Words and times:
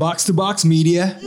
Box 0.00 0.24
to 0.24 0.32
Box 0.32 0.64
Media. 0.64 1.20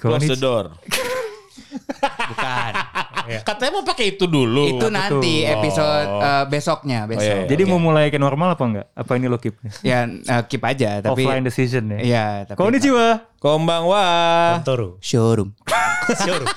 Close 0.00 0.26
the 0.26 0.36
door. 0.40 0.72
Bukan. 2.00 3.03
Katanya 3.42 3.72
mau 3.80 3.84
pakai 3.84 4.16
itu 4.16 4.24
dulu. 4.28 4.64
Itu 4.68 4.86
nanti 4.92 5.44
episode 5.44 6.08
eh, 6.20 6.44
besoknya 6.48 7.08
besok. 7.08 7.24
iya, 7.24 7.36
iya. 7.44 7.50
Jadi 7.50 7.62
mau 7.64 7.80
mulai 7.80 8.08
ke 8.12 8.18
normal 8.20 8.54
apa 8.54 8.64
enggak? 8.64 8.86
Apa 8.92 9.12
ini 9.16 9.26
lo 9.26 9.38
keep? 9.40 9.56
Ya 9.80 10.06
eh, 10.08 10.42
keep 10.48 10.62
aja 10.64 11.00
tapi 11.00 11.24
Offline 11.24 11.44
decision 11.44 11.88
ya. 11.94 11.98
Iya, 12.00 12.26
tapi 12.48 12.58
Konnichiwa. 12.60 13.34
Kombang 13.40 13.84
wah. 13.84 14.60
Toru. 14.64 14.96
showroom. 15.04 15.52
Showroom. 16.16 16.48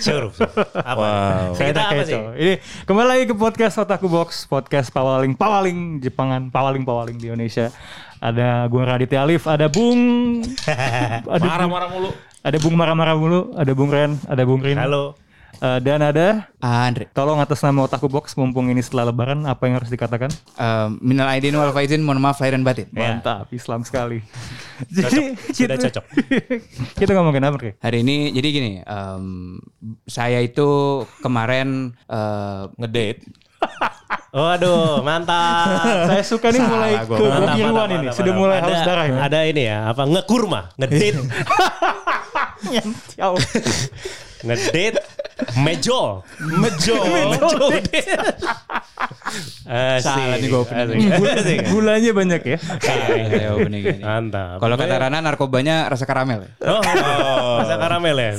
Showroom. 0.00 0.32
Apa? 0.72 0.96
Wow. 0.96 1.52
Saya 1.52 1.68
Kita 1.74 1.80
tak 1.82 1.86
apa 1.92 2.02
keco. 2.06 2.20
Ini 2.38 2.52
kembali 2.88 3.08
lagi 3.08 3.24
ke 3.28 3.34
podcast 3.36 3.74
Otaku 3.76 4.06
Box, 4.08 4.48
podcast 4.48 4.88
pawaling 4.88 5.36
pawaling 5.36 6.00
Jepangan, 6.00 6.48
pawaling 6.48 6.86
pawaling 6.86 7.20
di 7.20 7.28
Indonesia. 7.28 7.68
Ada 8.22 8.70
gue 8.70 8.82
Raditya 8.82 9.26
Alif, 9.26 9.50
ada 9.50 9.66
Bung, 9.66 10.00
ada 11.26 11.42
Bung, 11.42 11.50
Marah-marah 11.50 11.88
mulu. 11.90 12.10
ada 12.40 12.56
Bung 12.62 12.74
marah-marah 12.78 13.14
mulu, 13.18 13.40
ada 13.58 13.72
Bung 13.74 13.90
Ren, 13.90 14.14
ada 14.30 14.42
Bung 14.46 14.62
Rin, 14.62 14.78
Halo. 14.78 15.18
Eh, 15.54 15.78
dan 15.78 16.00
ada 16.00 16.48
Andre. 16.58 17.06
tolong 17.10 17.36
atas 17.36 17.60
nama 17.60 17.82
Otaku 17.82 18.06
Box 18.06 18.32
mumpung 18.32 18.66
ini 18.66 18.80
setelah 18.80 19.08
Lebaran 19.08 19.44
apa 19.44 19.62
yang 19.64 19.76
harus 19.76 19.86
dikatakan? 19.86 20.32
Eh, 20.52 20.88
minal 20.98 21.28
aidin 21.28 21.52
wal 21.52 21.70
faizin, 21.70 22.00
mohon 22.00 22.18
maaf 22.18 22.38
lahir 22.38 22.52
dan 22.52 22.62
batin. 22.62 22.88
Mantap, 22.88 23.46
Islam 23.48 23.82
sekali. 23.82 24.24
Jadi 24.88 25.36
Sudah 25.48 25.76
kita- 25.76 25.82
cocok. 25.92 26.04
kita 26.98 27.10
ngomongin 27.12 27.42
apa 27.42 27.56
Ki? 27.56 27.70
Hari 27.76 28.00
ini 28.00 28.32
jadi 28.32 28.48
gini, 28.48 28.72
em, 28.80 29.24
saya 30.04 30.38
itu 30.38 30.66
kemarin 31.18 31.94
eh, 32.04 32.62
Ngedate. 32.76 33.22
Waduh, 34.34 35.04
mantap. 35.04 36.08
Saya 36.08 36.24
suka 36.24 36.48
nih 36.48 36.58
mulai 36.58 36.96
Salah 36.96 37.04
gua. 37.04 37.14
ke 37.14 37.22
Mantap, 37.22 37.46
kebiruan 37.52 37.70
mantap, 37.70 37.86
ini, 37.86 37.96
mantap, 38.00 38.16
sudah 38.16 38.24
mantap. 38.26 38.42
mulai 38.42 38.56
ada, 38.56 38.64
haus 38.66 38.80
darah 38.82 39.04
ya. 39.04 39.16
Ada 39.20 39.38
ini 39.44 39.62
ya, 39.62 39.78
apa 39.86 40.02
ngekurma, 40.08 40.60
ngedate, 40.74 41.08
Jauh. 43.12 43.38
Mejol, 45.56 46.22
Mejol. 46.38 47.02
mejol. 47.32 47.68
Asik. 49.64 50.04
Salah 50.04 50.36
nih 50.36 50.48
gua 50.50 50.60
opening. 50.62 51.08
Asik. 51.08 51.58
Gulanya 51.70 52.10
banyak 52.12 52.42
ya. 52.44 52.58
saya 52.60 53.48
opening 53.56 53.82
ini. 53.88 54.00
Mantap. 54.02 54.60
Kalau 54.60 54.74
kata 54.76 54.94
Rana 54.98 55.18
narkobanya 55.18 55.88
rasa 55.88 56.04
karamel. 56.04 56.44
Oh, 56.60 56.82
rasa 57.62 57.74
karamel 57.78 58.16
ya. 58.16 58.30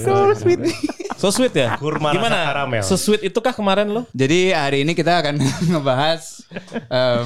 So 1.17 1.31
sweet 1.31 1.55
ya? 1.55 1.79
Kurma 1.79 2.11
rasa 2.11 2.19
Gimana? 2.19 2.37
karamel. 2.45 2.81
So 2.83 2.95
sweet 2.95 3.23
itu 3.23 3.39
kah 3.39 3.55
kemarin 3.55 3.89
lo? 3.89 4.03
Jadi 4.11 4.51
hari 4.51 4.83
ini 4.83 4.91
kita 4.91 5.23
akan 5.23 5.39
ngebahas 5.71 6.43
em, 6.91 7.25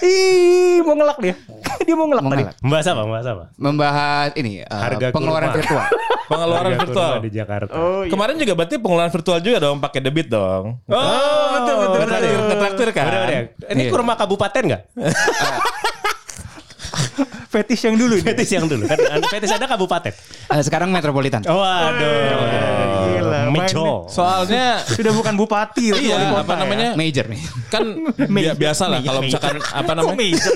Ih, 0.00 0.78
mau 0.80 0.94
ngelak 0.94 1.18
dia. 1.20 1.34
Dia 1.82 1.94
mau 1.94 2.06
ngelak 2.06 2.22
mau 2.22 2.30
tadi. 2.30 2.42
ngelak. 2.46 2.56
Membahas 2.62 2.86
apa? 2.86 3.00
Membahas 3.02 3.26
apa? 3.26 3.44
membahas 3.56 4.28
ini 4.38 4.62
eh, 4.62 4.68
Harga 4.70 5.06
pengeluaran 5.10 5.48
kurma. 5.50 5.58
virtual. 5.60 5.84
Pengeluaran 6.24 6.70
Harga 6.70 6.80
virtual. 6.80 7.12
di 7.20 7.30
Jakarta. 7.30 7.72
Kemarin 8.08 8.34
juga 8.38 8.52
berarti 8.54 8.76
pengeluaran 8.78 9.03
virtual 9.08 9.38
juga 9.38 9.58
dong 9.60 9.76
pakai 9.78 10.00
debit 10.00 10.28
dong. 10.28 10.78
Oh, 10.86 11.44
betul 11.52 11.74
betul. 11.78 11.98
Ke 11.98 12.06
traktir, 12.06 12.30
ke 12.30 12.54
traktir 12.56 12.88
kan? 12.90 13.04
Bener, 13.06 13.20
bener. 13.22 13.44
Ini 13.70 13.82
Iya. 13.82 13.90
kurma 13.90 14.14
kabupaten 14.14 14.62
nggak? 14.64 14.82
Fetish 17.48 17.86
yang 17.86 17.94
dulu. 17.94 18.18
nih. 18.18 18.26
Fetis 18.26 18.50
yang 18.50 18.66
dulu 18.66 18.82
kan. 18.84 18.98
Fetis 19.30 19.50
ada 19.50 19.66
kabupaten. 19.66 20.10
Eh, 20.50 20.60
sekarang 20.60 20.90
metropolitan. 20.90 21.38
Oh, 21.46 21.62
Mejol. 23.48 24.06
Soalnya 24.06 24.64
Sudah 24.96 25.12
bukan 25.12 25.34
bupati. 25.34 25.90
lagi, 25.90 26.06
wali 26.06 26.16
iya 26.16 26.28
kota 26.28 26.40
apa 26.40 26.52
ya. 26.52 26.60
namanya? 26.60 26.88
Major 26.94 27.26
nih. 27.26 27.42
Kan 27.68 27.84
bi- 28.34 28.54
biasa 28.54 28.82
lah 28.86 29.00
kalau 29.00 29.20
misalkan 29.20 29.56
apa 29.80 29.92
namanya? 29.92 30.16
mayor? 30.16 30.54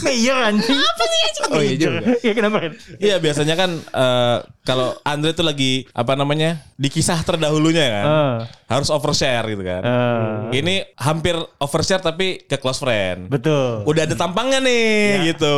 Mayor 0.00 0.38
anjing. 0.44 0.76
Apa 0.76 1.04
sih 1.04 1.20
Oh 1.46 1.60
iya 1.60 1.76
juga. 1.76 2.00
Iya 2.18 2.32
kenapa 2.32 2.56
Ren? 2.58 2.72
Iya 2.96 3.16
biasanya 3.16 3.54
kan 3.54 3.70
eh, 3.76 4.36
kalau 4.60 4.98
Andre 5.00 5.30
tuh 5.30 5.42
lagi 5.42 5.86
apa 5.92 6.12
namanya 6.12 6.58
di 6.74 6.88
kisah 6.88 7.20
terdahulunya 7.20 7.86
kan 7.86 8.04
Eh, 8.06 8.36
harus 8.68 8.88
overshare 8.88 9.46
gitu 9.46 9.62
kan. 9.62 9.80
eh, 9.80 10.58
Ini 10.58 10.74
hampir 10.96 11.32
overshare 11.56 12.00
tapi 12.00 12.42
ke 12.42 12.56
close 12.56 12.78
friend. 12.78 13.28
betul. 13.28 13.84
Udah 13.84 14.02
ada 14.02 14.14
tampangnya 14.14 14.58
nih 14.58 14.86
gitu. 15.28 15.56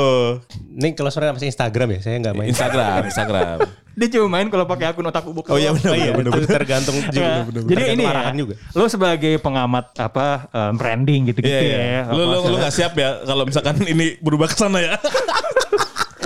Ini 0.75 0.93
kalau 0.93 1.09
sore 1.09 1.31
masih 1.31 1.49
Instagram 1.49 1.89
ya, 1.91 2.01
saya 2.01 2.17
nggak 2.19 2.35
main. 2.35 2.49
Instagram, 2.49 3.01
Instagram. 3.07 3.59
Dia 3.99 4.09
cuma 4.15 4.27
main 4.31 4.47
kalau 4.47 4.63
pakai 4.63 4.87
akun 4.89 5.03
otaku 5.03 5.35
box. 5.35 5.51
Oh 5.51 5.59
iya 5.59 5.75
benar. 5.75 5.91
Oh 5.91 5.97
iya, 5.99 6.13
benar, 6.15 6.31
itu 6.31 6.47
benar. 6.47 6.55
tergantung 6.55 6.95
juga. 7.03 7.33
Jadi 7.51 7.83
ini 7.93 8.03
ya, 8.07 8.31
juga. 8.33 8.55
lo 8.73 8.87
sebagai 8.87 9.33
pengamat 9.43 9.91
apa 9.99 10.27
eh, 10.49 10.73
branding 10.73 11.21
gitu-gitu 11.29 11.51
Iya, 11.51 11.61
iya. 11.67 11.79
ya. 12.07 12.15
Lu 12.15 12.23
lu 12.23 12.23
apa 12.23 12.31
lu 12.31 12.39
segala- 12.39 12.63
gak 12.63 12.75
siap 12.79 12.93
ya 12.95 13.11
kalau 13.27 13.43
misalkan 13.43 13.77
ini 13.93 14.07
berubah 14.23 14.47
ke 14.47 14.55
sana 14.55 14.79
ya. 14.79 14.95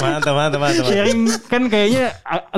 Mantap, 0.02 0.34
mantap, 0.34 0.60
mantap. 0.60 0.84
sharing 0.90 1.20
kan 1.46 1.62
kayaknya 1.70 2.04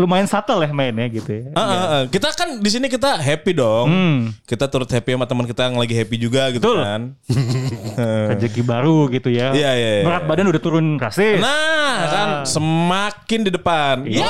lumayan 0.00 0.24
subtle 0.24 0.64
ya 0.64 0.70
mainnya 0.72 1.06
gitu 1.12 1.30
ya. 1.30 1.44
Ah, 1.52 1.60
ah, 1.60 1.68
ah. 1.68 2.02
Kita 2.08 2.32
kan 2.32 2.58
di 2.58 2.70
sini 2.72 2.88
kita 2.88 3.20
happy 3.20 3.52
dong. 3.52 3.86
Hmm. 3.88 4.18
Kita 4.48 4.66
turut 4.66 4.88
happy 4.88 5.12
sama 5.12 5.28
teman 5.28 5.44
kita 5.44 5.68
yang 5.68 5.76
lagi 5.76 5.94
happy 5.94 6.16
juga 6.16 6.48
gitu 6.50 6.64
Betul. 6.64 6.78
kan. 6.80 7.00
Rezeki 8.34 8.62
baru 8.64 9.06
gitu 9.12 9.28
ya. 9.28 9.52
Iya, 9.52 9.70
iya, 9.76 9.90
iya. 10.00 10.04
Berat 10.04 10.24
badan 10.24 10.48
udah 10.48 10.62
turun 10.62 10.96
drastis. 10.96 11.38
Nah, 11.38 11.94
kan 12.08 12.28
semakin 12.48 13.40
di 13.44 13.50
depan. 13.52 13.94
Ya, 14.08 14.26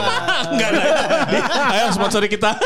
enggak 0.50 0.69
ada. 0.75 0.82
Ayo 1.75 1.84
sponsori 1.94 2.26
kita. 2.26 2.56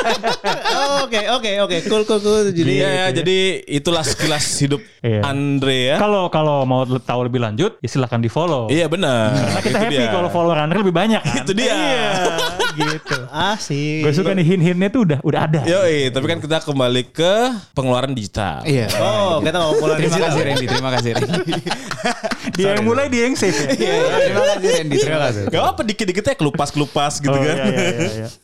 Oke, 1.09 1.21
oke, 1.31 1.51
oke. 1.65 1.77
Cool, 1.89 2.03
cool, 2.05 2.21
cool. 2.21 2.45
Jadi 2.53 2.81
Iya, 2.81 2.89
ya, 2.89 3.07
jadi 3.23 3.65
itulah 3.65 4.05
sekilas 4.05 4.45
hidup 4.61 4.83
Iya. 4.99 5.23
Andre 5.23 5.95
ya. 5.95 5.97
Kalau 5.97 6.27
kalau 6.29 6.67
mau 6.67 6.83
tahu 6.85 7.21
lebih 7.31 7.39
lanjut, 7.39 7.79
ya 7.79 7.89
silahkan 7.89 8.19
di 8.19 8.27
follow. 8.27 8.67
Iya 8.67 8.91
benar. 8.91 9.31
Karena 9.31 9.61
kita 9.63 9.79
happy 9.87 10.05
kalau 10.11 10.29
follower 10.39 10.59
Andre 10.61 10.79
lebih 10.79 10.95
banyak 10.95 11.19
kan. 11.19 11.43
Itu 11.43 11.53
dia. 11.53 11.75
Iya, 11.75 12.11
gitu. 12.79 13.19
asik. 13.27 14.07
Gue 14.07 14.13
suka 14.15 14.31
nih 14.33 14.47
hint-hintnya 14.47 14.89
tuh 14.89 15.03
udah 15.03 15.19
udah 15.21 15.41
ada. 15.45 15.61
Yoi, 15.67 16.09
tapi 16.09 16.25
kan 16.25 16.39
kita 16.39 16.63
kembali 16.63 17.03
ke 17.11 17.35
pengeluaran 17.75 18.15
digital. 18.15 18.63
Iya. 18.63 18.87
Oh, 18.97 19.43
kita 19.43 19.59
mau 19.59 19.75
pulang 19.75 19.99
Terima 19.99 20.15
digital. 20.15 20.31
kasih 20.31 20.43
Randy, 20.47 20.67
terima 20.67 20.91
kasih 20.95 21.11
Randy. 21.13 21.53
Dia 22.57 22.75
yang 22.75 22.85
mulai 22.85 23.07
dia 23.07 23.27
yang 23.27 23.35
save. 23.35 23.55
ya? 23.55 23.67
Iya, 23.71 23.95
terima 24.25 24.45
kasih 24.49 24.69
Randy, 24.73 24.97
terima 24.97 25.21
kasih. 25.21 25.43
Gak 25.49 25.65
apa 25.65 25.81
dikit-dikit 25.83 26.25
ya 26.25 26.35
kelupas-kelupas 26.35 27.19
gitu 27.19 27.31
Oh, 27.31 27.39
kan. 27.39 27.55
iya, 27.55 27.65
iya, 27.67 27.87
iya, 27.99 28.11
iya. 28.23 28.29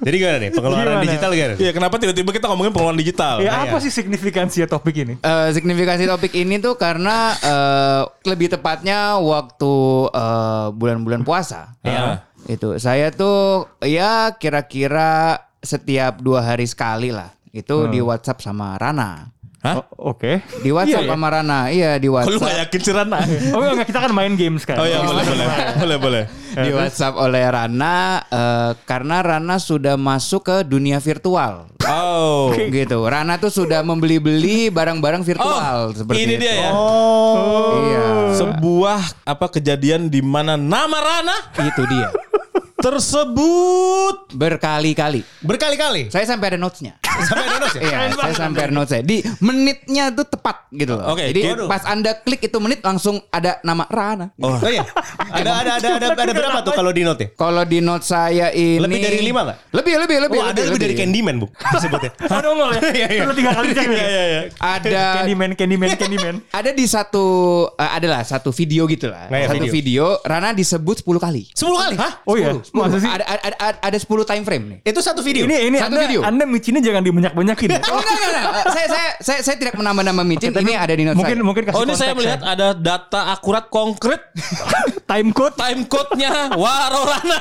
Jadi 0.00 0.16
gimana 0.16 0.38
nih? 0.40 0.50
Pengeluaran 0.56 0.84
Gimana? 0.96 1.04
digital 1.04 1.30
gimana? 1.36 1.54
Iya, 1.60 1.70
kenapa 1.76 1.94
tiba-tiba 2.00 2.30
kita 2.32 2.46
ngomongin 2.48 2.72
pengeluaran 2.72 3.00
digital? 3.00 3.34
Ya 3.44 3.68
apa 3.68 3.76
sih 3.84 3.92
signifikansi 3.92 4.64
topik 4.64 4.96
ini? 4.96 5.14
Eh, 5.20 5.48
signifikasi 5.52 6.08
topik 6.08 6.32
ini 6.32 6.56
tuh 6.56 6.80
karena 6.80 7.36
eh, 7.36 8.02
lebih 8.24 8.48
tepatnya 8.48 9.20
waktu 9.20 9.74
eh, 10.08 10.66
bulan-bulan 10.72 11.22
puasa. 11.22 11.76
Iya. 11.84 12.24
Itu 12.48 12.80
saya 12.80 13.12
tuh 13.12 13.68
ya 13.84 14.32
kira-kira 14.40 15.44
setiap 15.60 16.24
dua 16.24 16.40
hari 16.40 16.64
sekali 16.64 17.12
lah. 17.12 17.28
Itu 17.52 17.90
di 17.90 18.00
WhatsApp 18.00 18.40
sama 18.40 18.78
Rana. 18.80 19.28
Hah? 19.60 19.84
Oh, 19.92 20.16
Oke. 20.16 20.40
Di 20.58 20.72
WhatsApp 20.72 21.04
Iya, 21.04 21.08
iya. 21.08 21.12
sama 21.12 21.28
Rana. 21.28 21.58
Iya 21.68 21.90
di 21.96 22.08
WhatsApp. 22.08 22.40
gak 22.40 22.56
yakin 22.64 22.80
sih 22.80 22.92
Rana? 22.92 23.18
Oh 23.52 23.60
enggak, 23.62 23.86
kita 23.86 24.00
kan 24.00 24.10
main 24.10 24.32
games 24.32 24.64
kan. 24.64 24.76
Oh 24.76 24.84
iya 24.84 25.04
boleh 25.04 25.20
boleh 25.22 25.46
boleh 25.76 25.96
boleh. 25.98 26.24
di 26.56 26.70
WhatsApp 26.70 27.14
oleh 27.14 27.44
Rana 27.44 27.96
eh, 28.24 28.70
karena 28.82 29.20
Rana 29.20 29.56
sudah 29.56 29.94
masuk 29.94 30.42
ke 30.42 30.56
dunia 30.64 30.96
virtual. 30.96 31.68
Oh. 31.84 32.56
Gitu. 32.72 32.96
Rana 32.98 33.36
tuh 33.36 33.50
sudah 33.50 33.82
membeli-beli 33.82 34.68
barang-barang 34.68 35.20
virtual 35.20 35.52
Oh, 35.52 35.92
seperti 35.92 36.18
ini 36.18 36.34
itu. 36.34 36.42
dia 36.42 36.54
ya. 36.56 36.70
Iya. 37.76 38.04
Sebuah 38.32 38.98
apa 39.24 39.46
kejadian 39.50 40.06
di 40.06 40.20
mana 40.20 40.54
nama 40.54 40.96
Rana 40.96 41.36
Itu 41.60 41.84
dia. 41.84 42.08
Tersebut 42.80 44.16
Berkali-kali. 44.30 45.20
Berkali-kali. 45.42 46.08
Saya 46.08 46.24
sampai 46.24 46.54
ada 46.54 46.58
notes-nya. 46.60 46.96
Sampai 47.02 47.44
ada 47.46 47.58
notes 47.58 47.76
ya? 47.76 47.82
Iya, 47.90 47.98
saya 48.14 48.34
sampai 48.34 48.60
ada 48.70 48.72
notes-nya. 48.74 49.02
Di 49.02 49.16
menitnya 49.42 50.14
tuh 50.14 50.26
tepat 50.26 50.70
gitu 50.70 50.94
loh. 50.94 51.12
Oke, 51.14 51.34
Jadi 51.34 51.40
waduh. 51.50 51.66
pas 51.66 51.82
Anda 51.84 52.14
klik 52.22 52.46
itu 52.46 52.58
menit 52.62 52.80
langsung 52.80 53.18
ada 53.34 53.58
nama 53.66 53.84
Rana. 53.90 54.30
Oh. 54.38 54.54
Oh 54.54 54.70
iya. 54.70 54.86
Ada 55.30 55.50
ada 55.66 55.70
ada 55.82 55.88
ada 55.98 56.06
ada 56.14 56.32
berapa 56.32 56.58
tuh 56.62 56.72
kalau 56.72 56.90
di 56.94 57.02
note 57.02 57.20
ya? 57.20 57.28
Kalau 57.34 57.62
di 57.66 57.78
note 57.82 58.04
saya 58.06 58.54
ini 58.54 58.78
Lebih 58.78 59.00
dari 59.02 59.18
lima 59.20 59.40
nggak? 59.50 59.58
Lebih, 59.74 59.94
lebih, 60.06 60.16
lebih. 60.28 60.38
Oh, 60.40 60.46
ada 60.46 60.60
lebih 60.62 60.80
dari 60.80 60.94
Candyman, 60.94 61.34
Bu. 61.42 61.46
Disebutnya. 61.50 62.10
Ada 62.40 62.48
nol 62.54 62.70
ya? 62.72 62.80
Iya, 62.80 63.06
iya. 63.10 63.22
Tiga 63.34 63.50
kali 63.52 63.68
cek 63.74 63.86
ya? 63.86 63.98
Iya 63.98 64.22
iya. 64.24 64.40
Ada 64.56 65.02
Candyman, 65.20 65.50
Candyman, 65.58 65.88
Candyman. 65.98 66.34
ada 66.50 66.70
di 66.70 66.84
satu 66.86 67.24
eh, 67.74 67.90
adalah 67.90 68.22
satu 68.22 68.54
video 68.54 68.86
gitu 68.86 69.10
lah. 69.10 69.28
Nah, 69.28 69.38
ya, 69.42 69.46
satu 69.50 69.66
video. 69.68 69.74
video. 69.74 70.04
Rana 70.22 70.54
disebut 70.54 71.02
10 71.02 71.18
kali. 71.18 71.42
10 71.52 71.82
kali. 71.82 71.96
Hah? 71.98 72.12
Oh 72.24 72.34
iya. 72.38 72.54
10 72.70 72.78
Masa 72.78 72.96
sih? 72.96 73.10
Ada, 73.10 73.24
ada, 73.26 73.40
ada, 73.52 73.78
ada 73.82 73.98
10 73.98 74.06
time 74.24 74.42
frame 74.42 74.64
nih. 74.64 74.78
Itu 74.86 75.00
satu 75.00 75.20
video. 75.20 75.42
Ini 75.42 75.56
ini 75.66 75.76
Satu 75.76 75.90
anda, 75.90 76.00
video. 76.00 76.20
anda 76.22 76.44
micinnya 76.46 76.78
jangan 76.78 77.02
dibanyak-banyakin. 77.02 77.68
ya. 77.68 77.80
Oh 77.90 77.98
enggak 77.98 78.14
enggak, 78.14 78.30
enggak. 78.40 78.64
saya, 78.74 78.86
saya 78.86 79.08
saya 79.20 79.38
saya 79.42 79.56
tidak 79.58 79.74
menambah-nambah 79.74 80.24
micin. 80.24 80.50
Ini 80.52 80.74
ada 80.74 80.94
di 80.94 81.02
note 81.02 81.16
mungkin 81.16 81.34
saya. 81.34 81.44
mungkin 81.44 81.62
kasih 81.66 81.76
Oh 81.76 81.82
ini 81.82 81.94
saya 81.94 82.12
melihat 82.14 82.40
ya. 82.40 82.46
ada 82.48 82.68
data 82.72 83.20
akurat 83.30 83.66
konkret 83.66 84.22
time 85.10 85.30
code. 85.30 85.54
time 85.56 85.82
code-nya 85.84 86.54
Warorana. 86.54 87.38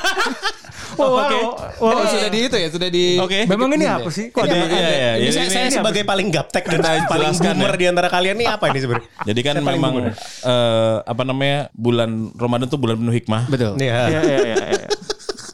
Oh, 0.98 1.16
Oke. 1.16 1.38
oh, 1.80 1.96
Oh, 1.96 2.04
sudah 2.04 2.28
di 2.28 2.40
itu 2.44 2.58
ya, 2.58 2.68
sudah 2.68 2.90
di 2.90 3.16
Oke. 3.16 3.46
Memang 3.46 3.72
ini 3.72 3.86
apa 3.86 4.10
sih? 4.10 4.34
Kok 4.34 4.42
Ini 4.42 4.52
ada? 4.52 4.58
apa? 4.60 4.74
Iya, 4.74 4.90
iya. 4.90 5.12
Ini 5.14 5.22
Jadi 5.22 5.32
saya, 5.32 5.40
ini- 5.40 5.54
saya 5.54 5.64
ini 5.64 5.76
sebagai 5.78 6.04
paling 6.04 6.28
gaptek 6.28 6.64
dan 6.66 6.80
paling 6.82 7.04
jelaskan 7.32 7.54
boomer 7.56 7.72
ya. 7.72 7.78
di 7.78 7.86
antara 7.88 8.08
kalian 8.10 8.36
nih 8.36 8.48
apa 8.50 8.66
ini 8.68 8.80
sebenarnya? 8.82 9.08
Jadi 9.24 9.40
kan 9.40 9.56
memang 9.62 9.94
eh, 10.12 10.96
apa 11.00 11.24
namanya 11.24 11.60
bulan 11.72 12.10
Ramadan 12.34 12.68
tuh 12.68 12.76
bulan 12.76 12.96
penuh 12.98 13.14
hikmah. 13.14 13.42
Betul. 13.48 13.74
Iya. 13.80 14.00
Iya 14.10 14.22
iya 14.28 14.40
iya. 14.76 14.88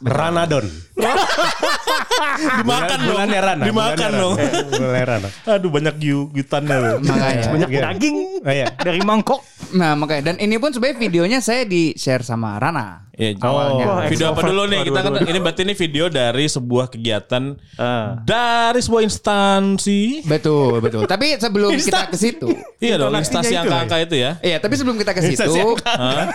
Ranadon. 0.02 0.66
Dimakan 2.56 2.98
dong. 2.98 3.08
Bulannya 3.14 3.40
Rana. 3.40 3.64
Dimakan 3.64 4.10
dong. 4.12 4.34
Bulannya 4.70 5.04
Rana. 5.06 5.28
Aduh 5.46 5.70
banyak 5.70 5.94
giutannya 6.32 6.76
loh. 6.76 6.94
Makanya. 7.00 7.46
Banyak 7.52 7.68
Iya. 7.70 7.80
daging 7.90 8.16
Oh, 8.42 8.52
iya. 8.52 8.66
dari 8.76 9.00
mangkok. 9.02 9.40
Nah, 9.76 9.92
makanya 9.92 10.22
dan 10.26 10.36
ini 10.38 10.56
pun 10.56 10.72
sebenarnya 10.72 10.96
videonya 10.98 11.38
saya 11.38 11.62
di 11.62 11.92
share 11.92 12.20
sama 12.20 12.56
Rana. 12.56 13.04
Ya, 13.12 13.32
Awalnya. 13.34 13.84
Wah, 13.86 14.04
video 14.06 14.26
apa 14.30 14.40
dulu 14.42 14.64
nih? 14.66 14.80
Kita 14.84 15.00
kan 15.00 15.12
ini 15.22 15.38
berarti 15.38 15.60
ini 15.62 15.72
video 15.72 16.04
dari 16.08 16.44
sebuah 16.46 16.88
kegiatan 16.88 17.56
Ah. 17.74 18.20
dari 18.22 18.76
sebuah 18.78 19.02
instansi. 19.02 20.20
Betul, 20.22 20.80
betul. 20.80 21.04
Tapi 21.04 21.36
sebelum 21.36 21.72
kita 21.72 22.08
ke 22.08 22.16
situ, 22.16 22.48
Iya 22.76 22.96
dong, 22.96 23.12
instansi 23.12 23.52
itu, 23.52 23.60
angka-angka 23.62 23.96
itu 24.02 24.16
ya. 24.16 24.36
Iya, 24.40 24.56
tapi 24.58 24.74
sebelum 24.74 24.96
kita 24.96 25.12
ke 25.12 25.22
situ, 25.22 25.76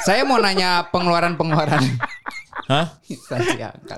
saya 0.01 0.21
mau 0.21 0.37
nanya 0.37 0.89
pengeluaran-pengeluaran 0.89 1.81
Hah? 2.65 2.97
instansi 3.05 3.57
angka. 3.57 3.95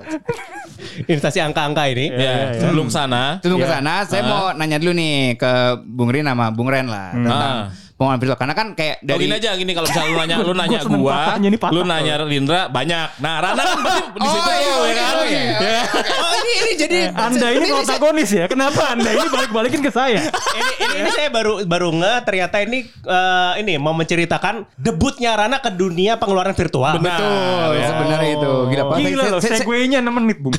Instansi 1.06 1.38
angka-angka 1.40 1.84
ini. 1.88 2.10
Ya, 2.10 2.52
sebelum 2.58 2.88
sana. 2.88 3.38
Sebelum 3.40 3.60
ke 3.60 3.68
Iya. 3.68 3.74
sana, 3.78 3.94
saya 4.04 4.22
mau 4.24 4.52
nanya 4.52 4.76
dulu 4.76 4.92
nih 4.92 5.36
ke 5.36 5.52
Bung 5.84 6.10
Rin 6.10 6.24
sama 6.24 6.50
Bung 6.50 6.68
Ren 6.68 6.84
lah 6.84 7.12
tentang 7.12 7.56
Pengeluaran 7.94 8.18
virtual. 8.18 8.38
Karena 8.38 8.54
kan 8.54 8.66
kayak 8.74 8.96
Oh, 8.96 9.06
dari 9.06 9.22
gini 9.24 9.34
aja 9.34 9.50
gini 9.54 9.70
kalau 9.70 9.86
misalnya 9.86 10.10
lu 10.42 10.50
nanya 10.52 10.78
lu 10.82 10.98
Gua 10.98 11.14
nanya 11.14 11.38
gua, 11.38 11.46
ini 11.46 11.56
patah. 11.56 11.72
lu 11.72 11.80
nanya 11.84 12.14
Rindra 12.20 12.60
banyak. 12.66 13.08
Nah, 13.18 13.34
Rana 13.38 13.62
kan 13.62 13.76
pasti 13.80 14.02
di 14.18 14.28
situ 14.28 14.40
Oh, 14.42 14.50
iya, 14.50 14.66
ya 14.66 14.74
oke, 14.74 14.90
kan. 14.90 15.14
oke, 15.14 15.40
Ya. 15.64 15.80
Oh 16.24 16.32
ini 16.34 16.52
ini 16.56 16.72
jadi 16.74 16.98
Anda 17.12 17.46
ini 17.50 17.64
protagonis 17.68 18.30
ya. 18.30 18.44
Kenapa 18.46 18.82
Anda 18.90 19.10
ini 19.10 19.28
balik-balikin 19.28 19.80
ke 19.80 19.90
saya? 19.90 20.20
ini, 20.26 20.72
ini, 20.76 20.94
ini 21.00 21.10
saya 21.10 21.30
baru 21.30 21.62
baru 21.62 21.94
nge 21.94 22.12
ternyata 22.24 22.56
ini 22.60 22.78
eh, 22.84 23.52
ini 23.58 23.72
mau 23.76 23.92
menceritakan 23.92 24.66
debutnya 24.74 25.30
Rana 25.32 25.58
ke 25.58 25.70
dunia 25.70 26.18
pengeluaran 26.18 26.52
virtual. 26.52 26.98
Betul, 26.98 27.68
ya. 27.74 27.86
sebenarnya 27.88 28.30
itu. 28.32 28.52
Gila, 28.68 28.82
Pak. 28.84 28.96
Gila 28.98 29.24
loh, 29.28 29.40
segue-nya 29.40 29.98
6 30.00 30.10
menit, 30.10 30.38
Bung. 30.38 30.54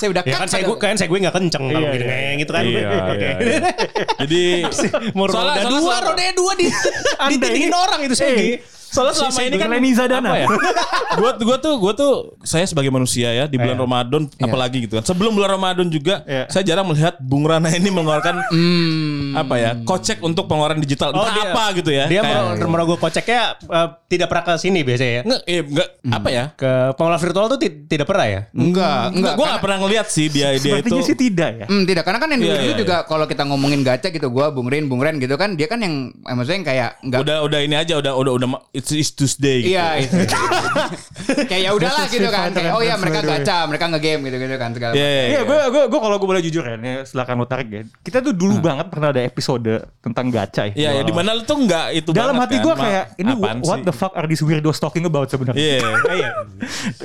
Saya 0.00 0.08
udah 0.10 0.22
Ya 0.24 0.32
kan 0.34 0.48
saya 0.48 0.62
gue 0.64 0.76
kan 0.76 0.96
saya 0.96 1.06
gue 1.06 1.18
nggak 1.20 1.36
kenceng 1.36 1.64
kalau 1.66 1.76
Iya, 1.78 1.92
gini 1.92 2.00
iya. 2.00 2.08
ngeng 2.10 2.36
gitu 2.40 2.50
kan. 2.50 2.62
Iya, 2.64 2.88
Oke. 3.12 3.28
iya, 3.36 3.58
Jadi 4.18 4.42
Mau 5.16 5.26
soalnya- 5.26 5.60
roda 5.60 5.70
dua, 5.70 5.94
roda 6.02 6.24
dua 6.32 6.52
di 6.56 6.66
ditinggiin 7.28 7.74
orang 7.76 8.00
itu 8.02 8.14
sih. 8.16 8.56
Soalnya 8.90 9.14
selama 9.14 9.40
ini 9.40 9.56
kan 9.56 9.68
Leni 9.70 9.90
Zadana. 9.92 10.28
apa 10.28 10.36
ya? 10.36 10.46
Gua 11.20 11.30
gua 11.36 11.56
tuh 11.56 11.74
gua 11.76 11.92
tuh 11.92 12.12
saya 12.42 12.62
sebagai 12.64 12.88
manusia 12.88 13.30
ya 13.30 13.44
di 13.44 13.54
bulan 13.54 13.74
Iya. 13.74 13.82
Ramadan 13.82 14.22
Iya. 14.28 14.44
apalagi 14.46 14.78
gitu 14.82 14.98
kan. 14.98 15.04
Sebelum 15.04 15.32
bulan 15.32 15.50
Ramadan 15.52 15.86
juga 15.86 16.22
Iya. 16.24 16.46
saya 16.46 16.62
jarang 16.64 16.86
melihat 16.86 17.18
Bung 17.18 17.42
Rana 17.42 17.66
ini 17.68 17.88
mengeluarkan 17.88 18.34
Hmm. 18.46 19.34
apa 19.34 19.54
ya? 19.56 19.70
Kocek 19.80 20.18
untuk 20.20 20.46
pengeluaran 20.46 20.78
digital. 20.78 21.10
Oh, 21.10 21.22
Entah 21.22 21.34
dia- 21.34 21.50
apa 21.50 21.64
gitu 21.72 21.90
ya. 21.90 22.04
Dia 22.06 22.20
Kayak- 22.20 22.58
mau 22.58 22.70
merogoh 22.70 22.96
koceknya 22.96 23.40
eh, 23.60 23.88
tidak 24.08 24.26
pernah 24.26 24.44
ke 24.44 24.52
sini 24.56 24.80
biasanya 24.80 25.12
ya. 25.12 25.22
Nggak, 25.24 25.40
eh, 25.44 25.60
nggak 25.62 25.88
apa 26.10 26.28
ya? 26.28 26.44
Ke 26.52 26.70
pengelola 26.94 27.18
virtual 27.18 27.46
tuh 27.48 27.58
ti- 27.58 27.76
tidak 27.86 28.06
pernah 28.06 28.26
ya. 28.26 28.40
Enggak, 28.50 29.02
enggak. 29.12 29.34
Gue 29.34 29.46
gak 29.46 29.60
pernah 29.60 29.78
ngeliat 29.80 30.06
sih 30.08 30.26
dia 30.26 30.50
dia 30.52 30.56
itu. 30.56 30.66
Sepertinya 30.72 31.02
sih 31.04 31.16
tidak 31.16 31.50
ya. 31.56 31.66
Hmm, 31.66 31.84
tidak 31.84 32.02
karena 32.02 32.18
kan 32.18 32.28
yang 32.28 32.40
dulu 32.40 32.50
Iya, 32.50 32.62
iya, 32.64 32.74
juga 32.74 32.96
kalau 33.04 33.26
kita 33.26 33.42
ngomongin 33.44 33.80
gacha 33.80 34.08
gitu 34.08 34.26
gua 34.28 34.50
Bung 34.50 34.66
Rin 34.66 34.86
Bung 34.86 34.98
Ren 34.98 35.16
gitu 35.16 35.34
kan 35.34 35.54
dia 35.54 35.66
kan 35.66 35.78
yang 35.78 36.10
eh, 36.10 36.34
maksudnya 36.34 36.56
yang 36.56 36.68
kayak 36.68 36.90
enggak 37.00 37.18
Udah 37.22 37.36
udah 37.42 37.60
ini 37.60 37.74
aja 37.74 37.94
udah 37.96 38.12
udah 38.12 38.32
udah 38.32 38.48
it's, 38.80 38.90
it's 38.90 39.12
Tuesday 39.12 39.60
gitu. 39.60 39.76
Iya 39.76 39.86
itu. 40.00 40.16
kayak 41.50 41.62
ya 41.62 41.70
udahlah 41.76 42.08
is 42.08 42.12
gitu 42.16 42.28
kan. 42.32 42.48
Kayak, 42.50 42.72
oh 42.72 42.82
ya 42.82 42.96
mereka 42.96 43.20
gacha, 43.20 43.58
mereka 43.68 43.84
ngegame 43.92 44.22
gitu-gitu 44.26 44.56
kan 44.56 44.70
segala 44.72 44.92
Iya, 44.96 45.04
macam. 45.04 45.12
iya, 45.12 45.28
Iya, 45.30 45.40
gue 45.44 45.58
gue 45.70 45.82
gue 45.92 46.00
kalau 46.00 46.16
gue 46.16 46.28
boleh 46.28 46.42
jujur 46.42 46.64
ya, 46.64 46.74
ini 46.80 46.92
silakan 47.04 47.34
lo 47.36 47.46
tarik 47.46 47.68
ya. 47.68 47.82
Kita 48.00 48.18
tuh 48.24 48.32
dulu 48.32 48.58
banget 48.58 48.86
pernah 48.88 49.12
ada 49.12 49.20
episode 49.20 49.72
tentang 50.00 50.26
gacha 50.32 50.72
ya. 50.72 50.74
Iya, 50.74 50.90
ya, 50.98 51.02
di 51.04 51.12
mana 51.12 51.36
lu 51.36 51.44
tuh 51.44 51.58
nggak 51.60 51.86
itu 51.92 52.10
Dalam 52.10 52.34
banget 52.34 52.48
hati 52.48 52.56
kan. 52.56 52.64
gue 52.64 52.74
kayak 52.80 53.04
ini 53.20 53.32
apaan 53.36 53.58
what 53.62 53.78
sih? 53.78 53.86
the 53.86 53.94
fuck 53.94 54.12
are 54.16 54.26
these 54.26 54.40
weirdos 54.40 54.78
talking 54.80 55.04
about 55.04 55.28
sebenarnya? 55.28 55.60
Iya. 55.60 55.80
Iya. 56.20 56.30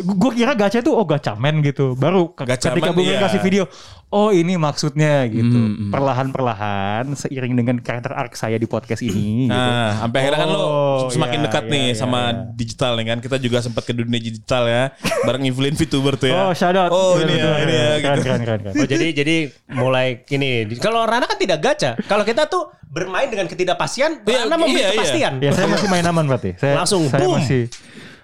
gue 0.01 0.31
kira 0.33 0.56
gacha 0.56 0.80
itu 0.80 0.89
oh 0.89 1.06
gachamen 1.06 1.62
gitu. 1.62 1.94
Baru 1.94 2.31
Gachamen, 2.33 2.80
ketika 2.80 2.92
Ren 2.95 3.06
iya. 3.06 3.19
kasih 3.22 3.39
video, 3.42 3.63
oh 4.10 4.30
ini 4.30 4.56
maksudnya 4.56 5.25
gitu. 5.28 5.90
Perlahan-perlahan 5.90 7.10
seiring 7.13 7.54
dengan 7.54 7.75
karakter 7.80 8.12
arc 8.12 8.34
saya 8.34 8.56
di 8.56 8.66
podcast 8.66 9.02
ini. 9.02 9.48
gitu. 9.48 9.54
Nah, 9.54 10.02
sampai 10.02 10.18
akhirnya 10.22 10.40
kan 10.40 10.50
lo 10.50 10.62
Oh, 10.96 11.12
semakin 11.12 11.40
iya, 11.40 11.46
dekat 11.50 11.63
iya, 11.68 11.74
nih 11.74 11.86
iya, 11.92 11.96
sama 11.96 12.19
iya. 12.24 12.31
digital 12.56 12.92
nih 12.96 13.06
kan. 13.12 13.18
Kita 13.19 13.38
juga 13.38 13.57
sempat 13.60 13.84
ke 13.84 13.92
dunia 13.92 14.18
digital 14.18 14.63
ya. 14.66 14.84
Bareng 15.28 15.44
influencer 15.44 15.86
VTuber 15.86 16.16
tuh 16.16 16.28
ya. 16.31 16.36
Oh 16.48 16.52
shout 16.56 16.74
out. 16.74 16.90
Oh, 16.90 17.19
ini 17.19 17.36
ya, 17.36 17.52
ini 17.62 17.74
ya 17.74 17.92
gitu. 18.00 18.06
Keren, 18.06 18.22
keren, 18.24 18.42
keren, 18.42 18.60
keren. 18.63 18.75
Oh 18.80 18.88
jadi 18.88 19.06
jadi 19.12 19.36
mulai 19.72 20.24
ini. 20.30 20.50
Kalau 20.80 21.04
Rana 21.04 21.28
kan 21.28 21.38
tidak 21.38 21.60
gacha. 21.60 22.00
Kalau 22.08 22.24
kita 22.24 22.48
tuh 22.48 22.72
bermain 22.88 23.28
dengan 23.28 23.46
ketidakpastian, 23.46 24.24
Iya, 24.24 24.48
Rana 24.48 24.56
memberi 24.56 24.80
iya, 24.80 24.88
iya. 24.88 24.92
kepastian. 24.96 25.34
Ya 25.44 25.51
saya 25.51 25.68
masih 25.68 25.88
main 25.92 26.06
aman 26.08 26.24
berarti. 26.25 26.56
Saya, 26.56 26.80
Langsung 26.80 27.12
saya 27.12 27.28
boom. 27.28 27.36
masih 27.44 27.68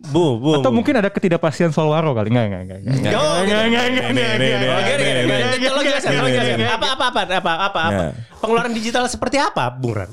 Bu, 0.02 0.42
bu. 0.42 0.58
atau 0.58 0.74
mungkin 0.74 0.98
ada 0.98 1.14
ketidakpastian 1.14 1.70
soal 1.70 1.94
waro 1.94 2.18
kali. 2.18 2.34
Enggak, 2.34 2.46
enggak, 2.50 2.62
enggak. 2.66 2.80
enggak. 2.82 2.96
Enggak. 2.98 3.12
Enggak, 3.12 3.22
enggak, 3.22 3.62
enggak, 3.62 3.86
enggak, 3.86 3.86
enggak, 3.86 4.10
enggak, 4.10 4.34
enggak, 4.34 4.90
gini. 4.90 5.22
enggak, 5.22 5.62
Tolong 5.62 5.84
enggak, 5.86 6.00
enggak, 6.02 6.02
tolong 6.02 6.32
enggak, 6.32 6.46
enggak, 6.58 6.74
Apa, 6.74 6.88
apa, 6.90 7.06
apa, 7.06 7.22
apa, 7.22 7.52
apa, 7.70 7.82
apa. 7.86 8.06
Pengeluaran 8.42 8.74
digital 8.74 9.06
seperti 9.06 9.38
apa, 9.38 9.70
Bung 9.70 9.94
Ran? 9.94 10.12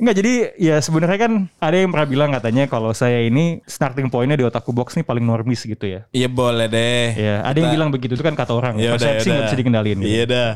Enggak 0.00 0.16
jadi 0.16 0.32
ya 0.56 0.80
sebenarnya 0.80 1.28
kan 1.28 1.32
ada 1.60 1.76
yang 1.76 1.92
pernah 1.92 2.08
bilang 2.08 2.30
katanya 2.32 2.64
kalau 2.64 2.88
saya 2.96 3.20
ini 3.20 3.60
starting 3.68 4.08
pointnya 4.08 4.40
di 4.40 4.48
otakku 4.48 4.72
box 4.72 4.96
nih 4.96 5.04
paling 5.04 5.20
normis 5.20 5.60
gitu 5.60 5.84
ya. 5.84 6.08
Iya 6.08 6.24
boleh 6.32 6.72
deh. 6.72 7.06
Ya, 7.20 7.44
ada 7.44 7.52
yang 7.60 7.68
bilang 7.68 7.92
begitu 7.92 8.16
itu 8.16 8.24
kan 8.24 8.32
kata 8.32 8.56
orang. 8.56 8.80
Ya 8.80 8.96
udah, 8.96 9.20
Persepsi 9.20 9.28
nggak 9.28 9.36
udah. 9.36 9.48
bisa 9.52 9.58
dikendalin. 9.60 9.98
Gitu. 10.00 10.08
Iya 10.08 10.24
dah. 10.24 10.50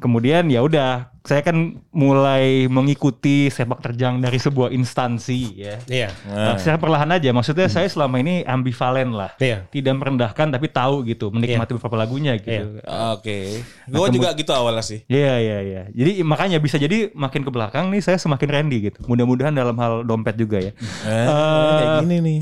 Kemudian 0.00 0.48
ya 0.48 0.64
udah, 0.64 1.12
saya 1.20 1.44
kan 1.44 1.76
mulai 1.92 2.64
mengikuti 2.66 3.52
sepak 3.52 3.84
terjang 3.84 4.24
dari 4.24 4.40
sebuah 4.40 4.72
instansi 4.72 5.40
ya. 5.52 5.76
Iya. 5.84 6.08
Nah, 6.24 6.56
secara 6.56 6.80
perlahan 6.80 7.12
aja, 7.12 7.28
maksudnya 7.36 7.68
saya 7.68 7.84
selama 7.92 8.16
ini 8.18 8.40
ambivalen 8.42 9.12
lah, 9.12 9.36
Iya. 9.36 9.68
tidak 9.68 10.00
merendahkan 10.00 10.48
tapi 10.48 10.72
tahu 10.72 11.04
gitu, 11.04 11.28
menikmati 11.28 11.76
beberapa 11.76 11.96
lagunya 12.00 12.40
gitu. 12.40 12.80
Oke. 13.12 13.60
Gue 13.84 14.08
juga 14.08 14.32
gitu 14.32 14.48
awalnya 14.56 14.80
sih. 14.80 15.04
Iya 15.06 15.34
iya 15.36 15.58
iya. 15.60 15.82
Jadi 15.92 16.24
makanya 16.24 16.56
bisa 16.56 16.80
jadi 16.80 17.12
makin 17.12 17.44
ke 17.44 17.50
belakang 17.52 17.92
nih 17.92 18.00
saya 18.00 18.16
semakin 18.16 18.48
randy 18.48 18.88
gitu. 18.88 19.04
Mudah-mudahan 19.04 19.52
dalam 19.52 19.76
hal 19.76 20.08
dompet 20.08 20.40
juga 20.40 20.56
ya. 20.56 20.72
Eh, 21.04 21.26
kayak 21.28 21.94
gini 22.06 22.16
nih. 22.24 22.38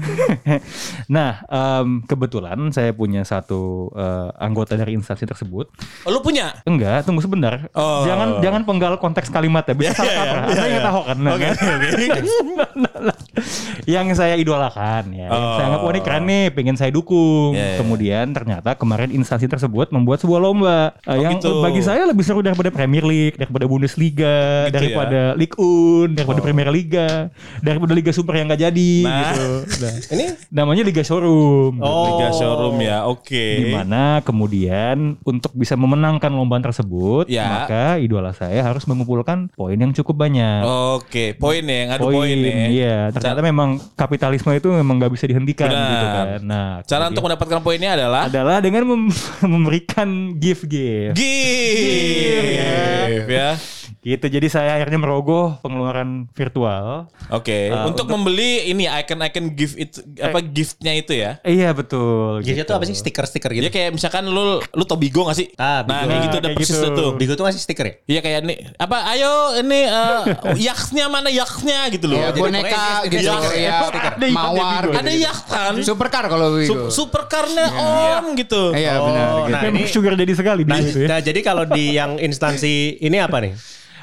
nah 1.17 1.43
em, 1.51 2.05
kebetulan 2.07 2.59
saya 2.71 2.95
punya 2.95 3.27
satu 3.27 3.91
eh, 3.97 4.29
anggota 4.39 4.79
dari 4.79 4.95
instansi 4.95 5.27
tersebut. 5.27 5.67
Oh, 6.07 6.11
lu 6.15 6.23
punya? 6.23 6.63
Enggak, 6.63 7.03
tunggu 7.03 7.25
sebentar. 7.25 7.48
Oh. 7.73 8.03
Jangan 8.03 8.29
jangan 8.39 8.63
penggal 8.63 8.93
konteks 8.97 9.29
kalimat 9.29 9.63
ya. 9.63 9.75
Bisa 9.75 9.93
salah 9.93 10.07
Iya, 10.07 10.19
kaprah. 10.19 10.33
iya, 10.33 10.49
Anda 10.49 10.59
iya. 10.59 10.71
ingat 10.71 10.87
Ahok 10.87 11.05
kan? 11.05 11.17
Nah, 11.19 11.33
Oke, 11.33 11.45
kan? 11.45 11.55
oke. 11.55 11.89
yang 13.89 14.07
saya 14.13 14.35
idolakan 14.35 15.05
ya. 15.13 15.29
Oh. 15.29 15.57
Saya 15.57 15.65
anggap 15.69 15.81
wah 15.81 15.93
ini 15.93 16.01
keren 16.01 16.25
nih, 16.25 16.45
pengen 16.51 16.77
saya 16.77 16.91
dukung. 16.91 17.55
Iya, 17.55 17.65
iya. 17.65 17.79
Kemudian 17.79 18.27
ternyata 18.31 18.71
kemarin 18.75 19.11
instansi 19.11 19.47
tersebut 19.47 19.91
membuat 19.91 20.21
sebuah 20.21 20.41
lomba 20.41 20.93
Oh, 21.05 21.15
yang 21.15 21.39
gitu. 21.39 21.61
bagi 21.61 21.81
saya 21.81 22.05
lebih 22.05 22.21
seru 22.21 22.41
daripada 22.41 22.69
Premier 22.69 23.03
League, 23.03 23.37
daripada 23.37 23.65
Bundesliga, 23.65 24.69
Gitu 24.69 24.75
daripada 24.75 25.33
Ligue 25.35 25.55
1, 25.55 26.15
daripada 26.15 26.41
Premier 26.41 26.69
Liga, 26.69 27.33
daripada 27.61 27.93
Liga 27.93 28.11
Super 28.11 28.35
yang 28.37 28.47
nggak 28.49 28.63
jadi 28.63 28.93
Nah. 29.01 29.17
gitu. 29.25 29.47
Nah, 29.79 29.93
Ini 30.11 30.25
namanya 30.51 30.83
Liga 30.83 31.03
Showroom. 31.03 31.81
Oh. 31.81 32.05
Liga 32.11 32.29
showroom 32.35 32.77
ya. 32.81 33.07
Oke. 33.07 33.47
Di 33.59 33.71
mana 33.71 34.21
kemudian 34.21 35.17
untuk 35.23 35.53
bisa 35.55 35.75
memenangkan 35.75 36.31
lomba 36.31 36.59
tersebut, 36.61 37.31
Ya. 37.39 37.49
maka 37.49 37.85
idola 37.97 38.35
saya 38.35 38.61
harus 38.61 38.83
mengumpulkan 38.85 39.47
poin 39.55 39.79
yang 39.79 39.95
cukup 39.95 40.19
banyak. 40.19 40.67
Oke, 40.99 41.39
poin 41.39 41.63
ya, 41.63 41.95
ngadu 41.95 42.11
poin, 42.11 42.35
ya. 42.35 42.67
Iya, 42.67 42.99
ternyata 43.15 43.41
memang 43.41 43.79
kapitalisme 43.95 44.51
itu 44.51 44.69
memang 44.69 44.99
nggak 44.99 45.13
bisa 45.15 45.25
dihentikan 45.25 45.71
Benar. 45.71 45.87
gitu 45.89 46.07
kan. 46.11 46.27
Nah, 46.43 46.69
Cara 46.83 47.07
untuk 47.07 47.23
mendapatkan 47.23 47.61
poinnya 47.63 47.95
adalah 47.95 48.27
adalah 48.27 48.59
dengan 48.59 48.83
mem- 48.85 49.15
memberikan 49.55 50.09
gift 50.37 50.67
gift. 50.67 51.15
gift, 51.15 52.49
ya. 53.29 53.55
Gitu. 54.09 54.25
Jadi 54.31 54.47
saya 54.49 54.73
akhirnya 54.75 54.97
merogoh 54.97 55.61
pengeluaran 55.61 56.25
virtual. 56.33 57.13
Oke, 57.29 57.69
Uh, 57.69 57.85
untuk, 57.87 58.09
membeli 58.09 58.65
ini 58.67 58.89
icon-icon 58.89 59.53
gift 59.53 59.77
itu 59.77 60.01
apa 60.17 60.41
giftnya 60.41 60.93
itu 60.93 61.13
ya? 61.13 61.37
Eh, 61.45 61.59
Iya 61.59 61.77
betul. 61.77 62.41
Giftnya 62.41 62.65
gitu. 62.65 62.71
tuh 62.71 62.77
apa 62.77 62.85
sih? 62.87 62.97
Stiker-stiker 62.97 63.51
gitu. 63.53 63.63
Dia 63.63 63.73
kayak 63.75 63.91
misalkan 63.93 64.25
lu 64.25 64.63
lu 64.65 64.83
tau 64.83 64.97
Bigo 64.97 65.23
gak 65.23 65.37
sih? 65.37 65.53
Ah, 65.55 65.83
nah, 65.83 66.03
Bigo. 66.03 66.09
kayak 66.09 66.21
gitu 66.23 66.33
Nah, 66.33 66.41
udah 66.41 66.51
persis 66.55 66.77
gitu. 66.79 66.89
tuh. 66.91 67.11
Bigo 67.15 67.33
tuh 67.35 67.45
ngasih 67.45 67.61
stiker 67.61 67.85
ya? 67.85 67.95
Iya 68.09 68.21
kayak 68.23 68.41
nih 68.43 68.59
apa 68.77 68.97
ayo 69.13 69.33
ini 69.59 69.81
uh, 69.85 70.23
yaksnya 70.57 71.05
mana 71.07 71.29
yaksnya 71.29 71.91
gitu 71.91 72.07
loh. 72.07 72.17
Ya, 72.17 72.31
jadi 72.31 72.41
boneka 72.41 72.85
gitu 73.05 73.21
stiker, 73.21 73.53
ya. 73.53 73.77
stiker. 73.85 73.93
Ada 74.17 74.27
Mawar. 74.31 74.55
Bigo, 74.55 74.89
gitu. 74.89 74.99
Ada 74.99 75.13
yak 75.13 75.39
kan? 75.45 75.75
Supercar 75.83 76.25
kalau 76.27 76.49
Wigo. 76.55 76.89
supercarnya 76.89 77.67
on 77.77 78.25
gitu. 78.33 78.73
Iya 78.73 78.93
Oh, 78.97 79.05
benar. 79.05 79.27
gitu. 79.29 79.53
nah, 79.53 79.61
ini- 79.69 79.91
sugar 79.91 80.15
daddy 80.15 80.33
sekali 80.33 80.63
Nah, 80.63 80.79
itu 80.79 80.99
ya. 81.03 81.09
nah, 81.11 81.19
jadi 81.19 81.41
kalau 81.43 81.65
di 81.67 81.93
yang 81.93 82.17
instansi 82.17 82.97
ini 82.99 83.19
apa 83.19 83.39
nih? 83.41 83.53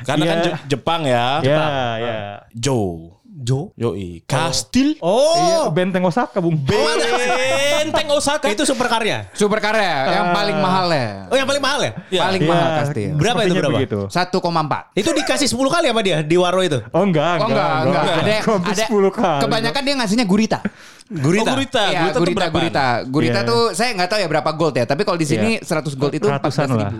Karena 0.01 0.23
kan 0.25 0.37
Iya. 0.37 0.45
Je- 0.45 0.59
Jepang 0.67 1.01
ya. 1.03 1.25
Ya, 1.39 1.63
ya. 1.95 2.15
Jo. 2.51 3.11
Jo. 3.35 3.69
Yoi. 3.75 4.23
Kastil. 4.23 4.95
Iya, 4.95 5.03
Oh, 5.03 5.67
benteng 5.69 6.01
Osaka, 6.01 6.39
Bung. 6.39 6.55
Benteng 6.65 8.07
Osaka. 8.09 8.47
itu 8.47 8.63
supercarnya. 8.63 9.27
Supercar 9.31 9.75
ya, 9.75 9.95
yang 10.09 10.27
paling 10.31 10.57
mahal 10.57 10.87
ya. 10.87 11.27
Oh, 11.27 11.35
yang 11.35 11.45
paling 11.45 11.59
mahal 11.59 11.79
ya? 11.79 11.91
Iya. 12.09 12.21
Paling 12.23 12.41
Iya, 12.41 12.49
mahal 12.49 12.69
pasti. 12.79 13.01
ya. 13.03 13.13
Berapa 13.13 13.39
itu, 13.43 13.53
berapa? 13.53 13.75
begitu. 13.75 13.99
1,4. 14.07 14.79
Itu 14.95 15.09
dikasih 15.11 15.47
10 15.47 15.69
kali 15.69 15.85
apa 15.91 16.01
dia 16.01 16.17
di 16.21 16.35
Waro 16.35 16.63
itu? 16.63 16.79
Oh 16.89 17.03
enggak, 17.03 17.37
Oh 17.37 17.45
enggak, 17.45 17.71
enggak. 17.83 18.03
Ada 18.15 18.35
Hampir 18.41 18.71
ada 18.71 18.83
10 18.87 19.11
kali. 19.11 19.41
Kebanyakan 19.43 19.81
dia 19.83 19.95
ngasihnya 19.95 20.25
gurita. 20.25 20.59
Gurita. 21.05 21.43
Oh, 21.43 21.53
gurita. 21.53 21.83
Iya, 21.85 21.99
gurita, 21.99 22.15
tuh 22.15 22.21
gurita, 22.23 22.37
berapaan? 22.39 22.55
gurita. 22.55 22.85
Gurita 23.05 23.39
Iya. 23.39 23.45
tuh 23.45 23.61
saya 23.75 23.89
nggak 23.93 24.09
tahu 24.09 24.19
ya 24.21 24.27
berapa 24.27 24.49
gold 24.53 24.75
ya, 24.75 24.85
tapi 24.87 25.01
kalau 25.03 25.19
di 25.19 25.27
sini 25.27 25.49
100 25.59 25.93
gold 25.93 26.13
itu 26.15 26.25
ratusan 26.25 26.65
14 26.65 26.79
lah. 26.79 26.91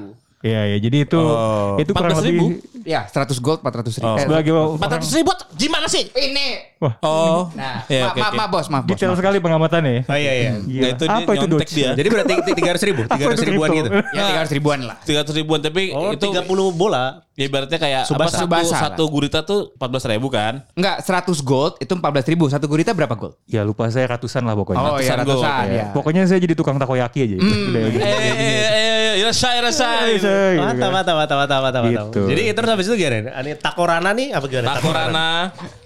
Iya, 0.45 0.61
ya. 0.67 0.77
Jadi 0.77 0.97
itu 1.01 1.17
Oh, 1.17 1.73
itu 1.75 1.89
kurang 1.89 2.13
14.000? 2.13 2.21
lebih 2.21 2.61
Ya, 2.85 3.01
100 3.03 3.41
gold 3.41 3.59
400 3.59 3.97
ribu. 3.97 4.05
Oh. 4.05 4.13
Eh, 4.13 4.21
sebagai 4.21 4.51
400 4.77 5.09
ribu 5.17 5.31
gimana 5.57 5.89
sih? 5.89 6.05
Ini. 6.05 6.77
Wah, 6.77 6.93
Oh. 7.01 7.49
Nah, 7.51 7.81
Iya, 7.87 8.01
ma- 8.03 8.11
oke, 8.11 8.19
ma- 8.19 8.29
oke. 8.29 8.37
maaf 8.37 8.49
bos, 8.51 8.65
maaf 8.69 8.83
bos. 8.85 8.89
detail 8.93 9.09
maaf. 9.09 9.19
sekali 9.19 9.37
pengamatannya. 9.41 10.05
Oh 10.05 10.13
iya 10.13 10.33
iya. 10.37 10.51
Gila. 10.61 10.81
Nah, 10.85 10.89
itu 10.91 11.03
Apa 11.03 11.17
itu 11.33 11.33
nyontek 11.41 11.49
Doge? 11.65 11.73
dia. 11.73 11.89
Jadi 11.91 12.07
berarti 12.07 12.33
300 12.45 12.85
ribu, 12.85 13.01
300 13.09 13.33
itu 13.33 13.43
ribuan 13.49 13.69
gitu. 13.73 13.89
Ya 14.13 14.23
300 14.37 14.53
ribuan 14.53 14.79
lah. 14.85 14.95
300 15.01 15.33
ribuan 15.33 15.59
tapi 15.59 15.83
Oh, 15.91 16.13
itu 16.13 16.25
30 16.29 16.45
bola. 16.71 17.25
Ya 17.36 17.44
ibaratnya 17.46 17.75
kayak 17.75 18.04
Subasa. 18.08 18.24
apa, 18.24 18.32
satu, 18.32 18.44
Subasa 18.48 18.75
satu 18.80 19.04
gurita 19.12 19.39
tuh 19.44 19.75
14 19.75 20.12
ribu 20.15 20.27
kan? 20.32 20.63
Enggak, 20.72 21.04
100 21.04 21.36
gold 21.44 21.74
itu 21.84 21.92
14 21.92 22.32
ribu. 22.32 22.48
Satu 22.48 22.65
gurita 22.65 22.96
berapa 22.96 23.12
gold? 23.13 23.36
Ya 23.46 23.62
lupa 23.62 23.92
saya 23.92 24.08
ratusan 24.08 24.48
lah 24.48 24.56
pokoknya. 24.56 24.80
Oh 24.80 24.98
iya, 24.98 25.13
Ratusan 25.13 25.18
gold, 25.27 25.44
ratusan 25.44 25.65
ya. 25.68 25.75
ya. 25.75 25.86
Pokoknya 25.92 26.22
saya 26.25 26.39
jadi 26.39 26.56
tukang 26.56 26.80
takoyaki 26.80 27.20
aja. 27.27 27.36
itu. 27.36 27.44
Udah 27.44 27.82
gitu. 27.92 28.01
Eh, 28.01 28.15
eh, 28.15 28.36
eh, 28.39 29.13
eh, 29.20 29.24
rasai, 29.27 29.58
rasai. 29.60 30.15
Saya 30.15 30.56
gitu 30.56 30.80
kan. 30.80 30.92
mantap, 30.92 30.92
mantap, 30.92 31.15
mantap, 31.20 31.60
mantap, 31.60 31.82
mantap. 31.84 32.06
Gitu. 32.08 32.22
Jadi 32.32 32.42
terus 32.56 32.70
habis 32.72 32.86
itu 32.88 32.96
gimana? 32.96 33.32
Ini 33.44 33.51
takorana 33.60 34.10
nih 34.15 34.27
apa 34.32 34.46
gimana? 34.48 34.68
Takorana. 34.80 35.27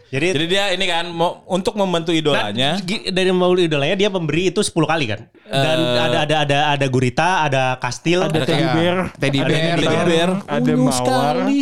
Jadi- 0.09 0.33
Jadi 0.33 0.45
dia 0.49 0.73
ini 0.73 0.85
kan 0.85 1.05
mau 1.07 1.45
untuk 1.45 1.77
membantu 1.77 2.09
idolanya. 2.09 2.81
Nah, 2.81 3.11
dari 3.13 3.29
mau 3.29 3.53
idolanya 3.53 3.93
dia 3.93 4.09
pemberi 4.09 4.49
itu 4.49 4.59
10 4.59 4.89
kali 4.89 5.05
kan. 5.05 5.21
Dan 5.45 5.77
ada 5.77 6.17
ada 6.25 6.35
ada 6.41 6.57
ada 6.73 6.85
gurita, 6.89 7.45
ada 7.45 7.63
kastil, 7.77 8.25
Ada 8.25 8.41
teddy 8.41 8.57
Iya. 8.59 8.73
bear, 8.73 8.97
Teddy 9.15 9.39
ada 9.39 9.47
bear, 9.47 9.61
bintang, 9.61 9.77
teddy 9.77 10.09
bear. 10.09 10.29
ada 10.49 10.71
mawar. 10.73 10.97
sekali. 10.97 11.59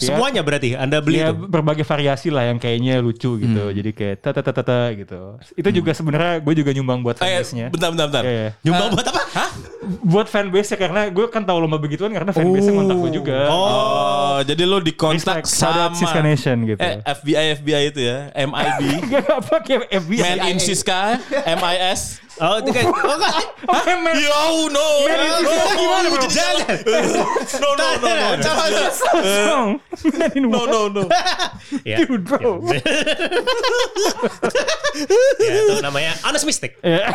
Ya, 0.00 0.06
semuanya 0.10 0.40
berarti 0.40 0.72
Anda 0.74 0.98
beli 0.98 1.20
ya, 1.20 1.28
itu. 1.28 1.44
berbagai 1.44 1.84
variasi 1.84 2.32
lah 2.32 2.48
yang 2.48 2.56
kayaknya 2.56 2.98
lucu 2.98 3.36
gitu. 3.36 3.64
Jadi 3.70 3.90
kayak 3.92 4.16
tata 4.18 4.40
tata 4.40 4.52
tata 4.58 4.78
gitu. 4.92 5.36
Itu 5.52 5.68
juga 5.70 5.92
sebenarnya 5.92 6.40
gue 6.40 6.54
juga 6.56 6.70
nyumbang 6.72 7.00
buat 7.00 7.16
Eh, 7.16 7.28
fanbase-nya. 7.36 7.68
bentar, 7.68 7.88
bentar, 7.90 8.06
bentar. 8.08 8.22
Iya, 8.24 8.32
iya. 8.32 8.50
Nyumbang 8.62 8.88
buat 8.90 9.06
apa? 9.06 9.22
Hah? 9.30 9.50
Buat 10.00 10.26
fanbase 10.26 10.70
ya 10.70 10.78
karena 10.78 11.06
gue 11.06 11.26
kan 11.28 11.42
tahu 11.42 11.58
lomba 11.58 11.76
begituan 11.76 12.08
karena 12.10 12.32
fanbase-nya 12.32 12.72
ngontak 12.72 12.96
gue 12.98 13.10
juga. 13.14 13.38
Oh, 13.46 14.38
jadi 14.40 14.62
lu 14.64 14.80
dikontak 14.80 15.44
Respect, 15.44 15.52
shout 15.52 15.74
out 15.74 15.92
sama 15.92 16.00
Siska 16.00 16.20
Nation 16.20 16.56
gitu. 16.64 16.80
Eh, 16.80 16.96
FBI 17.04 17.46
FBI 17.56 17.82
itu 17.86 18.00
ya, 18.00 18.18
MIB. 18.34 18.80
Gak 19.12 19.26
apa 19.28 19.54
kayak 19.60 19.82
FBI. 20.00 20.20
Man 20.22 20.38
in 20.48 20.58
Siska, 20.58 21.20
MIS. 21.44 22.24
Oh, 22.38 22.56
itu 22.56 22.70
kan. 22.70 22.84
Oh, 22.86 23.14
enggak. 23.18 23.34
Man- 23.98 24.16
Yo 24.16 24.40
no. 24.68 24.88
Gimana, 25.74 26.06
bro? 26.08 26.24
Jangan. 26.26 26.76
No 27.60 27.68
no 27.74 27.86
no 27.98 28.08
no. 28.16 28.28
Coba, 28.38 28.64
in 30.32 30.44
No 30.52 30.60
no 30.64 30.80
no. 30.88 31.02
Ya. 31.82 31.98
Dude 32.00 32.22
bro. 32.22 32.62
Ya, 35.40 35.58
itu 35.66 35.82
namanya 35.82 36.12
honest 36.22 36.44
mistake. 36.44 36.76
Ya. 36.80 37.10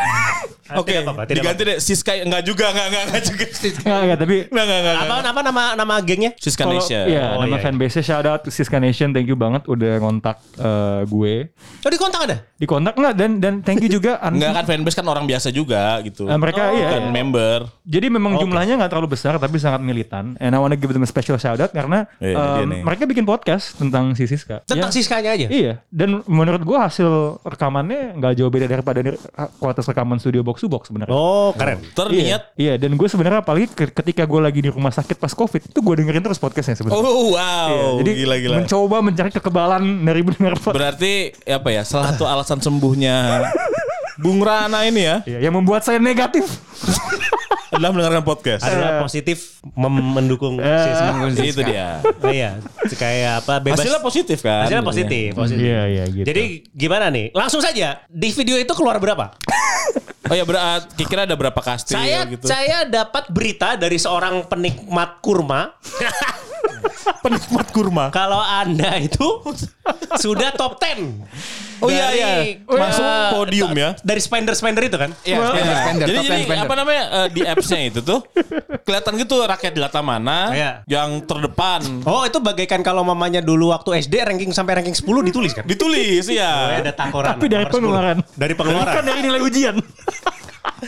Oke, 0.74 0.98
apa-apa, 0.98 1.24
tidak 1.24 1.42
diganti 1.46 1.62
deh 1.64 1.76
Siska 1.78 2.12
enggak 2.18 2.42
juga, 2.42 2.70
enggak 2.70 2.86
enggak 2.90 3.04
enggak 3.06 3.22
juga. 3.22 3.44
Nggak, 3.46 4.00
nggak, 4.02 4.18
tapi 4.18 4.36
Enggak 4.50 4.64
enggak 4.64 4.80
enggak. 4.80 4.96
Apa 4.98 5.14
apa 5.24 5.40
nama 5.42 5.62
nama 5.74 5.94
gengnya? 6.00 6.30
Siska 6.36 6.64
Nation. 6.66 7.04
ya 7.06 7.36
Oh, 7.36 7.42
nama 7.42 7.46
iya, 7.48 7.56
iya. 7.56 7.64
fanbase 7.64 8.00
shout 8.02 8.26
out 8.26 8.40
to 8.42 8.50
Siska 8.50 8.78
Nation 8.78 9.10
thank 9.10 9.26
you 9.26 9.38
banget 9.38 9.62
udah 9.66 9.98
ngontak 9.98 10.36
eh, 10.56 11.00
gue 11.06 11.34
Oh, 11.82 11.90
di 11.90 11.98
kontak 11.98 12.20
ada? 12.26 12.36
di 12.56 12.64
kontak 12.64 12.96
nggak 12.96 13.14
dan 13.14 13.30
dan 13.38 13.54
thank 13.60 13.78
you 13.78 13.88
juga 13.88 14.18
Enggak 14.18 14.50
kan 14.54 14.64
fanbase 14.66 14.96
kan 14.96 15.06
orang 15.16 15.26
biasa 15.26 15.48
juga 15.48 15.82
gitu. 16.00 16.24
eh, 16.24 16.36
mereka 16.36 16.70
iya 16.70 16.88
Kan 16.94 17.08
member. 17.08 17.58
jadi 17.82 18.06
memang 18.06 18.36
jumlahnya 18.36 18.76
nggak 18.76 18.90
terlalu 18.90 19.08
besar 19.10 19.36
tapi 19.36 19.56
sangat 19.56 19.80
militan 19.80 20.36
and 20.36 20.50
I 20.50 20.58
wanna 20.58 20.74
give 20.74 20.88
them 20.88 21.00
a 21.00 21.08
special 21.08 21.36
shout 21.36 21.56
out 21.56 21.70
karena 21.70 22.04
Iya, 22.16 22.34
em, 22.34 22.44
dia 22.54 22.64
nih. 22.68 22.80
mereka 22.82 23.02
bikin 23.04 23.24
podcast 23.24 23.74
tentang 23.74 24.12
si 24.12 24.24
Siska 24.24 24.60
Tentang 24.62 24.88
Ya, 24.88 24.94
Siskanya 24.94 25.30
aja. 25.32 25.46
Iya, 25.46 25.72
dan 25.88 26.20
menurut 26.24 26.60
gue 26.60 26.74
hasil 26.74 27.08
rekamannya 27.42 28.14
nggak 28.14 28.32
jauh 28.34 28.48
beda 28.48 28.66
daripada 28.66 28.98
dari 28.98 29.16
kualitas 29.56 29.84
rekaman 29.84 30.16
studio 30.16 30.40
box 30.40 30.58
to 30.58 30.68
box 30.68 30.86
sebenarnya. 30.86 31.10
Oh, 31.10 31.52
keren. 31.52 31.80
Terniat. 31.88 32.12
Iya, 32.12 32.38
iya, 32.56 32.74
dan 32.76 32.92
gue 32.92 33.06
sebenarnya 33.06 33.40
apalagi 33.40 33.66
ke- 33.68 33.92
ketika 33.94 34.22
gue 34.22 34.38
lagi 34.38 34.60
di 34.60 34.68
rumah 34.68 34.90
sakit 34.90 35.16
pas 35.16 35.30
covid 35.30 35.62
itu 35.62 35.78
gue 35.78 35.94
dengerin 35.96 36.20
terus 36.20 36.36
podcastnya 36.36 36.74
sebenarnya. 36.74 36.98
Oh 36.98 37.32
wow, 37.32 37.68
Iya, 37.68 37.86
jadi 37.98 38.10
gila 38.16 38.36
gila. 38.38 38.54
mencoba 38.58 38.96
mencari 39.00 39.30
kekebalan 39.30 39.82
dari 40.02 40.20
podcast. 40.22 40.74
Berarti 40.74 41.12
apa 41.44 41.68
ya? 41.68 41.82
Salah 41.82 42.12
satu 42.12 42.24
alasan 42.24 42.58
sembuhnya 42.58 43.16
Bung 44.16 44.40
Rana 44.40 44.82
ini 44.82 45.02
ya 45.02 45.16
Iya, 45.22 45.38
yang 45.44 45.54
membuat 45.54 45.82
saya 45.82 45.96
negatif. 45.98 46.44
adalah 47.66 47.92
mendengarkan 47.92 48.24
podcast. 48.24 48.62
Adalah 48.64 49.02
positif 49.02 49.60
mem- 49.74 50.14
mendukung 50.14 50.56
Siska. 50.56 51.28
Itu 51.36 51.60
dia. 51.60 52.00
Oh, 52.00 52.30
iya, 52.30 52.56
kayak 52.88 53.44
apa 53.44 53.60
bebas. 53.60 53.82
Hasilnya 53.82 54.00
positif 54.00 54.38
kan? 54.40 54.64
Hasilnya 54.64 54.80
positif, 54.80 55.34
positif. 55.34 55.60
Iya, 55.60 55.82
iya 55.84 56.04
gitu. 56.08 56.24
Jadi 56.24 56.44
gimana 56.70 57.10
nih? 57.10 57.34
Langsung 57.34 57.60
saja 57.60 58.00
di 58.06 58.32
video 58.32 58.56
itu 58.56 58.72
keluar 58.72 58.96
berapa? 58.96 59.34
Oh 60.26 60.34
ya 60.34 60.42
berat. 60.42 60.88
Kira-kira 60.94 61.22
ada 61.22 61.36
berapa 61.36 61.60
kastil 61.60 61.94
saya 61.94 62.24
gitu? 62.26 62.46
saya 62.48 62.82
dapat 62.82 63.28
berita 63.28 63.76
dari 63.76 63.94
seorang 63.94 64.42
penikmat 64.46 65.20
kurma 65.20 65.70
penikmat 67.20 67.66
kurma. 67.70 68.08
kalau 68.10 68.38
anda 68.38 68.96
itu 68.98 69.42
sudah 70.16 70.52
top 70.52 70.78
10 70.78 71.26
Oh 71.76 71.92
iya 71.92 72.08
iya. 72.08 72.30
Masuk 72.64 73.04
podium 73.36 73.68
ya. 73.70 73.92
dari 74.00 74.16
spender 74.16 74.56
spender 74.56 74.80
itu 74.82 74.96
kan 74.96 75.12
Iya, 75.20 75.44
spender, 75.44 75.76
spender, 75.76 76.06
Jadi, 76.06 76.16
top 76.16 76.24
jadi 76.24 76.40
spender. 76.42 76.64
apa 76.64 76.74
namanya 76.74 77.02
eh, 77.04 77.28
di 77.28 77.40
appsnya 77.44 77.80
itu 77.84 78.00
tuh 78.00 78.24
kelihatan 78.80 79.12
gitu 79.18 79.36
rakyat 79.38 79.72
jelata 79.74 80.00
mana 80.00 80.38
Iya. 80.50 80.70
yang 80.88 81.20
terdepan. 81.22 81.84
oh 82.02 82.24
itu 82.24 82.40
bagaikan 82.40 82.80
kalau 82.80 83.04
mamanya 83.04 83.38
dulu 83.40 83.70
waktu 83.70 84.00
SD 84.00 84.24
ranking 84.24 84.50
sampai 84.50 84.80
ranking 84.80 84.96
10 84.96 85.04
ditulis 85.22 85.52
kan 85.52 85.64
Ditulis 85.64 86.24
Oh, 86.24 86.32
ya. 86.32 86.80
ada 86.80 86.92
takoran 86.92 87.36
Tapi 87.36 87.44
dari 87.46 87.60
nomor 87.60 87.68
10. 87.68 87.76
pengeluaran. 87.76 88.16
dari 88.32 88.54
pengeluaran 88.54 88.94
Kan 88.94 89.04
dari 89.04 89.20
nilai 89.20 89.40
ujian. 89.42 89.76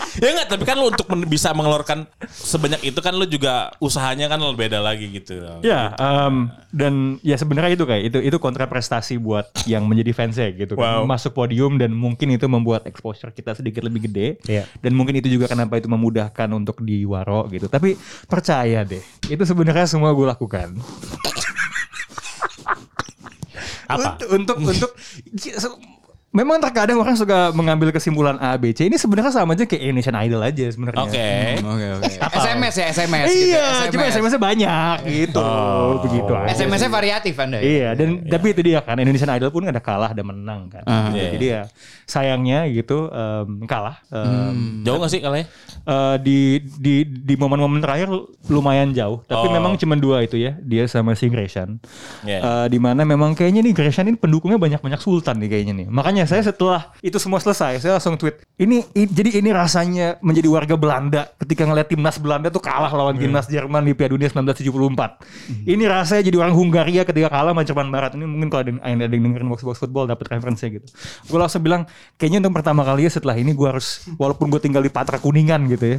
ya 0.22 0.28
enggak, 0.34 0.48
tapi 0.48 0.64
kan 0.64 0.76
lu 0.78 0.90
untuk 0.90 1.06
men- 1.10 1.28
bisa 1.28 1.52
mengeluarkan 1.52 2.08
sebanyak 2.28 2.80
itu 2.82 3.00
kan 3.02 3.14
lu 3.14 3.26
juga 3.26 3.72
usahanya 3.82 4.26
kan 4.30 4.40
lebih 4.40 4.68
beda 4.68 4.78
lagi 4.82 5.10
gitu. 5.10 5.38
Ya, 5.62 5.94
em, 5.98 6.50
dan 6.74 7.18
ya 7.22 7.36
sebenarnya 7.38 7.74
itu 7.74 7.84
kayak 7.84 8.02
itu 8.12 8.18
itu 8.22 8.36
kontra 8.42 8.66
prestasi 8.66 9.18
buat 9.18 9.48
yang 9.66 9.86
menjadi 9.86 10.10
fansnya 10.14 10.48
gitu 10.54 10.74
kan. 10.74 11.02
Wow. 11.02 11.10
Masuk 11.10 11.34
podium 11.34 11.76
dan 11.76 11.94
mungkin 11.94 12.32
itu 12.34 12.46
membuat 12.46 12.86
exposure 12.86 13.30
kita 13.34 13.54
sedikit 13.54 13.84
lebih 13.86 14.10
gede. 14.10 14.38
Iya. 14.46 14.64
Dan 14.80 14.94
mungkin 14.98 15.18
itu 15.18 15.28
juga 15.30 15.50
kenapa 15.50 15.78
itu 15.78 15.86
memudahkan 15.90 16.48
untuk 16.54 16.80
diwaro 16.82 17.46
gitu. 17.52 17.66
Tapi 17.70 17.94
percaya 18.26 18.82
deh, 18.82 19.02
itu 19.28 19.42
sebenarnya 19.42 19.86
semua 19.86 20.14
gue 20.14 20.26
lakukan. 20.26 20.74
apa 23.88 24.20
Untuk 24.20 24.28
untuk, 24.36 24.56
untuk 24.68 24.92
Memang 26.28 26.60
terkadang 26.60 27.00
orang 27.00 27.16
suka 27.16 27.56
mengambil 27.56 27.88
kesimpulan 27.88 28.36
A, 28.36 28.52
B, 28.54 28.68
C. 28.70 28.84
Ini 28.84 29.00
sebenarnya 29.00 29.32
sama 29.32 29.56
aja 29.56 29.64
kayak 29.64 29.80
Indonesian 29.80 30.12
Idol 30.12 30.44
aja 30.44 30.66
sebenarnya. 30.68 31.00
Oke. 31.00 31.28
Oke, 31.64 31.86
oke. 31.96 32.12
SMS 32.44 32.74
ya, 32.76 32.86
SMS 32.92 33.26
gitu. 33.26 33.48
Iya, 33.48 33.66
cuma 33.88 34.02
SMS-nya 34.06 34.40
banyak 34.40 34.96
gitu. 35.08 35.48
Begitu 36.04 36.32
aja. 36.36 36.52
SMS-nya 36.52 36.90
variatif 36.92 37.32
Anda 37.32 37.56
ya? 37.58 37.64
Iya, 37.64 37.88
dan 37.96 38.08
tapi 38.28 38.52
itu 38.52 38.60
dia 38.60 38.84
kan 38.84 39.00
Indonesian 39.00 39.32
Idol 39.32 39.48
pun 39.48 39.64
ada 39.64 39.80
kalah 39.80 40.12
ada 40.12 40.20
menang 40.20 40.68
kan. 40.68 40.84
Ah, 40.84 41.08
Gitu. 41.08 41.16
iya. 41.16 41.30
Jadi 41.32 41.46
ya 41.48 41.62
sayangnya 42.04 42.58
gitu 42.68 43.08
em, 43.08 43.64
kalah. 43.64 43.96
Em, 44.08 44.84
Jauh 44.84 45.00
gak 45.00 45.08
sih 45.08 45.20
kalahnya? 45.20 45.48
eh, 45.80 46.16
di 46.20 46.38
di 46.76 46.94
di 47.04 47.34
momen-momen 47.34 47.80
terakhir 47.80 48.12
lumayan 48.46 48.92
jauh. 48.92 49.24
Tapi 49.24 49.48
Oh. 49.48 49.52
memang 49.52 49.76
cuma 49.76 49.96
dua 49.96 50.20
itu 50.20 50.36
ya, 50.36 50.60
dia 50.60 50.84
sama 50.84 51.16
si 51.16 51.32
Gresham. 51.32 51.80
Iya. 52.20 52.38
Eh, 52.38 52.66
di 52.68 52.76
mana 52.76 53.00
memang 53.02 53.32
kayaknya 53.32 53.64
nih 53.64 53.72
Gresham 53.72 54.04
ini 54.04 54.20
pendukungnya 54.20 54.60
banyak-banyak 54.60 55.00
Sultan 55.00 55.40
nih 55.40 55.48
kayaknya 55.48 55.74
nih. 55.74 55.88
Makanya 55.88 56.24
saya 56.28 56.44
setelah 56.44 56.92
itu 57.00 57.16
semua 57.16 57.40
selesai, 57.40 57.80
saya 57.80 57.96
langsung 57.96 58.14
tweet. 58.14 58.44
Ini 58.54 58.84
i- 58.92 59.08
jadi 59.08 59.40
ini 59.40 59.48
rasanya 59.48 60.20
menjadi 60.20 60.46
warga 60.46 60.74
Belanda 60.74 61.26
ketika 61.38 61.64
ngeliat 61.64 61.88
timnas 61.88 62.16
Belanda 62.16 62.48
tuh 62.48 62.60
kalah 62.60 62.90
lawan 62.90 63.16
timnas 63.16 63.48
Jerman 63.48 63.80
di 63.82 63.92
Piala 63.92 64.12
Dunia 64.12 64.28
1974. 64.28 65.16
Ini 65.64 65.84
rasanya 65.84 66.22
jadi 66.22 66.36
orang 66.36 66.52
Hungaria 66.52 67.02
ketika 67.02 67.28
kalah 67.28 67.50
sama 67.50 67.62
Jerman 67.62 67.88
Barat. 67.88 68.12
Ini 68.12 68.24
mungkin 68.24 68.48
kalau 68.48 68.62
ada 68.62 68.70
yang, 68.70 68.80
ada 69.00 69.08
yang 69.08 69.24
dengerin 69.24 69.48
box 69.48 69.62
box 69.62 69.76
football 69.78 70.04
dapat 70.04 70.28
referensinya 70.28 70.76
gitu. 70.76 70.86
Gue 71.24 71.38
langsung 71.38 71.62
bilang 71.62 71.88
kayaknya 72.14 72.42
untuk 72.42 72.54
pertama 72.54 72.82
kalinya 72.82 73.08
setelah 73.08 73.34
ini 73.34 73.50
gue 73.50 73.64
harus 73.64 73.88
walaupun 74.14 74.46
gue 74.48 74.60
tinggal 74.60 74.82
di 74.82 74.90
Patra 74.90 75.16
Kuningan 75.16 75.64
gitu 75.66 75.96
ya. 75.96 75.98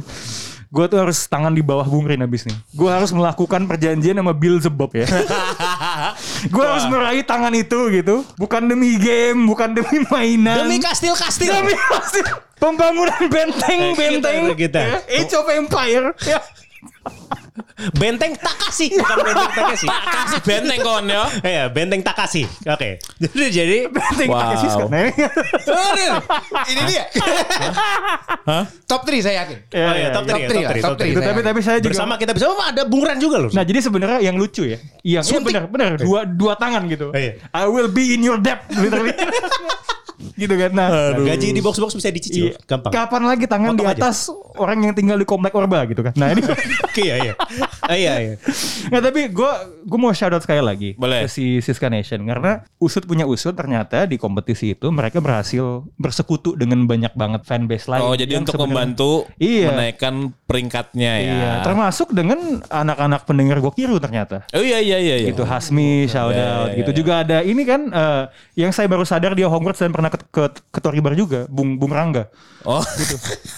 Gue 0.70 0.86
tuh 0.86 1.02
harus 1.02 1.26
tangan 1.26 1.50
di 1.50 1.66
bawah 1.66 1.82
Bung 1.82 2.06
Rin 2.06 2.22
abis 2.22 2.46
nih. 2.46 2.54
Gue 2.70 2.86
harus 2.86 3.10
melakukan 3.10 3.66
perjanjian 3.66 4.14
sama 4.14 4.30
Bill 4.30 4.62
Zebob 4.62 4.94
ya. 4.94 5.02
gue 6.46 6.64
harus 6.64 6.86
meraih 6.88 7.24
tangan 7.24 7.52
itu 7.54 7.90
gitu. 7.92 8.22
Bukan 8.36 8.66
demi 8.70 8.96
game, 8.96 9.46
bukan 9.48 9.74
demi 9.74 10.04
mainan. 10.12 10.64
Demi 10.66 10.78
kastil-kastil. 10.78 11.50
Demi 11.50 11.74
kastil. 11.76 12.26
Pembangunan 12.60 13.16
benteng, 13.32 13.96
kita, 13.96 14.00
benteng. 14.00 14.40
kita. 14.52 14.80
Ya, 14.84 14.98
Age 15.08 15.32
of 15.32 15.48
Empire. 15.48 16.12
Benteng 17.96 18.32
Takashi, 18.36 18.92
bukan 18.94 19.16
benteng 19.24 19.52
Takashi. 19.56 19.86
Kasih 19.88 20.40
benteng 20.44 20.78
kawan 20.80 21.04
ya. 21.06 21.22
Iya, 21.42 21.64
benteng 21.70 22.00
Takashi. 22.04 22.44
Oke. 22.66 23.00
Jadi 23.20 23.44
jadi 23.50 23.76
Benteng 23.88 24.28
Wow. 24.30 24.40
Takeshi 24.40 24.66
sekarang. 24.68 24.90
Nah, 24.90 25.08
Ini 26.70 26.80
dia. 26.86 27.04
Top 28.86 29.02
3 29.06 29.22
saya 29.22 29.34
yakin. 29.46 29.58
Ya, 29.70 29.84
Oh 29.86 29.94
iya, 29.94 30.06
ya, 30.06 30.08
top 30.14 30.24
ya. 30.24 30.30
3, 30.30 30.34
top 30.34 30.42
three 30.50 30.62
lah, 30.62 30.72
top 30.82 30.94
three. 30.98 31.12
Itu, 31.12 31.20
tapi 31.22 31.40
tapi 31.42 31.60
saya 31.62 31.78
juga 31.78 31.92
Bersama 31.94 32.14
kita 32.18 32.32
bisa. 32.34 32.44
Oh, 32.50 32.58
ada 32.62 32.82
Bung 32.86 33.02
Ran 33.02 33.18
juga 33.18 33.36
loh. 33.38 33.50
Nah 33.50 33.62
jadi 33.66 33.78
sebenarnya 33.82 34.18
yang 34.22 34.36
lucu 34.38 34.66
ya, 34.66 34.78
yang 35.02 35.24
iya 35.26 35.38
benar 35.40 35.64
benar 35.70 35.90
dua 35.98 36.26
dua 36.26 36.54
tangan 36.58 36.86
gitu. 36.90 37.10
Iya. 37.14 37.38
I 37.50 37.66
will 37.66 37.90
be 37.90 38.14
in 38.14 38.22
your 38.22 38.38
debt 38.38 38.66
literally. 38.74 39.14
gitu 40.40 40.54
kan. 40.56 40.70
Nah, 40.70 40.88
gaji 41.14 41.52
di 41.52 41.60
box-box 41.60 41.92
bisa 41.92 42.08
dicicil. 42.08 42.44
iya. 42.50 42.56
Gampang. 42.64 42.90
Kapan 42.90 43.22
lagi 43.26 43.44
tangan 43.44 43.72
Potong 43.72 43.84
di 43.84 43.92
aja. 43.92 44.00
atas 44.00 44.18
orang 44.56 44.78
yang 44.82 44.92
tinggal 44.92 45.14
di 45.14 45.24
komplek 45.24 45.52
Orba 45.52 45.84
gitu 45.84 46.00
kan. 46.00 46.16
Nah 46.16 46.32
ini 46.32 46.40
Oke, 46.82 47.02
iya 47.06 47.16
iya. 47.20 47.34
Ah, 47.82 47.94
iya 47.94 48.14
iya. 48.18 48.34
Nggak 48.88 49.02
tapi 49.04 49.20
gue 49.28 49.52
gue 49.82 49.98
mau 49.98 50.10
shout 50.10 50.30
out 50.30 50.40
sekali 50.40 50.60
lagi 50.60 50.90
Boleh. 50.94 51.24
ke 51.24 51.28
si 51.28 51.58
Siska 51.58 51.86
Nation 51.86 52.22
karena 52.22 52.62
usut 52.76 53.04
punya 53.04 53.24
usut 53.24 53.52
ternyata 53.52 54.04
di 54.04 54.16
kompetisi 54.16 54.72
itu 54.72 54.88
mereka 54.88 55.18
berhasil 55.18 55.84
bersekutu 55.94 56.54
dengan 56.54 56.84
banyak 56.84 57.12
banget 57.12 57.42
fanbase 57.44 57.86
lain. 57.86 58.00
Oh 58.00 58.14
jadi 58.14 58.32
yang 58.32 58.42
untuk 58.42 58.56
membantu 58.58 59.12
Iya. 59.36 59.70
menaikkan 59.70 60.14
peringkatnya 60.44 61.12
ya. 61.16 61.30
Iya, 61.30 61.52
termasuk 61.62 62.10
dengan 62.10 62.38
anak-anak 62.64 63.24
pendengar 63.24 63.58
Gokiru 63.60 63.98
ternyata. 63.98 64.46
Oh 64.50 64.60
iya 64.60 64.78
iya 64.78 64.98
iya. 64.98 65.16
iya. 65.20 65.28
Itu 65.30 65.42
Hasmi, 65.42 66.06
shout 66.06 66.30
Ya, 66.30 66.46
out 66.62 66.68
ya, 66.70 66.78
gitu 66.78 66.90
ya. 66.92 66.96
juga 66.96 67.12
ada 67.20 67.38
ini 67.40 67.62
kan 67.62 67.80
eh, 67.86 68.22
yang 68.56 68.70
saya 68.70 68.86
baru 68.86 69.02
sadar 69.02 69.32
dia 69.32 69.46
Hogwarts 69.46 69.78
dan 69.78 69.90
pernah 69.90 70.10
ke, 70.30 70.42
ke, 70.46 70.60
ke 70.68 70.78
Tori 70.78 70.98
Bar 70.98 71.12
juga, 71.12 71.44
Bung 71.46 71.74
Bung 71.74 71.90
Rangga. 71.90 72.30
Oh 72.60 72.84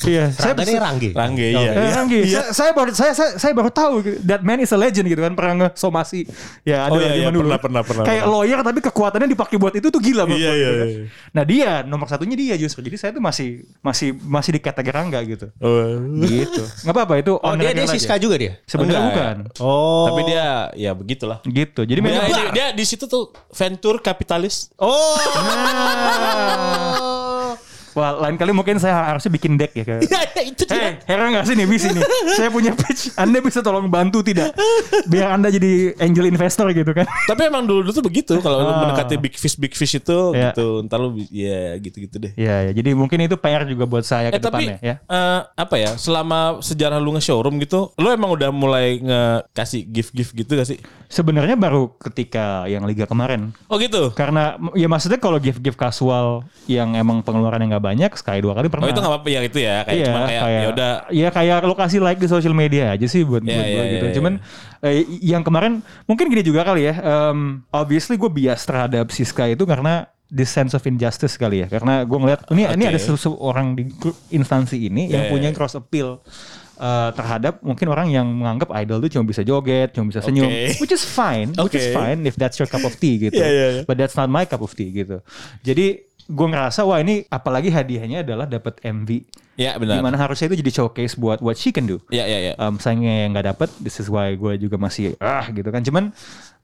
Iya, 0.03 0.31
saya 0.33 0.53
Rangga 0.53 0.63
ini 0.65 0.79
Rangge. 0.79 1.11
Rangge 1.13 1.43
Eh, 1.43 1.53
iya. 1.53 1.71
iya. 1.75 1.91
Ranggi, 1.93 2.19
saya, 2.25 2.45
saya 2.51 2.71
baru 2.71 2.91
saya, 2.93 3.13
saya 3.13 3.31
saya 3.35 3.53
baru 3.53 3.69
tahu 3.69 3.95
that 4.23 4.41
man 4.41 4.57
is 4.57 4.71
a 4.71 4.79
legend 4.79 5.05
gitu 5.05 5.19
kan 5.19 5.33
pernah 5.33 5.67
nge-somasi. 5.67 6.25
Ya 6.63 6.87
ada 6.87 6.95
Oh, 6.95 6.99
iya, 6.99 7.13
iya, 7.19 7.29
dulu. 7.29 7.45
pernah, 7.45 7.59
pernah, 7.59 7.83
pernah, 7.83 8.05
Kayak 8.05 8.25
pernah. 8.25 8.39
lawyer 8.39 8.59
tapi 8.63 8.79
kekuatannya 8.81 9.29
dipakai 9.29 9.57
buat 9.57 9.75
itu 9.75 9.87
tuh 9.87 9.99
gila 9.99 10.23
menurut 10.23 10.39
Iya, 10.39 10.53
iya, 10.53 10.63
gitu 10.63 10.73
kan. 10.73 10.87
iya. 10.87 11.03
Nah, 11.31 11.43
dia 11.43 11.71
nomor 11.83 12.07
satunya 12.07 12.35
dia 12.35 12.55
justru. 12.55 12.81
Jadi 12.81 12.97
saya 12.97 13.11
tuh 13.11 13.21
masih 13.21 13.49
masih 13.81 14.09
masih 14.23 14.51
di 14.53 14.61
kategori 14.61 14.93
Rangga 14.93 15.19
gitu. 15.25 15.51
Oh. 15.59 15.99
gitu. 16.23 16.63
Nggak 16.83 16.95
apa-apa 16.95 17.15
itu 17.19 17.33
Oh, 17.35 17.53
dia 17.53 17.73
dia 17.73 17.85
Siska 17.85 18.15
juga 18.17 18.39
dia. 18.39 18.63
Sebenarnya 18.65 19.03
Enggak. 19.03 19.11
bukan. 19.11 19.37
Oh. 19.59 20.07
Tapi 20.09 20.21
dia 20.25 20.47
ya 20.73 20.95
begitulah. 20.95 21.43
Gitu. 21.43 21.81
Jadi 21.83 21.99
Dia, 21.99 22.23
dia, 22.23 22.45
dia 22.51 22.67
di 22.71 22.85
situ 22.87 23.05
tuh 23.05 23.35
venture 23.51 23.99
kapitalis. 23.99 24.71
Oh. 24.79 25.19
Oh. 26.65 27.22
Wah, 27.93 28.17
lain 28.19 28.35
kali 28.35 28.51
mungkin 28.51 28.77
saya 28.77 29.05
harusnya 29.07 29.29
bikin 29.29 29.55
deck 29.55 29.73
ya. 29.73 29.85
Kayak, 29.85 30.01
ya 30.09 30.43
itu 30.43 30.63
Hei, 30.65 30.97
heran 31.05 31.29
gak 31.31 31.45
sih 31.45 31.53
nih 31.53 31.67
bis 31.67 31.85
ini? 31.85 32.01
Saya 32.33 32.49
punya 32.49 32.73
pitch. 32.73 33.13
Anda 33.15 33.39
bisa 33.39 33.61
tolong 33.61 33.87
bantu 33.87 34.21
tidak? 34.21 34.57
Biar 35.05 35.31
Anda 35.31 35.49
jadi 35.49 35.93
angel 35.97 36.27
investor 36.27 36.71
gitu 36.71 36.89
kan? 36.91 37.05
Tapi 37.27 37.41
emang 37.45 37.65
dulu 37.65 37.85
tuh 37.87 38.01
begitu 38.01 38.41
kalau 38.41 38.59
lu 38.59 38.73
Ah. 38.73 38.81
mendekati 38.83 39.15
big 39.17 39.35
fish 39.35 39.55
big 39.55 39.73
fish 39.73 39.93
itu 39.95 40.33
Ya. 40.33 40.51
gitu. 40.51 40.81
Ntar 40.83 40.99
lu 40.99 41.13
ya 41.29 41.77
gitu-gitu 41.77 42.17
deh. 42.17 42.33
Iya, 42.35 42.57
ya. 42.67 42.73
jadi 42.73 42.97
mungkin 42.97 43.21
itu 43.21 43.37
PR 43.37 43.63
juga 43.65 43.85
buat 43.85 44.03
saya 44.03 44.29
Eh 44.29 44.37
ke 44.37 44.41
tapi 44.41 44.65
depannya 44.65 44.77
ya. 44.81 44.95
eh, 44.99 45.41
apa 45.53 45.75
ya 45.77 45.93
selama 45.95 46.59
sejarah 46.59 46.97
lu 46.97 47.13
nge-showroom 47.13 47.61
gitu 47.61 47.93
lu 47.95 48.09
emang 48.09 48.33
udah 48.33 48.49
mulai 48.49 48.97
nge-kasih 48.99 49.85
gift-gift 49.85 50.33
gitu 50.35 50.53
gak 50.55 50.65
sih? 50.67 50.79
Sebenarnya 51.07 51.55
baru 51.55 51.93
ketika 52.01 52.65
yang 52.65 52.83
liga 52.83 53.05
kemarin. 53.05 53.53
Oh 53.69 53.77
gitu? 53.77 54.09
Karena 54.13 54.57
ya 54.73 54.89
maksudnya 54.89 55.21
kalau 55.21 55.37
gift-gift 55.37 55.77
kasual 55.77 56.49
yang 56.65 56.97
emang 56.97 57.21
pengeluarannya 57.21 57.69
nggak 57.83 57.89
banyak 57.91 58.11
sekali 58.15 58.39
dua 58.39 58.55
kali 58.55 58.71
pernah. 58.71 58.87
Oh 58.87 58.93
itu 58.95 58.97
gak 58.97 59.11
apa-apa 59.11 59.29
ya 59.29 59.41
itu 59.43 59.59
ya 59.59 59.83
kayak 59.83 59.99
iya, 59.99 60.07
cuma 60.07 60.21
kayak, 60.23 60.43
ya 60.47 60.69
udah 60.71 60.93
Iya 61.11 61.29
kayak 61.29 61.59
lokasi 61.67 61.99
like 61.99 62.17
di 62.17 62.31
social 62.31 62.55
media 62.55 62.95
aja 62.95 63.05
sih 63.05 63.27
buat, 63.27 63.43
Iya, 63.43 63.51
buat 63.51 63.67
iya, 63.67 63.75
gue 63.75 63.83
iya, 63.83 63.93
gitu. 63.93 64.07
iya. 64.07 64.15
Cuman 64.15 64.33
eh, 64.81 64.95
yang 65.19 65.43
kemarin 65.43 65.73
mungkin 66.07 66.31
gini 66.31 66.41
juga 66.41 66.63
kali 66.63 66.87
ya. 66.87 66.95
em, 66.95 67.67
obviously 67.69 68.15
gue 68.15 68.31
bias 68.31 68.63
terhadap 68.63 69.11
Siska 69.11 69.51
itu 69.51 69.67
karena 69.67 70.07
this 70.31 70.49
sense 70.49 70.73
of 70.73 70.81
injustice 70.87 71.35
kali 71.35 71.61
ya. 71.61 71.69
Karena 71.69 72.07
gue 72.07 72.15
ngeliat 72.15 72.47
ini 72.49 72.71
ini 72.71 72.85
Oke. 72.87 72.93
ada 72.95 73.01
seseorang 73.03 73.75
di 73.75 73.91
instansi 74.31 74.87
ini 74.87 75.11
yang 75.11 75.27
Iya, 75.27 75.31
punya 75.31 75.49
cross 75.51 75.75
appeal. 75.75 76.23
eh, 76.73 77.11
terhadap 77.15 77.63
mungkin 77.63 77.87
orang 77.87 78.11
yang 78.11 78.27
menganggap 78.27 78.75
idol 78.75 78.99
itu 78.99 79.15
cuma 79.15 79.23
bisa 79.23 79.47
joget, 79.47 79.95
cuma 79.95 80.11
bisa 80.11 80.19
senyum, 80.19 80.51
Oke. 80.51 80.83
which 80.83 80.91
is 80.91 81.05
fine, 81.05 81.55
which 81.55 81.79
is 81.79 81.95
fine 81.95 82.27
if 82.27 82.35
that's 82.35 82.59
your 82.59 82.67
cup 82.67 82.83
of 82.83 82.91
tea 82.99 83.23
gitu. 83.23 83.39
Iya, 83.39 83.47
iya, 83.47 83.67
iya. 83.71 83.83
But 83.87 84.03
that's 84.03 84.19
not 84.19 84.27
my 84.27 84.43
cup 84.51 84.67
of 84.67 84.75
tea 84.75 84.91
gitu. 84.91 85.23
Jadi 85.63 86.11
gue 86.33 86.47
ngerasa 86.49 86.81
wah 86.83 86.97
ini 86.97 87.29
apalagi 87.29 87.69
hadiahnya 87.69 88.25
adalah 88.25 88.49
dapat 88.49 88.81
MV 88.81 89.11
ya 89.55 89.77
benar. 89.77 90.01
Di 90.01 90.03
mana 90.03 90.17
harusnya 90.17 90.49
itu 90.49 90.59
jadi 90.59 90.73
showcase 90.75 91.13
buat 91.15 91.39
what 91.39 91.55
she 91.55 91.69
can 91.69 91.85
do. 91.85 92.01
Ya 92.09 92.25
ya 92.25 92.41
ya. 92.41 92.53
Um, 92.57 92.77
sayangnya 92.77 93.29
yang 93.29 93.37
nggak 93.37 93.53
dapet, 93.53 93.69
this 93.79 94.01
is 94.01 94.09
why 94.09 94.33
gue 94.33 94.57
juga 94.57 94.75
masih 94.77 95.13
ah 95.21 95.45
gitu 95.47 95.69
kan. 95.69 95.85
Cuman 95.85 96.17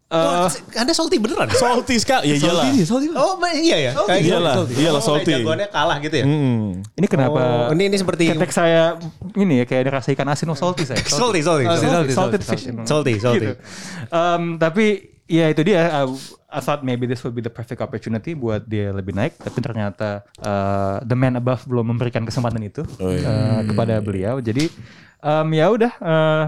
Oh, 0.09 0.17
uh, 0.17 0.49
Anda 0.73 0.97
salty 0.97 1.21
beneran? 1.21 1.53
Salty 1.53 2.01
sekali. 2.01 2.33
Ya 2.33 2.41
iyalah. 2.41 2.73
Oh, 3.13 3.37
ma- 3.37 3.53
iya 3.53 3.77
ya. 3.77 3.91
Kayak 3.93 4.25
gitu. 4.25 4.33
Iyalah, 4.33 4.55
iyalah, 4.73 5.01
Oh, 5.01 5.05
salty. 5.05 5.29
kayak 5.29 5.45
Jagoannya 5.45 5.69
kalah 5.69 5.97
gitu 6.01 6.17
ya. 6.17 6.25
Hmm. 6.25 6.81
ini 6.97 7.07
kenapa? 7.13 7.41
Oh, 7.69 7.77
ini 7.77 7.93
ini 7.93 7.97
seperti 8.01 8.33
ketek 8.33 8.49
saya 8.49 8.97
ini 9.37 9.61
ya 9.61 9.65
kayak 9.69 9.85
ada 9.85 10.01
rasa 10.01 10.09
ikan 10.17 10.25
asin 10.33 10.49
oh 10.49 10.57
salty 10.57 10.89
saya. 10.89 10.97
salty, 11.05 11.45
salty, 11.45 11.69
Salty, 11.69 11.85
salty, 11.85 12.13
salted 12.17 12.41
salty, 12.41 12.41
fish. 12.57 12.65
salty, 12.89 13.15
salty. 13.21 13.47
Gitu. 13.53 13.61
Um, 14.09 14.57
tapi 14.57 15.13
ya 15.29 15.53
itu 15.53 15.61
dia. 15.61 15.93
uh, 15.93 16.09
I 16.49 16.65
thought 16.65 16.81
maybe 16.81 17.05
this 17.05 17.21
would 17.23 17.37
be 17.37 17.45
the 17.45 17.53
perfect 17.53 17.85
opportunity 17.85 18.33
buat 18.33 18.65
dia 18.65 18.89
lebih 18.89 19.13
naik, 19.13 19.37
tapi 19.37 19.61
ternyata 19.61 20.25
uh, 20.41 20.97
the 21.05 21.13
man 21.13 21.37
above 21.37 21.69
belum 21.69 21.93
memberikan 21.93 22.25
kesempatan 22.25 22.65
itu 22.65 22.89
Oh, 22.97 23.13
iya. 23.13 23.29
uh, 23.29 23.61
kepada 23.69 24.01
beliau. 24.01 24.41
Jadi 24.41 24.73
um, 25.21 25.45
ya 25.53 25.69
udah, 25.69 25.93
uh, 26.01 26.45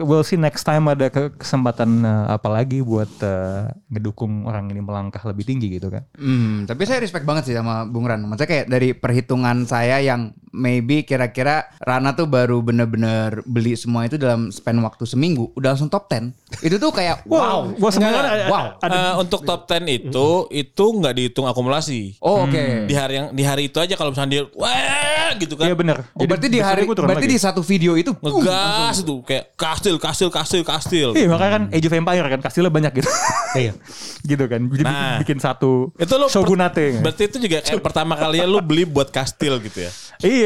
we'll 0.00 0.24
see 0.24 0.40
next 0.40 0.64
time 0.64 0.88
ada 0.88 1.12
ke- 1.12 1.36
kesempatan 1.36 2.00
uh, 2.00 2.32
apa 2.32 2.48
lagi 2.48 2.80
buat 2.80 3.12
uh, 3.20 3.68
ngedukung 3.92 4.48
orang 4.48 4.72
ini 4.72 4.80
melangkah 4.80 5.20
lebih 5.28 5.44
tinggi 5.44 5.68
gitu 5.76 5.92
kan. 5.92 6.08
Hmm, 6.16 6.64
tapi 6.64 6.88
saya 6.88 7.04
respect 7.04 7.28
banget 7.28 7.52
sih 7.52 7.54
sama 7.54 7.84
Bung 7.84 8.08
Ran. 8.08 8.24
Maksudnya 8.24 8.48
kayak 8.48 8.66
dari 8.72 8.96
perhitungan 8.96 9.68
saya 9.68 10.00
yang 10.00 10.32
maybe 10.52 11.02
kira-kira 11.02 11.66
Rana 11.80 12.12
tuh 12.12 12.24
baru 12.24 12.60
bener-bener 12.60 13.40
beli 13.42 13.72
semua 13.74 14.04
itu 14.04 14.14
dalam 14.14 14.48
span 14.48 14.78
waktu 14.78 15.02
seminggu, 15.02 15.50
udah 15.52 15.74
langsung 15.74 15.88
top 15.88 16.06
10. 16.06 16.30
Itu 16.60 16.76
tuh 16.76 16.92
kayak 16.92 17.24
wow. 17.26 17.72
Gua 17.72 17.90
sebenarnya 17.90 18.20
Nggak, 18.20 18.28
ada, 18.30 18.46
wow. 18.46 18.66
ada 18.78 18.98
Eh, 19.02 19.14
untuk 19.18 19.40
top 19.42 19.64
10 19.64 19.88
itu 19.88 20.28
itu 20.52 20.84
nggak 20.84 21.14
dihitung 21.16 21.48
akumulasi. 21.48 22.20
Oh, 22.20 22.44
oke. 22.44 22.86
Di 22.86 22.94
hari 22.94 23.14
yang 23.16 23.26
di 23.32 23.42
hari 23.42 23.62
itu 23.66 23.80
aja 23.80 23.96
kalau 23.96 24.12
misalnya 24.12 24.30
dia 24.30 24.42
wah 24.52 25.32
gitu 25.34 25.56
kan. 25.56 25.66
Iya 25.66 25.74
bener. 25.74 25.96
Oh, 26.12 26.28
berarti 26.28 26.46
di 26.46 26.60
hari 26.60 26.84
berarti 26.84 27.24
lagi. 27.24 27.32
di 27.32 27.38
satu 27.40 27.60
video 27.64 27.96
itu 27.96 28.12
uh, 28.12 28.20
Ngegas 28.20 29.00
itu 29.00 29.14
kayak 29.24 29.56
kastil 29.56 29.96
kastil 29.96 30.28
kastil 30.28 30.62
kastil. 30.62 31.08
Iya 31.16 31.32
makanya 31.32 31.52
kan 31.56 31.62
Age 31.72 31.86
of 31.88 31.94
Empire 31.96 32.26
kan 32.28 32.40
kastilnya 32.40 32.68
banyak 32.68 32.92
gitu. 33.00 33.08
Iya. 33.52 33.76
gitu 34.24 34.44
kan. 34.48 34.64
Jadi 34.64 34.80
Nah. 34.82 35.20
bikin 35.20 35.36
satu 35.36 35.92
Itu 35.96 36.14
lo 36.16 36.28
shogunate. 36.28 37.00
Berarti 37.00 37.28
itu 37.28 37.36
juga 37.38 37.60
kayak 37.60 37.80
pertama 37.80 38.16
kalinya 38.16 38.48
lu 38.48 38.60
beli 38.60 38.84
buat 38.84 39.08
kastil 39.08 39.60
gitu 39.60 39.84
ya. 39.84 39.90
iya. 40.22 40.41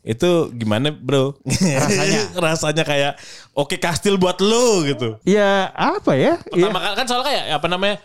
Itu 0.00 0.48
gimana 0.56 0.88
bro? 0.92 1.36
Rasanya 1.44 2.20
rasanya 2.48 2.84
kayak 2.88 3.12
oke 3.52 3.76
kastil 3.76 4.16
buat 4.16 4.40
lu 4.40 4.88
gitu. 4.88 5.20
Ya 5.28 5.68
apa 5.76 6.16
ya? 6.16 6.40
Iya. 6.56 6.68
Pertama 6.68 6.78
kali 6.80 6.94
kan 6.96 7.06
soalnya 7.08 7.26
kayak 7.28 7.44
apa 7.60 7.66
namanya 7.68 7.96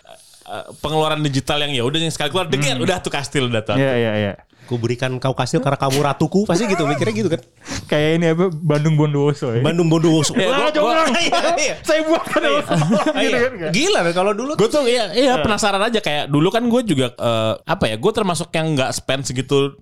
eh, 0.44 0.66
pengeluaran 0.84 1.22
digital 1.24 1.64
yang 1.64 1.72
ya 1.72 1.84
udah 1.88 2.00
yang 2.04 2.12
sekali 2.12 2.30
keluar 2.36 2.52
deket 2.52 2.76
udah 2.80 2.98
tuh 3.00 3.12
kastil 3.14 3.48
udah 3.48 3.64
tuh. 3.64 3.80
Iya 3.80 3.94
iya 3.96 4.12
iya. 4.20 4.34
Ku 4.66 4.76
berikan 4.76 5.18
kau 5.18 5.32
kastil 5.32 5.62
karena 5.62 5.78
kamu 5.78 6.02
ratuku 6.02 6.44
pasti 6.44 6.66
gitu 6.66 6.84
mikirnya 6.84 7.14
gitu 7.14 7.30
kan. 7.30 7.42
kayak 7.86 8.10
ini 8.18 8.26
apa 8.34 8.50
Bandung 8.50 8.98
Bondowoso 8.98 9.54
ya. 9.54 9.62
Bandung 9.62 9.88
Bondowoso. 9.88 10.34
Wah, 10.34 10.70
Jonggrang. 10.70 11.14
Iya, 11.22 11.40
iya. 11.56 11.74
Saya 11.82 12.02
buat 12.04 12.24
kan 12.24 12.42
Iya. 12.42 12.62
gitu 13.22 13.38
kan. 13.38 13.52
Kak. 13.56 13.72
Gila 13.72 14.00
kalau 14.12 14.32
dulu 14.34 14.52
Gue 14.56 14.66
tuh 14.68 14.84
iya, 14.86 15.14
iya 15.14 15.38
penasaran 15.38 15.80
aja 15.80 16.00
kayak 16.00 16.28
dulu 16.28 16.50
kan 16.50 16.66
gue 16.66 16.82
juga 16.84 17.14
eh, 17.14 17.54
apa 17.62 17.86
ya 17.86 17.96
gue 17.96 18.12
termasuk 18.12 18.50
yang 18.50 18.74
nggak 18.74 18.92
spend 18.92 19.22
segitu 19.24 19.78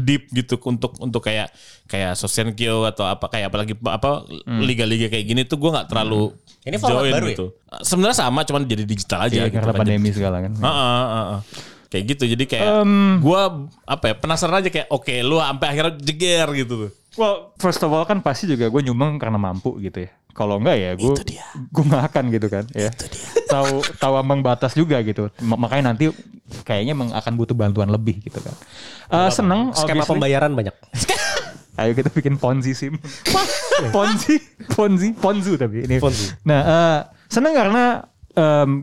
deep 0.00 0.28
gitu 0.30 0.56
untuk 0.62 0.96
untuk 0.96 1.20
kayak 1.20 1.52
kayak 1.84 2.16
Sosenkyo 2.16 2.84
atau 2.84 3.04
apa 3.04 3.28
kayak 3.28 3.52
apalagi 3.52 3.76
apa 3.78 4.24
liga-liga 4.48 5.06
kayak 5.06 5.24
gini 5.24 5.42
tuh 5.44 5.60
gue 5.60 5.68
nggak 5.68 5.86
terlalu 5.86 6.32
Ini 6.62 6.78
format 6.78 7.02
join 7.04 7.12
baru 7.12 7.26
ya? 7.26 7.32
gitu. 7.34 7.46
Sebenarnya 7.82 8.16
sama 8.16 8.40
cuman 8.42 8.62
jadi 8.62 8.84
digital 8.84 9.26
aja 9.26 9.34
Iya, 9.34 9.44
gitu. 9.50 9.58
karena 9.58 9.72
kan. 9.74 9.80
pandemi 9.82 10.08
segala 10.08 10.36
kan. 10.40 10.52
Heeh, 10.54 11.02
heeh. 11.10 11.40
Kayak 11.92 12.04
gitu 12.16 12.24
jadi 12.24 12.44
kayak 12.48 12.68
gua 13.20 13.68
apa 13.84 14.04
ya 14.08 14.14
penasaran 14.16 14.64
aja 14.64 14.72
kayak 14.72 14.88
oke 14.88 15.12
lu 15.20 15.36
sampai 15.36 15.66
akhirnya 15.68 15.94
jeger 16.00 16.48
gitu 16.56 16.88
tuh. 16.88 16.90
Well, 17.12 17.52
first 17.60 17.84
of 17.84 17.92
all 17.92 18.08
kan 18.08 18.24
pasti 18.24 18.48
juga 18.48 18.72
gue 18.72 18.80
nyumbang 18.80 19.20
karena 19.20 19.36
mampu 19.36 19.76
gitu 19.76 20.08
ya. 20.08 20.10
Kalau 20.32 20.56
enggak 20.56 20.80
ya 20.80 20.96
gue 20.96 21.12
gue 21.68 21.84
nggak 21.84 22.04
akan 22.08 22.24
gitu 22.32 22.48
kan 22.48 22.64
ya. 22.72 22.88
Tahu 23.44 23.84
tahu 24.00 24.14
ambang 24.16 24.40
batas 24.40 24.72
juga 24.72 24.96
gitu. 25.04 25.28
Ma- 25.44 25.60
Makanya 25.60 25.92
nanti 25.92 26.08
kayaknya 26.64 26.96
emang 26.96 27.12
akan 27.12 27.32
butuh 27.36 27.52
bantuan 27.52 27.92
lebih 27.92 28.24
gitu 28.24 28.40
kan. 28.40 28.56
Eh 29.12 29.28
seneng 29.28 29.76
skema 29.76 30.00
obviously. 30.00 30.10
pembayaran 30.16 30.52
banyak. 30.56 30.72
Ayo 31.80 31.92
kita 31.92 32.08
bikin 32.08 32.40
Ponzi 32.40 32.72
sim. 32.72 32.96
Ponzi, 33.92 34.40
Ponzi, 34.72 35.12
Ponzu 35.12 35.60
tapi 35.60 35.84
ini. 35.84 36.00
Ponzi. 36.00 36.32
Nah, 36.48 36.60
eh 36.64 36.98
seneng 37.28 37.52
karena 37.52 38.08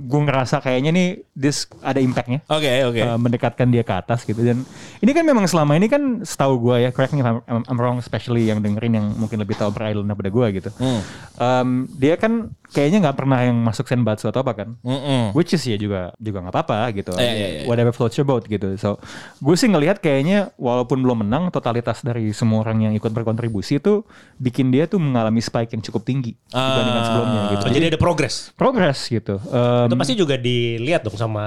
gue 0.05 0.21
ngerasa 0.21 0.59
kayaknya 0.59 0.91
nih 0.91 1.07
this 1.33 1.63
ada 1.79 1.97
impactnya. 1.97 2.45
Oke, 2.45 2.69
oke. 2.85 2.99
Uh, 2.99 3.17
mendekatkan 3.17 3.65
dia 3.65 3.81
ke 3.81 3.91
atas 3.91 4.21
gitu 4.21 4.37
dan 4.37 4.61
ini 4.99 5.09
kan 5.09 5.23
memang 5.23 5.45
selama 5.45 5.73
ini 5.73 5.87
kan 5.87 6.21
setahu 6.21 6.61
gue 6.61 6.85
ya 6.85 6.89
correct 6.89 7.11
me 7.11 7.19
if 7.19 7.27
I'm, 7.27 7.75
wrong 7.75 7.97
especially 7.97 8.45
yang 8.45 8.59
dengerin 8.59 8.93
yang 8.93 9.07
mungkin 9.15 9.39
lebih 9.39 9.55
tahu 9.55 9.71
Island 9.71 10.05
daripada 10.05 10.29
gue 10.29 10.47
gitu 10.53 10.69
Hmm. 10.75 11.01
Um, 11.35 11.69
dia 11.91 12.13
kan 12.13 12.51
kayaknya 12.67 13.01
nggak 13.01 13.17
pernah 13.17 13.39
yang 13.41 13.57
masuk 13.57 13.87
senbatsu 13.87 14.27
atau 14.27 14.39
apa 14.39 14.53
kan 14.53 14.69
Mm-mm. 14.79 15.33
which 15.33 15.49
is 15.49 15.63
ya 15.63 15.73
juga 15.73 16.13
juga 16.15 16.43
nggak 16.43 16.53
apa-apa 16.53 16.77
gitu 16.93 17.15
Iya, 17.15 17.25
iya, 17.25 17.47
iya. 17.49 17.61
whatever 17.65 17.89
floats 17.89 18.13
your 18.13 18.23
boat 18.23 18.45
gitu 18.45 18.75
so 18.75 19.01
gue 19.39 19.55
sih 19.55 19.65
ngelihat 19.65 19.97
kayaknya 19.97 20.53
walaupun 20.55 20.99
belum 20.99 21.25
menang 21.25 21.49
totalitas 21.49 21.99
dari 21.99 22.29
semua 22.29 22.61
orang 22.61 22.85
yang 22.85 22.93
ikut 22.93 23.09
berkontribusi 23.09 23.79
itu 23.79 24.05
bikin 24.37 24.69
dia 24.69 24.85
tuh 24.85 24.99
mengalami 24.99 25.39
spike 25.39 25.71
yang 25.71 25.81
cukup 25.81 26.03
tinggi 26.03 26.37
dibandingkan 26.45 27.01
Ah. 27.01 27.07
sebelumnya 27.07 27.41
gitu 27.49 27.63
Oh, 27.63 27.71
jadi 27.71 27.85
ada 27.87 27.99
progres. 27.99 28.35
progress 28.53 28.99
gitu 29.07 29.38
Um, 29.47 29.87
Itu 29.87 29.95
pasti 29.95 30.15
juga 30.19 30.35
dilihat 30.35 31.07
dong 31.07 31.15
sama 31.15 31.45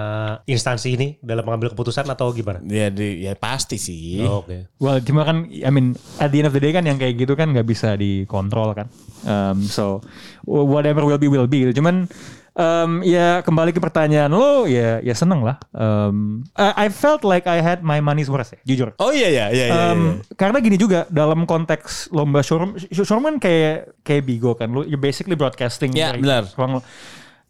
instansi 0.48 0.96
ini 0.96 1.08
dalam 1.20 1.44
mengambil 1.44 1.72
keputusan 1.76 2.08
atau 2.08 2.32
gimana? 2.32 2.64
Ya 2.64 2.88
di 2.88 3.28
ya 3.28 3.36
pasti 3.36 3.76
sih. 3.76 4.24
Oh, 4.24 4.40
Oke. 4.44 4.72
Well, 4.80 5.02
cuma 5.04 5.28
kan, 5.28 5.50
I 5.50 5.70
mean, 5.70 5.98
at 6.16 6.32
the 6.32 6.40
end 6.40 6.48
of 6.48 6.54
the 6.56 6.62
day 6.62 6.72
kan 6.72 6.88
yang 6.88 6.96
kayak 6.96 7.20
gitu 7.20 7.36
kan 7.36 7.52
nggak 7.52 7.68
bisa 7.68 7.94
dikontrol 7.98 8.72
kan. 8.72 8.88
Um, 9.22 9.62
so 9.68 10.00
whatever 10.46 11.04
will 11.04 11.20
be 11.20 11.28
will 11.28 11.46
be. 11.46 11.68
gitu. 11.68 11.78
Cuman 11.84 12.08
um, 12.56 13.00
ya 13.04 13.40
kembali 13.44 13.72
ke 13.72 13.80
pertanyaan 13.80 14.32
lo, 14.32 14.64
ya 14.68 15.00
ya 15.00 15.14
seneng 15.16 15.44
lah. 15.44 15.56
Um, 15.72 16.44
I, 16.56 16.86
I 16.86 16.92
felt 16.92 17.24
like 17.24 17.48
I 17.48 17.60
had 17.60 17.80
my 17.84 18.00
money's 18.00 18.28
worth 18.28 18.52
ya, 18.52 18.60
jujur. 18.66 18.92
Oh 19.00 19.12
iya 19.12 19.28
iya 19.28 19.46
iya 19.52 19.66
iya. 19.68 19.84
iya. 19.94 20.12
Karena 20.36 20.58
gini 20.60 20.76
juga 20.76 21.08
dalam 21.08 21.44
konteks 21.48 22.12
lomba 22.12 22.44
showroom, 22.44 22.76
showroom 22.92 23.24
kan 23.28 23.36
kayak 23.40 24.02
kayak 24.04 24.22
bigo 24.26 24.52
kan, 24.56 24.68
lo 24.72 24.84
you 24.84 24.98
basically 24.98 25.36
broadcasting. 25.36 25.92
Ya, 25.94 26.12
dari 26.12 26.24
benar. 26.24 26.48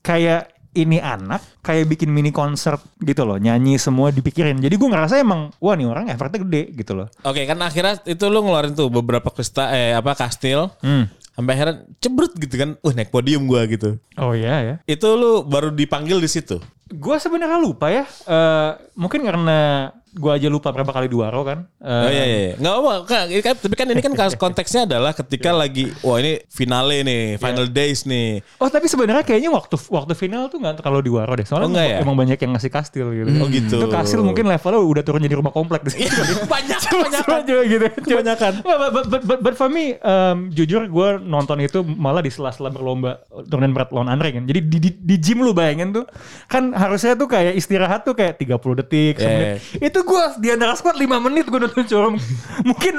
Lo. 0.03 0.11
Kayak 0.11 0.51
ini 0.73 0.99
anak 0.99 1.61
kayak 1.61 1.85
bikin 1.85 2.09
mini 2.09 2.33
konser 2.33 2.81
gitu 3.05 3.29
loh, 3.29 3.37
nyanyi 3.37 3.77
semua 3.77 4.09
dipikirin. 4.09 4.57
Jadi 4.57 4.73
gue 4.73 4.89
ngerasa 4.89 5.21
emang 5.21 5.53
wah 5.61 5.77
nih 5.77 5.85
orang 5.85 6.09
effortnya 6.09 6.41
gede 6.49 6.73
gitu 6.73 6.97
loh. 6.97 7.09
Oke 7.29 7.45
kan 7.45 7.61
akhirnya 7.61 8.01
itu 8.09 8.25
lu 8.33 8.41
ngeluarin 8.41 8.73
tuh 8.73 8.89
beberapa 8.89 9.29
krista 9.29 9.69
eh 9.71 9.93
apa 9.93 10.17
kastil. 10.17 10.73
Hmm. 10.81 11.13
Sampai 11.33 11.57
akhirnya 11.57 11.85
cebrut 12.01 12.33
gitu 12.41 12.55
kan. 12.57 12.71
Wah 12.81 12.93
naik 12.97 13.13
podium 13.13 13.45
gua 13.49 13.69
gitu. 13.69 14.01
Oh 14.17 14.33
iya 14.33 14.65
ya. 14.65 14.75
Itu 14.89 15.13
lu 15.17 15.45
baru 15.45 15.73
dipanggil 15.73 16.21
di 16.21 16.29
situ. 16.29 16.57
Gue 16.93 17.17
sebenarnya 17.21 17.61
lupa 17.61 17.93
ya. 17.93 18.05
Eh 18.09 18.71
mungkin 18.97 19.25
karena 19.29 19.89
gue 20.13 20.29
aja 20.29 20.45
lupa 20.47 20.69
berapa 20.69 20.89
kali 20.89 21.09
dua 21.09 21.29
row 21.29 21.41
kan. 21.41 21.65
Eh, 21.81 21.89
Oh 21.89 22.11
iya 22.11 22.25
iya. 22.25 22.39
iya. 22.45 22.55
Nggak 22.57 22.75
apa 22.75 22.93
kan, 23.03 23.25
kan- 23.33 23.59
tapi 23.59 23.75
kan 23.75 23.87
ini 23.89 24.01
kan 24.01 24.13
konteksnya 24.35 24.85
adalah 24.85 25.13
ketika 25.13 25.51
lagi 25.51 25.89
wah 26.01 26.21
ini 26.21 26.45
finale 26.47 27.01
nih, 27.01 27.37
final 27.37 27.65
days 27.67 28.05
nih. 28.05 28.45
Oh 28.57 28.69
tapi 28.69 28.87
sebenarnya 28.87 29.25
kayaknya 29.25 29.49
waktu 29.49 29.73
waktu 29.89 30.13
final 30.13 30.47
tuh 30.47 30.61
nggak 30.61 30.85
terlalu 30.85 31.09
di 31.09 31.11
Waro 31.11 31.33
deh. 31.33 31.49
Soalnya 31.49 31.73
Oh, 31.73 31.81
ya? 31.81 31.99
emang 32.05 32.13
banyak 32.15 32.37
yang 32.37 32.53
ngasih 32.53 32.69
kastil 32.69 33.09
gitu. 33.11 33.31
Oh, 33.41 33.49
gitu. 33.49 33.77
Itu 33.81 33.89
kastil 33.89 34.21
mungkin 34.21 34.45
levelnya 34.47 34.79
udah 34.79 35.03
turun 35.03 35.25
jadi 35.25 35.35
rumah 35.35 35.51
komplek 35.51 35.89
di 35.89 35.97
situ. 35.97 36.21
banyak 36.53 36.79
Cuma 36.85 37.41
juga 37.43 37.63
gitu. 37.65 37.87
Kebanyakan. 38.13 38.53
Nggak, 38.61 38.79
but, 38.93 39.07
but, 39.09 39.23
but, 39.25 39.41
but 39.41 39.55
for 39.57 39.73
me, 39.73 39.97
um, 39.99 40.53
jujur 40.53 40.85
gue 40.85 41.09
nonton 41.19 41.57
itu 41.59 41.81
malah 41.81 42.21
di 42.21 42.29
sela-sela 42.29 42.69
berlomba 42.69 43.25
turnamen 43.49 43.73
berat 43.73 43.89
lawan 43.91 44.13
Andre 44.13 44.37
kan. 44.37 44.45
Jadi 44.45 44.61
di, 44.69 44.79
di, 44.79 44.91
di 44.93 45.17
gym 45.17 45.41
lu 45.41 45.57
bayangin 45.57 45.91
tuh, 45.91 46.05
kan 46.47 46.77
harusnya 46.77 47.17
tuh 47.17 47.27
kayak 47.27 47.57
istirahat 47.57 48.05
tuh 48.05 48.13
kayak 48.13 48.37
30 48.37 48.81
detik, 48.85 49.15
Yeah. 49.23 49.59
Itu 49.79 50.02
gue 50.03 50.25
di 50.43 50.49
antara 50.53 50.77
squad 50.77 50.99
5 50.99 51.27
menit 51.27 51.47
gue 51.49 51.61
nonton 51.61 51.85
showroom. 51.87 52.17
Mungkin 52.69 52.95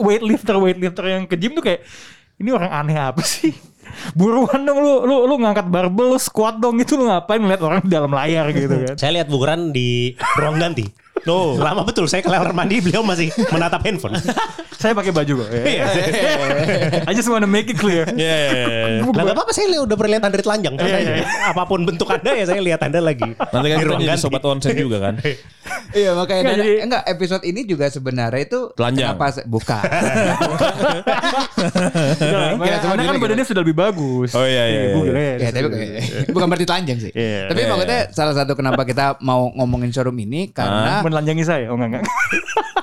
weightlifter 0.00 0.56
weightlifter 0.56 1.04
yang 1.06 1.24
ke 1.28 1.36
gym 1.36 1.52
tuh 1.56 1.64
kayak 1.64 1.84
ini 2.40 2.50
orang 2.50 2.70
aneh 2.72 2.96
apa 2.96 3.20
sih? 3.22 3.52
Buruan 4.14 4.62
dong 4.62 4.78
lu 4.80 5.02
lu 5.02 5.16
lu 5.26 5.34
ngangkat 5.42 5.66
barbel 5.66 6.14
lu 6.14 6.18
squat 6.18 6.62
dong 6.62 6.78
itu 6.78 6.94
lu 6.94 7.10
ngapain 7.10 7.42
ngeliat 7.42 7.60
orang 7.60 7.80
di 7.84 7.90
dalam 7.90 8.10
layar 8.10 8.48
gitu 8.54 8.74
kan. 8.86 8.96
Saya 8.96 9.20
lihat 9.20 9.28
Bukuran 9.28 9.74
di 9.74 10.14
ruang 10.38 10.56
ganti. 10.56 10.86
Tuh, 11.20 11.60
lama 11.60 11.84
betul 11.84 12.08
saya 12.08 12.24
ke 12.24 12.32
kamar 12.32 12.56
mandi 12.56 12.80
beliau 12.80 13.04
masih 13.04 13.28
menatap 13.52 13.84
handphone. 13.84 14.16
Saya 14.80 14.96
pakai 14.96 15.12
baju 15.12 15.44
kok. 15.44 15.48
Iya. 15.52 15.84
I 17.08 17.12
just 17.12 17.28
wanna 17.28 17.44
make 17.44 17.68
it 17.68 17.76
clear. 17.76 18.08
Iya. 18.16 18.16
iya, 18.16 18.64
iya. 18.96 19.04
Lah 19.04 19.28
gak 19.28 19.36
apa-apa 19.36 19.52
saya 19.52 19.76
lihat 19.76 19.84
udah 19.84 19.92
pernah 19.92 20.12
lihat 20.16 20.24
Anda 20.24 20.40
telanjang. 20.40 20.74
Iya, 20.80 20.88
iya, 20.88 21.12
aja. 21.20 21.24
Apa 21.52 21.62
pun 21.68 21.84
bentuk 21.84 22.08
Anda 22.08 22.32
ya 22.32 22.44
saya 22.48 22.64
lihat 22.64 22.80
Anda 22.80 23.04
lagi. 23.04 23.28
Nanti 23.28 23.66
kan 23.68 23.76
di 23.76 23.84
kita 23.84 23.88
ruang 23.92 24.00
jadi 24.00 24.16
ganti. 24.16 24.24
sobat 24.24 24.40
onsen 24.40 24.72
juga 24.72 24.96
kan. 25.04 25.20
Iya 25.90 26.10
makanya 26.14 26.40
Nggak, 26.40 26.52
dan- 26.52 26.62
jadi- 26.62 26.80
enggak 26.82 27.02
episode 27.04 27.42
ini 27.44 27.60
juga 27.64 27.86
sebenarnya 27.86 28.42
itu 28.42 28.60
Telanjang. 28.72 29.10
kenapa 29.10 29.26
makanya 32.52 32.78
semua 32.80 32.94
Anda 32.94 33.04
kan 33.04 33.16
badannya 33.18 33.46
sudah 33.46 33.60
lebih 33.60 33.76
bagus. 33.76 34.30
Oh, 34.32 34.44
iya, 34.44 34.64
iya, 34.66 34.80
Google 34.92 35.14
iya. 35.14 35.32
ya. 35.36 35.36
ya 35.40 35.48
tapi 35.50 35.66
bukan 36.30 36.46
berarti 36.46 36.66
telanjang 36.66 36.98
sih. 37.00 37.12
Iya. 37.12 37.48
Tapi 37.48 37.58
Iya, 37.60 37.68
maksudnya 37.68 38.00
salah 38.10 38.34
satu 38.34 38.52
kenapa 38.54 38.82
kita 38.82 39.20
mau 39.20 39.50
ngomongin 39.52 39.90
showroom 39.90 40.16
ini 40.18 40.50
karena 40.50 41.02
Menelanjangi 41.02 41.44
saya? 41.44 41.68
Oh 41.68 41.76
enggak 41.76 42.00
enggak. 42.00 42.04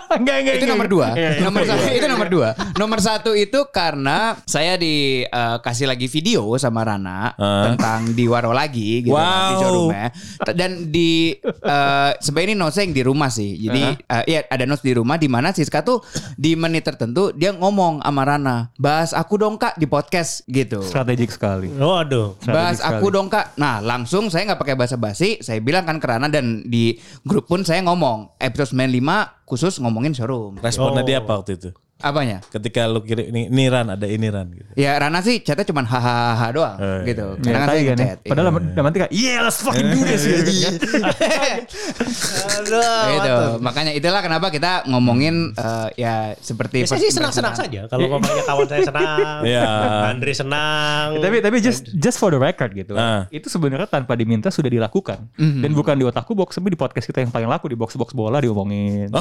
enggak 0.09 0.35
enggak. 0.41 0.53
itu 0.53 0.63
enggak. 0.63 0.73
nomor 0.73 0.87
dua. 0.87 1.07
Iya, 1.09 1.29
iya. 1.29 1.41
nomor 1.41 1.61
satu 1.63 1.85
itu 1.89 2.07
nomor 2.07 2.27
dua. 2.27 2.49
Nomor 2.77 2.99
satu 2.99 3.31
itu 3.33 3.59
karena 3.69 4.17
saya 4.43 4.75
dikasih 4.75 5.85
lagi 5.85 6.07
video 6.07 6.43
sama 6.57 6.83
Rana 6.83 7.33
Ah. 7.33 7.69
tentang 7.69 8.13
di 8.13 8.25
Waro 8.25 8.51
lagi 8.51 9.03
gitu 9.03 9.13
kan, 9.13 9.25
di 9.27 9.53
Wow. 9.53 9.59
showroomnya. 9.59 10.07
Dan 10.53 10.71
di 10.87 11.11
eh, 11.43 12.11
sebenarnya 12.17 12.47
ini 12.47 12.57
noseng 12.57 12.89
di 12.97 13.05
rumah 13.05 13.29
sih. 13.29 13.53
Jadi 13.55 13.83
eh, 14.01 14.23
iya 14.25 14.39
ada 14.47 14.65
notes 14.65 14.81
di 14.81 14.91
rumah 14.91 15.15
di 15.15 15.29
mana 15.29 15.53
Siska 15.53 15.81
tuh 15.81 16.01
di 16.33 16.57
menit 16.57 16.81
tertentu 16.81 17.29
dia 17.31 17.53
ngomong 17.53 18.01
sama 18.01 18.23
Rana, 18.23 18.57
bahas 18.75 19.13
aku 19.13 19.37
dong 19.37 19.55
kak 19.55 19.77
di 19.77 19.85
podcast 19.85 20.41
gitu. 20.45 20.81
Strategik 20.81 21.29
sekali. 21.29 21.69
Waduh. 21.69 22.33
Bahas 22.43 22.81
Strategik 22.81 22.89
aku 22.89 23.05
sekali. 23.05 23.15
dong 23.15 23.27
kak. 23.29 23.45
Nah 23.55 23.77
langsung 23.79 24.27
saya 24.27 24.49
nggak 24.49 24.59
pakai 24.59 24.73
bahasa 24.73 24.97
basi. 24.97 25.37
Saya 25.39 25.61
bilang 25.61 25.85
kan 25.85 26.01
ke 26.01 26.07
Rana 26.07 26.25
dan 26.27 26.65
di 26.65 26.97
grup 27.21 27.45
pun 27.45 27.61
saya 27.61 27.85
ngomong 27.85 28.33
episode 28.37 28.73
95 28.73 29.45
khusus 29.45 29.77
ngomongin 29.77 30.11
showroom. 30.11 30.57
Responnya 30.57 31.03
Oh. 31.03 31.07
dia 31.07 31.17
apa 31.19 31.33
waktu 31.37 31.53
itu? 31.55 31.69
Apanya? 31.97 32.45
Ketika 32.45 32.85
lu 32.85 33.01
kirim 33.01 33.33
ini, 33.33 33.41
ini 33.49 33.63
Ran 33.67 33.89
ada 33.89 34.05
ini 34.05 34.29
Ran 34.29 34.53
gitu. 34.53 34.69
Ya 34.77 34.93
Rana 34.95 35.17
sih 35.19 35.41
chatnya 35.41 35.65
cuma 35.65 35.81
hahaha 35.81 36.47
doang 36.53 36.77
Eh, 36.77 37.09
gitu. 37.09 37.25
Ya, 37.41 37.43
Karena 37.43 37.57
kan 37.57 37.67
saya 37.67 37.73
kan 37.73 37.81
ya. 37.81 37.93
ngechat. 37.97 38.17
Padahal 38.21 38.45
dalam 38.69 38.85
nanti 38.85 38.97
kayak, 38.99 39.11
yeah 39.11 39.37
let's 39.41 39.57
fucking 39.59 39.89
do 39.89 39.99
this. 40.01 40.21
gitu 40.21 40.45
kan. 40.45 40.73
Aduh. 42.61 43.01
gitu. 43.11 43.35
Makanya 43.59 43.91
itulah 43.93 44.21
kenapa 44.21 44.47
kita 44.49 44.85
ngomongin 44.85 45.51
eh, 45.53 45.87
ya 45.97 46.15
seperti 46.37 46.85
Ya, 46.85 46.87
saya 46.87 47.01
sih 47.01 47.09
senang-senang 47.09 47.53
saja 47.53 47.89
kalau 47.89 48.05
ngomongnya 48.07 48.43
kawan 48.45 48.67
saya 48.67 48.81
senang, 48.83 49.39
Iya. 49.49 49.65
Andre 50.07 50.33
senang. 50.33 51.07
Ya, 51.17 51.19
tapi 51.19 51.35
tapi 51.41 51.57
just 51.59 51.89
just 51.91 52.17
for 52.17 52.29
the 52.29 52.37
record 52.37 52.71
gitu. 52.73 52.93
Ah. 52.93 53.25
Itu 53.29 53.49
sebenarnya 53.49 53.89
tanpa 53.89 54.13
diminta 54.13 54.47
sudah 54.47 54.69
dilakukan. 54.69 55.33
Dan 55.33 55.73
bukan 55.73 55.97
di 55.97 56.05
otakku 56.05 56.33
box 56.33 56.55
tapi 56.55 56.69
di 56.69 56.77
podcast 56.77 57.05
kita 57.05 57.25
yang 57.25 57.33
paling 57.33 57.49
laku 57.49 57.67
di 57.67 57.77
box 57.77 57.97
box 57.97 58.13
bola 58.13 58.37
diomongin. 58.37 59.09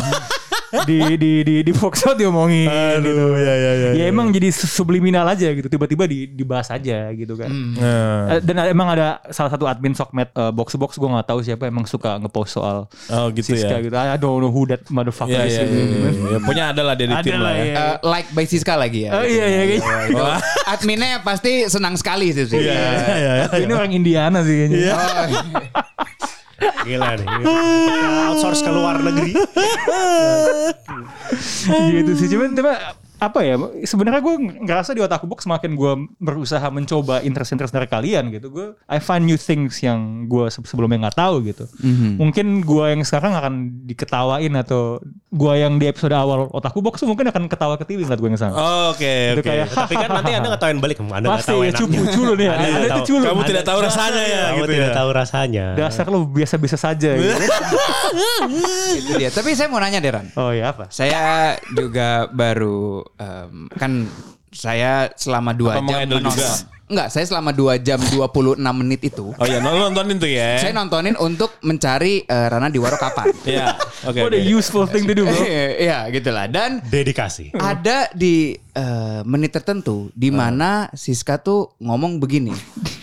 di 0.84 1.16
di 1.16 1.32
di 1.40 1.54
di 1.60 1.72
box 1.72 2.04
out 2.04 2.14
diomongin 2.14 2.68
gitu. 2.98 3.24
ya 3.34 3.54
ya 3.54 3.70
Ya 3.94 4.04
emang 4.06 4.28
jadi 4.28 4.50
subliminal 4.50 5.24
aja 5.24 5.48
gitu. 5.48 5.66
Tiba-tiba 5.66 6.04
di, 6.04 6.26
dibahas 6.26 6.68
aja 6.68 7.08
gitu 7.10 7.34
kan. 7.34 7.48
Nah. 7.48 8.36
Eh, 8.36 8.40
Dan 8.40 8.58
ada- 8.58 8.68
emang 8.68 8.88
ada 8.88 9.06
salah 9.30 9.48
satu 9.48 9.64
admin 9.64 9.92
Sokmed 9.92 10.28
eh, 10.28 10.50
box 10.50 10.68
to 10.68 10.78
box 10.78 10.90
gue 10.94 11.06
nggak 11.06 11.24
tahu 11.24 11.40
siapa 11.40 11.64
emang 11.64 11.84
suka 11.84 12.18
ngepost 12.18 12.52
soal 12.52 12.84
Oh 13.08 13.30
gitu 13.30 13.54
Siska 13.54 13.78
ya. 13.78 13.80
gitu. 13.80 13.94
I 13.94 14.16
don't 14.16 14.36
know 14.36 14.50
who 14.50 14.66
that 14.66 14.84
motherfucker 14.88 15.32
Iya 15.32 15.46
is. 15.46 15.52
iya 15.52 15.62
gitu. 15.62 15.76
iya. 15.78 16.10
iya. 16.26 16.38
Punya 16.40 16.64
ada 16.70 16.82
lah 16.82 16.94
dia 16.94 17.06
di 17.06 17.14
Ada 17.14 17.22
tim 17.22 17.38
lah, 17.38 17.52
ya. 17.52 17.62
iya. 17.62 17.74
Eh, 17.76 17.94
like 18.02 18.28
by 18.30 18.44
Siska 18.44 18.74
lagi 18.74 19.06
ya. 19.06 19.10
Oh 19.12 19.22
iya 19.22 19.44
iya 19.46 19.62
kayaknya. 19.70 20.10
Itu 20.10 20.24
Adminnya 20.66 21.10
pasti 21.22 21.52
senang 21.66 21.94
sekali 21.94 22.30
sih. 22.30 22.44
sih. 22.44 22.58
Iya, 22.58 23.46
Ini 23.54 23.72
orang 23.72 23.92
Indiana 23.92 24.42
sih 24.42 24.66
kayaknya. 24.66 24.92
Oh, 24.92 25.26
Gila 26.58 27.08
nih. 27.14 27.26
Outsource 28.26 28.60
ke 28.60 28.70
luar 28.70 28.98
negeri. 28.98 29.32
gitu 31.92 32.12
sih 32.14 32.28
cuman 32.28 32.52
cuma 32.52 32.72
apa 33.16 33.40
ya 33.40 33.56
sebenarnya 33.82 34.20
gue 34.20 34.34
ngerasa 34.60 34.92
di 34.92 35.00
otakku 35.00 35.24
box 35.24 35.48
semakin 35.48 35.72
gue 35.72 35.92
berusaha 36.20 36.68
mencoba 36.68 37.24
interest-interest 37.24 37.72
dari 37.72 37.88
kalian 37.88 38.28
gitu 38.28 38.52
gue 38.52 38.66
I 38.84 39.00
find 39.00 39.24
new 39.24 39.40
things 39.40 39.80
yang 39.80 40.28
gue 40.28 40.52
se- 40.52 40.60
sebelumnya 40.62 41.08
nggak 41.08 41.16
tahu 41.16 41.40
gitu 41.42 41.64
mungkin 42.14 42.60
gue 42.60 42.84
yang 42.86 43.00
sekarang 43.02 43.32
akan 43.32 43.54
diketawain 43.88 44.52
atau 44.52 45.00
gue 45.36 45.52
yang 45.54 45.76
di 45.76 45.84
episode 45.84 46.10
awal 46.10 46.48
otakku 46.48 46.80
box 46.80 47.04
mungkin 47.04 47.28
akan 47.28 47.44
ketawa 47.44 47.76
ketiwi 47.76 48.02
ngeliat 48.02 48.16
gue 48.16 48.28
yang 48.28 48.40
sana 48.40 48.52
Oh, 48.52 48.90
Oke, 48.90 49.36
Itu 49.36 49.40
oke. 49.40 49.46
kayak, 49.46 49.66
Tapi 49.68 49.94
kan 49.94 50.08
nanti 50.10 50.32
Anda 50.32 50.48
ngetawain 50.50 50.78
balik. 50.78 50.96
Anda 50.98 51.28
pasti 51.30 51.50
tahu 51.50 51.60
ya 51.60 51.68
enaknya. 51.68 51.80
cupu 51.82 52.02
culu 52.10 52.32
nih 52.34 52.46
Anda 52.46 52.56
ada 52.56 52.66
nggak 52.66 52.80
itu 52.80 52.90
tahu. 52.90 53.06
culu 53.06 53.22
Kamu 53.22 53.42
tidak 53.44 53.64
tahu 53.64 53.78
rasanya 53.82 54.22
ya, 54.24 54.42
Kamu 54.42 54.56
gitu 54.56 54.72
tidak 54.72 54.88
ya. 54.88 54.96
tahu 54.96 55.08
rasanya. 55.12 55.64
dasar 55.76 56.04
lu 56.06 56.20
biasa-biasa 56.26 56.76
saja 56.78 57.10
gitu. 57.12 57.36
Itu 58.96 59.12
dia. 59.14 59.28
Tapi 59.28 59.52
saya 59.52 59.68
mau 59.68 59.76
nanya 59.76 59.98
Deran. 59.98 60.26
oh 60.34 60.50
ya 60.50 60.72
apa 60.72 60.88
Saya 60.88 61.54
juga 61.68 62.26
baru 62.28 63.04
em, 63.14 63.68
kan 63.72 64.06
saya 64.48 65.12
selama 65.12 65.52
dua 65.52 65.76
Apa 65.76 65.84
jam 65.84 65.98
menonton. 66.02 66.32
juga? 66.32 66.48
Enggak, 66.86 67.08
saya 67.08 67.24
selama 67.24 67.50
2 67.50 67.78
jam 67.78 67.98
26 67.98 68.54
menit 68.72 69.00
itu 69.04 69.30
Oh 69.32 69.42
iya, 69.42 69.58
nonton- 69.58 69.90
nontonin 69.90 70.16
tuh 70.16 70.28
ya. 70.28 70.54
saya 70.56 70.70
nontonin 70.70 71.16
untuk 71.16 71.58
mencari 71.60 72.22
eh, 72.22 72.46
Rana 72.46 72.66
di 72.66 72.78
Waro 72.78 72.94
kapan. 72.94 73.34
Iya. 73.44 73.74
Oke. 74.04 74.20
what 74.20 74.30
a 74.30 74.40
useful 74.40 74.84
thing 74.84 75.02
to 75.02 75.12
do 75.12 75.22
bro 75.22 75.34
Iya, 75.76 76.06
gitulah. 76.08 76.46
Dan 76.46 76.78
Dedikasi. 76.80 77.50
ada 77.52 78.06
di 78.12 78.54
eh, 78.54 79.20
menit 79.22 79.50
tertentu 79.52 80.10
di 80.12 80.30
mana 80.30 80.86
Siska 80.90 81.36
tuh 81.36 81.74
ngomong 81.78 82.16
begini. 82.16 82.54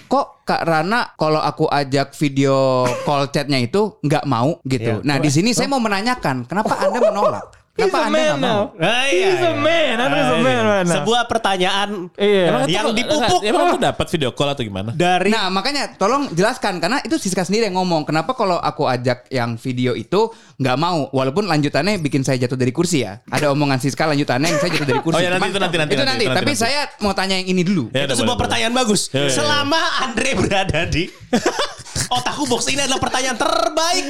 Kok 0.06 0.44
Kak 0.44 0.62
Rana 0.62 1.12
kalau 1.14 1.40
aku 1.40 1.66
ajak 1.66 2.14
video 2.14 2.84
call 3.02 3.28
chatnya 3.30 3.58
itu 3.58 3.98
nggak 4.00 4.24
mau 4.24 4.60
gitu. 4.64 5.00
Iya. 5.00 5.04
Nah 5.04 5.18
di 5.18 5.28
sini 5.28 5.52
saya 5.52 5.66
mau 5.66 5.80
menanyakan 5.80 6.46
kenapa 6.46 6.78
Anda 6.78 7.00
menolak? 7.02 7.63
He's 7.74 7.90
Kenapa 7.90 7.98
a 7.98 8.06
Anda 8.06 8.14
man 8.14 8.36
now. 8.38 8.62
Ah, 8.78 9.10
He's 9.10 9.42
a 9.42 9.52
man. 9.52 9.98
Andre 9.98 10.20
is 10.20 10.30
a 10.30 10.38
man 10.38 10.62
right 10.64 10.86
now. 10.86 10.94
Sebuah 10.94 11.26
pertanyaan 11.26 11.90
Iya. 12.14 12.44
Emang 12.48 12.62
yang 12.70 12.86
tuh- 12.86 12.94
dipupuk 12.96 13.42
Emang 13.42 13.66
tuh 13.68 13.82
dapat 13.82 14.06
video 14.08 14.30
call 14.30 14.54
atau 14.54 14.62
gimana? 14.62 14.94
dari 14.94 15.28
Nah 15.28 15.50
makanya 15.50 15.90
tolong 15.92 16.30
jelaskan 16.30 16.78
karena 16.78 17.02
itu 17.02 17.18
Siska 17.18 17.42
sendiri 17.42 17.66
yang 17.66 17.76
ngomong 17.76 18.06
kenapa 18.06 18.34
kalau 18.34 18.56
aku 18.56 18.86
ajak 18.86 19.26
yang 19.28 19.58
video 19.58 19.92
itu 19.94 20.30
nggak 20.56 20.78
mau 20.78 21.10
walaupun 21.10 21.44
lanjutannya 21.44 21.98
bikin 21.98 22.22
saya 22.22 22.38
jatuh 22.38 22.54
dari 22.56 22.70
kursi 22.70 23.02
ya 23.02 23.26
ada 23.26 23.50
omongan 23.50 23.82
Siska 23.82 24.06
lanjutannya 24.06 24.48
yang 24.48 24.60
saya 24.60 24.72
jatuh 24.72 24.88
dari 24.88 25.02
kursi 25.02 25.18
Oh 25.18 25.24
ya, 25.24 25.30
nanti 25.32 25.42
Cuman- 25.42 25.50
itu 25.50 25.60
nanti, 25.60 25.78
nanti, 25.80 25.90
itu 25.90 25.98
nanti, 25.98 26.14
nanti, 26.14 26.26
nanti, 26.26 26.38
tapi 26.38 26.54
nanti. 26.54 26.62
saya 26.62 26.80
mau 27.00 27.14
tanya 27.14 27.36
yang 27.36 27.48
ini 27.48 27.62
dulu 27.64 27.90
Ya, 27.90 28.06
itu 28.06 28.14
sebuah 28.14 28.28
boleh, 28.30 28.42
pertanyaan 28.46 28.74
bagus. 28.76 29.10
Ya, 29.10 29.18
ya, 29.20 29.26
ya. 29.26 29.34
Selama 29.34 29.82
Andre 30.00 30.30
berada 30.38 30.80
di 30.86 31.10
otakku 32.10 32.46
box 32.46 32.68
ini 32.68 32.82
adalah 32.82 33.00
pertanyaan 33.00 33.36
terbaik. 33.36 34.06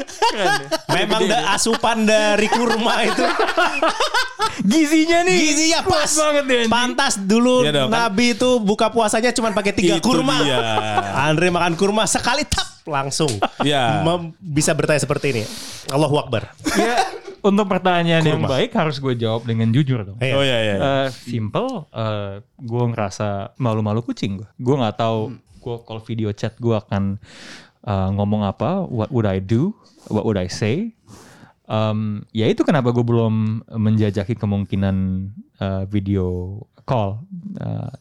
Memang 0.90 1.22
da, 1.26 1.54
asupan 1.54 2.04
dari 2.04 2.48
kurma 2.48 3.04
itu 3.04 3.24
Gizinya 4.62 5.24
nih. 5.24 5.38
gizinya 5.40 5.80
pas. 5.82 6.12
banget 6.12 6.44
deh. 6.46 6.58
anjing. 6.62 6.72
Pantas 6.72 7.14
dulu 7.18 7.64
Iya 7.64 7.72
dong, 7.74 7.90
kan? 7.90 8.08
Nabi 8.08 8.26
itu 8.34 8.50
buka 8.60 8.88
puasanya 8.88 9.32
cuma 9.32 9.50
pakai 9.52 9.74
tiga 9.74 9.98
Itu 9.98 10.06
kurma. 10.06 10.40
dia. 10.40 10.60
Andre 11.20 11.50
makan 11.50 11.74
kurma 11.74 12.04
sekali 12.06 12.46
tap 12.46 12.86
langsung. 12.86 13.32
Iya. 13.62 14.04
Mem- 14.04 14.36
bisa 14.38 14.72
bertanya 14.72 15.00
seperti 15.00 15.32
ini. 15.32 15.44
Allahu 15.90 16.20
Akbar. 16.20 16.52
Ya, 16.74 17.08
untuk 17.42 17.68
pertanyaan 17.68 18.24
yang 18.24 18.40
Kurma. 18.40 18.60
baik 18.60 18.72
harus 18.72 19.00
gue 19.00 19.16
jawab 19.16 19.44
dengan 19.44 19.72
jujur 19.72 20.04
dong. 20.04 20.18
Iya. 20.20 20.34
Oh 20.36 20.44
iya 20.44 20.58
iya. 20.60 20.76
Eh, 20.76 21.08
simple, 21.12 21.88
eh, 21.90 22.34
gue 22.40 22.84
ngerasa 22.90 23.56
malu-malu 23.58 24.00
kucing 24.02 24.40
gue. 24.40 24.50
Gue 24.56 24.76
nggak 24.76 24.96
tahu 24.96 25.34
gue 25.60 25.76
kalau 25.82 26.02
video 26.04 26.30
chat 26.32 26.56
gue 26.56 26.76
akan 26.76 27.16
eh, 27.84 28.10
ngomong 28.12 28.44
apa, 28.44 28.84
what 28.84 29.10
would 29.10 29.26
I 29.26 29.38
do, 29.38 29.72
what 30.08 30.24
would 30.24 30.36
I 30.36 30.48
say. 30.48 30.96
Em, 31.64 32.00
ya 32.32 32.46
itu 32.46 32.62
kenapa 32.62 32.92
gue 32.92 33.02
belum 33.02 33.64
menjajaki 33.72 34.36
kemungkinan 34.36 34.96
eh, 35.58 35.84
video 35.88 36.60
call. 36.84 37.24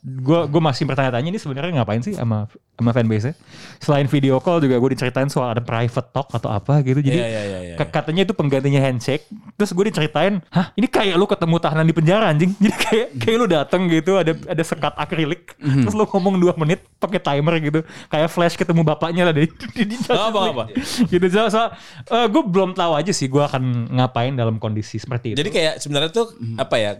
Gue 0.03 0.51
gue 0.51 0.59
masih 0.59 0.83
bertanya-tanya 0.83 1.31
ini 1.31 1.38
sebenarnya 1.38 1.79
ngapain 1.79 2.03
sih 2.03 2.18
sama 2.18 2.51
sama 2.75 2.90
fanbase 2.90 3.38
Selain 3.79 4.11
video 4.11 4.42
call 4.42 4.59
juga 4.59 4.75
gue 4.75 4.90
diceritain 4.90 5.31
soal 5.31 5.55
ada 5.55 5.62
private 5.62 6.11
talk 6.11 6.27
atau 6.35 6.51
apa 6.51 6.83
gitu. 6.83 6.99
Jadi 6.99 7.14
Iya, 7.14 7.27
iya, 7.31 7.42
iya, 7.47 7.59
iya. 7.62 7.77
ke- 7.79 7.95
katanya 7.95 8.27
itu 8.27 8.35
penggantinya 8.35 8.83
handshake. 8.83 9.31
Terus 9.62 9.79
gue 9.79 9.94
diceritain, 9.94 10.42
hah 10.51 10.75
ini 10.75 10.90
kayak 10.90 11.14
lu 11.14 11.22
ketemu 11.31 11.62
tahanan 11.62 11.87
di 11.87 11.94
penjara 11.94 12.35
anjing. 12.35 12.51
Jadi 12.66 12.75
kayak 12.75 13.07
kayak 13.22 13.37
lu 13.38 13.46
dateng 13.46 13.87
gitu 13.87 14.18
ada 14.18 14.35
ada 14.35 14.62
sekat 14.66 14.90
akrilik. 14.98 15.55
Mhm. 15.62 15.87
Terus 15.87 15.94
lu 15.94 16.03
ngomong 16.03 16.35
2 16.35 16.59
menit 16.59 16.83
pakai 16.98 17.22
timer 17.22 17.62
gitu. 17.62 17.87
Kayak 18.11 18.29
flash 18.35 18.59
ketemu 18.59 18.83
bapaknya 18.83 19.31
lah 19.31 19.35
di, 19.38 19.46
di, 19.46 19.94
di 19.94 19.96
apa, 20.11 20.51
apa? 20.51 20.64
gitu 21.14 21.27
so, 21.31 21.46
so, 21.46 21.62
gue 22.11 22.42
belum 22.42 22.75
tahu 22.75 22.98
aja 22.98 23.14
sih 23.14 23.31
gue 23.31 23.38
akan 23.38 23.94
ngapain 23.94 24.35
dalam 24.35 24.59
kondisi 24.59 24.98
seperti 24.98 25.38
itu. 25.38 25.38
Jadi 25.38 25.51
kayak 25.55 25.75
sebenarnya 25.79 26.11
tuh 26.11 26.35
apa 26.59 26.75
ya? 26.83 26.98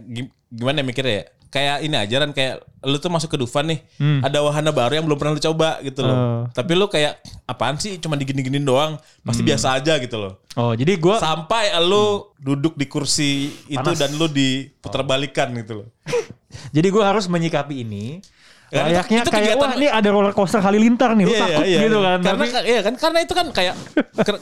Gim- 0.53 0.59
Gimana 0.59 0.79
ya 0.79 0.85
mikirnya 0.85 1.15
ya? 1.15 1.25
Kayak 1.49 1.77
ini 1.81 1.95
aja 1.95 2.15
kan 2.17 2.31
kayak 2.31 2.55
lu 2.83 2.97
tuh 2.97 3.09
masuk 3.09 3.29
ke 3.29 3.37
Dufan 3.37 3.65
nih, 3.67 3.79
ada 4.21 4.41
wahana 4.41 4.69
baru 4.69 4.97
yang 4.97 5.05
belum 5.05 5.15
pernah 5.15 5.33
lu 5.33 5.41
coba 5.43 5.77
gitu 5.81 6.01
loh. 6.01 6.09
Hmm. 6.11 6.25
Oh. 6.25 6.43
Tapi 6.49 6.73
lu 6.73 6.85
kayak 6.87 7.13
apaan 7.43 7.77
sih? 7.77 7.97
Cuma 7.97 8.13
digini-giniin 8.13 8.61
doang, 8.63 8.97
pasti 9.21 9.41
Hmm. 9.41 9.49
biasa 9.49 9.77
aja 9.77 9.97
gitu 9.97 10.17
loh. 10.17 10.41
oh 10.53 10.73
jadi 10.73 10.93
gue 10.95 11.15
Sampai 11.17 11.73
lu 11.79 12.29
duduk 12.37 12.73
di 12.73 12.85
kursi 12.85 13.49
itu 13.65 13.77
Panas. 13.79 13.97
dan 13.97 14.13
lu 14.13 14.25
diputar 14.27 15.01
balikan 15.01 15.53
gitu 15.53 15.73
loh. 15.75 15.87
jadi 16.75 16.87
gue 16.87 17.03
harus 17.03 17.25
menyikapi 17.27 17.81
ini. 17.81 18.21
Itu- 18.73 18.81
Layaknya 18.83 19.17
itu 19.19 19.29
kayak 19.29 19.45
kegiatan- 19.45 19.69
wah 19.69 19.77
ini 19.77 19.87
ada 19.87 20.09
roller 20.09 20.33
coaster 20.33 20.57
halilintar 20.57 21.13
nih, 21.13 21.23
lu 21.23 21.33
takut 21.37 21.61
gitu 21.61 21.97
kan. 22.01 22.19
Karena 22.19 22.41
Tapi- 22.41 22.65
iya 22.65 22.79
kan 22.81 22.93
karena 22.97 23.19
itu 23.21 23.33
kan 23.33 23.47
kayak 23.53 23.75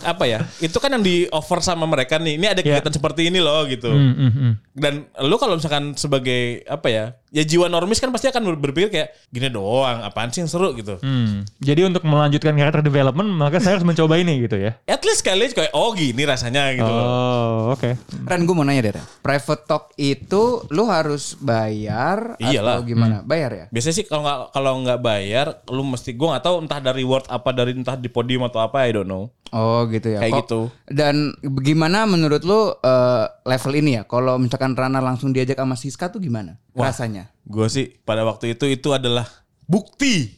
apa 0.07 0.23
ya? 0.23 0.39
Itu 0.57 0.77
kan 0.79 0.89
yang 0.89 1.03
di 1.03 1.27
offer 1.27 1.59
sama 1.59 1.83
mereka 1.83 2.15
nih. 2.15 2.39
Ini 2.39 2.45
ada 2.47 2.59
Iya. 2.59 2.79
kegiatan 2.79 2.93
seperti 2.95 3.27
ini 3.27 3.43
loh 3.43 3.67
gitu. 3.67 3.91
Hmm, 3.91 4.31
hmm. 4.31 4.51
Dan 4.71 4.93
lu 5.21 5.35
kalau 5.35 5.59
misalkan 5.59 5.93
sebagai 5.93 6.63
apa 6.63 6.87
ya? 6.87 7.05
Ya 7.31 7.47
jiwa 7.47 7.71
normis 7.71 8.03
kan 8.03 8.11
pasti 8.11 8.27
akan 8.27 8.43
ber- 8.43 8.59
berpikir 8.59 8.91
kayak 8.91 9.09
gini 9.31 9.47
doang, 9.47 10.03
apaan 10.03 10.35
sih 10.35 10.43
yang 10.43 10.51
seru 10.51 10.75
gitu. 10.75 10.99
Hmm. 10.99 11.47
Jadi 11.63 11.87
untuk 11.87 12.03
melanjutkan 12.03 12.51
character 12.59 12.83
development 12.83 13.31
maka 13.31 13.63
saya 13.63 13.79
harus 13.79 13.87
mencoba 13.87 14.19
ini 14.19 14.43
gitu 14.43 14.59
ya. 14.59 14.75
At 14.83 14.99
least 15.07 15.23
kali 15.23 15.47
kayak 15.47 15.71
oh 15.71 15.95
gini 15.95 16.27
rasanya 16.27 16.75
gitu 16.75 16.91
loh. 16.91 17.05
Oh, 17.07 17.57
oke. 17.71 17.95
Ren 18.27 18.43
gue 18.43 18.51
mau 18.51 18.67
nanya 18.67 18.83
deh 18.83 18.93
Ren. 18.99 19.05
Private 19.23 19.63
talk 19.63 19.95
itu 19.95 20.67
lu 20.75 20.83
harus 20.91 21.39
bayar 21.39 22.35
Iyalah. 22.35 22.83
atau 22.83 22.83
gimana? 22.83 23.23
Bayar 23.23 23.51
ya? 23.55 23.65
Biasanya 23.71 23.95
sih 23.95 24.05
kalau 24.05 24.27
nggak 24.27 24.39
kalau 24.51 24.71
nggak 24.83 24.99
bayar, 24.99 25.47
lu 25.71 25.87
mesti 25.87 26.11
gue 26.11 26.27
nggak 26.27 26.43
tahu 26.43 26.55
entah 26.67 26.83
dari 26.83 26.99
reward 27.07 27.31
apa 27.31 27.49
dari 27.55 27.71
entah 27.71 27.95
di 27.95 28.11
podium 28.11 28.43
atau 28.43 28.59
apa, 28.59 28.83
I 28.83 28.91
don't 28.91 29.07
know. 29.07 29.31
Oh 29.51 29.83
gitu 29.87 30.15
ya. 30.15 30.19
Kayak 30.19 30.31
Kok- 30.35 30.41
gitu. 30.43 30.61
Dan 30.87 31.31
bagaimana 31.43 32.03
menurut 32.07 32.43
lu 32.43 32.75
eh, 32.75 33.25
level 33.43 33.73
ini 33.75 33.91
ya? 33.95 34.03
Kalau 34.03 34.35
misalkan 34.35 34.73
Rana 34.73 34.99
langsung 34.99 35.29
diajak 35.29 35.55
sama 35.55 35.73
Siska 35.73 36.07
tuh 36.07 36.19
gimana 36.19 36.57
rasanya? 36.71 37.29
Gue 37.43 37.67
sih 37.67 37.97
pada 38.01 38.21
waktu 38.21 38.53
itu 38.53 38.65
itu 38.65 38.89
adalah 38.89 39.25
bukti 39.63 40.35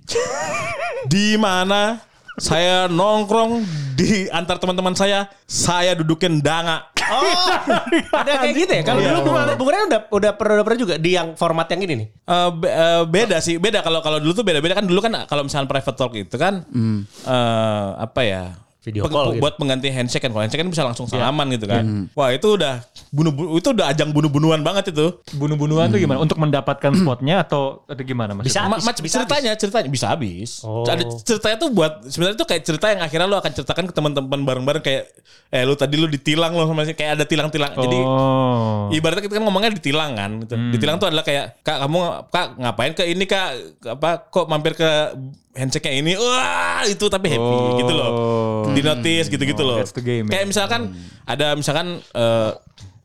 di 1.13 1.35
mana 1.35 1.99
saya 2.33 2.89
nongkrong 2.89 3.61
di 3.93 4.25
antar 4.27 4.57
teman-teman 4.57 4.97
saya, 4.97 5.29
saya 5.45 5.93
dudukin 5.93 6.41
danga. 6.41 6.89
Oh, 7.03 7.21
ada 8.15 8.41
kayak 8.41 8.55
gitu 8.57 8.73
ya. 8.73 8.81
Kalau 8.81 9.03
Iya. 9.03 9.11
dulu 9.13 9.19
Bung 9.53 9.69
Ren 9.69 9.85
udah 9.85 10.01
udah 10.09 10.31
pernah 10.33 10.53
udah 10.57 10.65
pernah 10.65 10.79
juga 10.79 10.95
di 10.97 11.13
yang 11.13 11.35
format 11.37 11.69
yang 11.69 11.85
ini 11.85 11.93
nih. 11.93 12.07
Eh, 12.09 12.49
be- 12.57 12.73
eh, 12.73 13.03
beda 13.05 13.37
sih, 13.37 13.61
beda 13.61 13.85
kalau 13.85 14.01
kalau 14.01 14.17
dulu 14.17 14.33
tuh 14.33 14.41
beda-beda 14.41 14.73
kan 14.73 14.87
dulu 14.87 14.97
kan 14.97 15.13
kalau 15.27 15.45
misalnya 15.45 15.69
private 15.69 15.93
talk 15.93 16.15
itu 16.15 16.35
kan 16.39 16.65
eh, 17.21 17.87
apa 18.01 18.21
ya? 18.23 18.43
Video 18.83 19.01
Peng- 19.01 19.15
call 19.15 19.27
gitu. 19.31 19.41
buat 19.41 19.55
pengganti 19.55 19.87
handshake 19.87 20.19
kan. 20.19 20.29
Kalau 20.29 20.43
handshake 20.43 20.59
kan 20.59 20.67
bisa 20.67 20.83
langsung 20.83 21.07
salaman 21.07 21.47
gitu 21.49 21.65
kan. 21.65 22.11
Wah, 22.11 22.29
itu 22.29 22.47
udah 22.51 22.83
bunuh 23.09 23.31
itu 23.55 23.71
udah 23.71 23.87
ajang 23.87 24.11
bunuh-bunuhan 24.11 24.59
banget 24.59 24.91
itu. 24.91 25.23
Bunuh-bunuhan 25.33 25.87
tuh 25.87 25.97
gimana? 25.97 26.19
Untuk 26.19 26.35
mendapatkan 26.35 26.91
spotnya 26.93 27.41
atau 27.41 27.81
atau 27.85 28.03
gimana 28.03 28.35
mas? 28.35 28.43
Bisa. 28.43 28.59
Ma- 28.61 28.75
habis, 28.75 28.83
ma- 28.83 28.99
bisa 28.99 29.15
ceritanya 29.17 29.51
ceritanya 29.55 29.87
bisa 29.87 30.05
habis. 30.09 30.59
Oh. 30.61 30.83
Ada 30.83 30.99
ceritanya 31.17 31.57
tuh 31.57 31.69
buat 31.71 32.03
sebenarnya 32.05 32.35
tuh 32.35 32.43
kayak 32.45 32.61
cerita 32.61 32.85
yang 32.89 33.01
akhirnya 33.01 33.23
lu 33.25 33.37
akan 33.37 33.51
ceritakan 33.53 33.83
ke 33.87 33.93
teman-teman 33.93 34.39
bareng-bareng 34.43 34.83
kayak 34.83 35.03
eh 35.49 35.63
lu 35.63 35.73
tadi 35.73 35.95
lu 35.95 36.05
ditilang 36.05 36.51
lo 36.51 36.65
sama 36.65 36.83
si 36.83 36.91
kayak 36.91 37.15
ada 37.15 37.25
tilang-tilang. 37.25 37.71
Jadi 37.73 37.97
Oh. 37.97 38.91
ibaratnya 38.91 39.23
kita 39.23 39.39
kan 39.39 39.43
ngomongnya 39.43 39.71
ditilang 39.71 40.11
kan 40.13 40.43
gitu. 40.43 40.59
Ditilang 40.75 40.99
tuh 40.99 41.07
adalah 41.07 41.23
kayak 41.23 41.63
kak 41.63 41.79
kamu 41.79 41.99
kak 42.27 42.47
ngapain 42.57 42.91
ke 42.91 43.03
ini 43.05 43.23
kak 43.23 43.47
apa 43.87 44.27
kok 44.27 44.45
mampir 44.45 44.73
ke 44.73 44.89
handshake-nya 45.53 45.93
ini 45.95 46.13
wah 46.17 46.81
itu 46.83 47.05
tapi 47.07 47.29
happy 47.29 47.45
Oh. 47.55 47.77
gitu 47.77 47.93
loh. 47.93 48.09
Di 48.73 48.81
notice 48.81 49.27
gitu-gitu 49.27 49.61
Oh, 49.61 49.69
loh. 49.69 49.77
that's 49.79 49.93
the 49.93 50.01
game, 50.01 50.25
ya. 50.27 50.37
kayak 50.37 50.47
misalkan 50.49 50.81
ada 51.23 51.53
misalkan 51.53 51.87
eh 52.13 52.51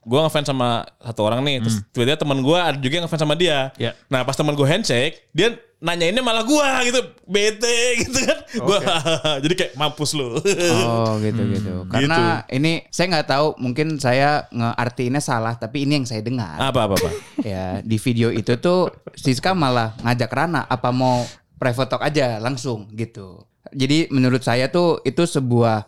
gue 0.02 0.16
ngefans 0.18 0.48
sama 0.48 0.88
satu 0.98 1.20
orang 1.22 1.44
nih, 1.44 1.60
terus 1.60 1.84
tiba-tiba 1.92 2.16
teman 2.16 2.40
gue 2.40 2.56
ada 2.56 2.80
juga 2.80 2.96
yang 2.96 3.04
ngefans 3.04 3.22
sama 3.22 3.36
dia. 3.36 3.68
Ya. 3.76 3.92
Nah 4.08 4.24
pas 4.24 4.32
teman 4.32 4.56
gue 4.56 4.64
handshake, 4.64 5.28
dia 5.36 5.52
nanyainnya 5.78 6.24
malah 6.24 6.48
gue 6.48 6.68
gitu, 6.88 7.00
bete 7.28 7.78
gitu 8.00 8.16
kan. 8.24 8.38
Gua 8.56 8.80
jadi 9.44 9.52
kayak 9.54 9.72
mampus 9.76 10.16
lu. 10.16 10.40
Oh 10.80 11.12
gitu 11.28 11.42
gitu. 11.52 11.84
Karena 11.86 12.40
ini 12.48 12.88
saya 12.88 13.06
nggak 13.12 13.28
tahu 13.28 13.46
mungkin 13.60 14.00
saya 14.00 14.48
ngeartiinnya 14.48 15.20
salah 15.20 15.54
tapi 15.54 15.84
ini 15.84 16.00
yang 16.00 16.06
saya 16.08 16.24
dengar. 16.24 16.56
apa 16.56 16.88
apa 16.88 16.94
apa. 16.96 17.10
ya 17.44 17.84
di 17.84 18.00
video 18.00 18.32
itu 18.32 18.56
tuh 18.56 18.88
Siska 19.12 19.52
malah 19.52 19.92
ngajak 20.00 20.32
Rana 20.32 20.64
apa 20.64 20.88
mau 20.88 21.20
private 21.60 21.90
talk 21.90 22.00
aja 22.00 22.40
langsung 22.40 22.88
gitu. 22.96 23.44
Jadi 23.70 24.08
menurut 24.08 24.40
saya 24.40 24.68
tuh 24.68 25.00
itu 25.02 25.22
sebuah 25.22 25.84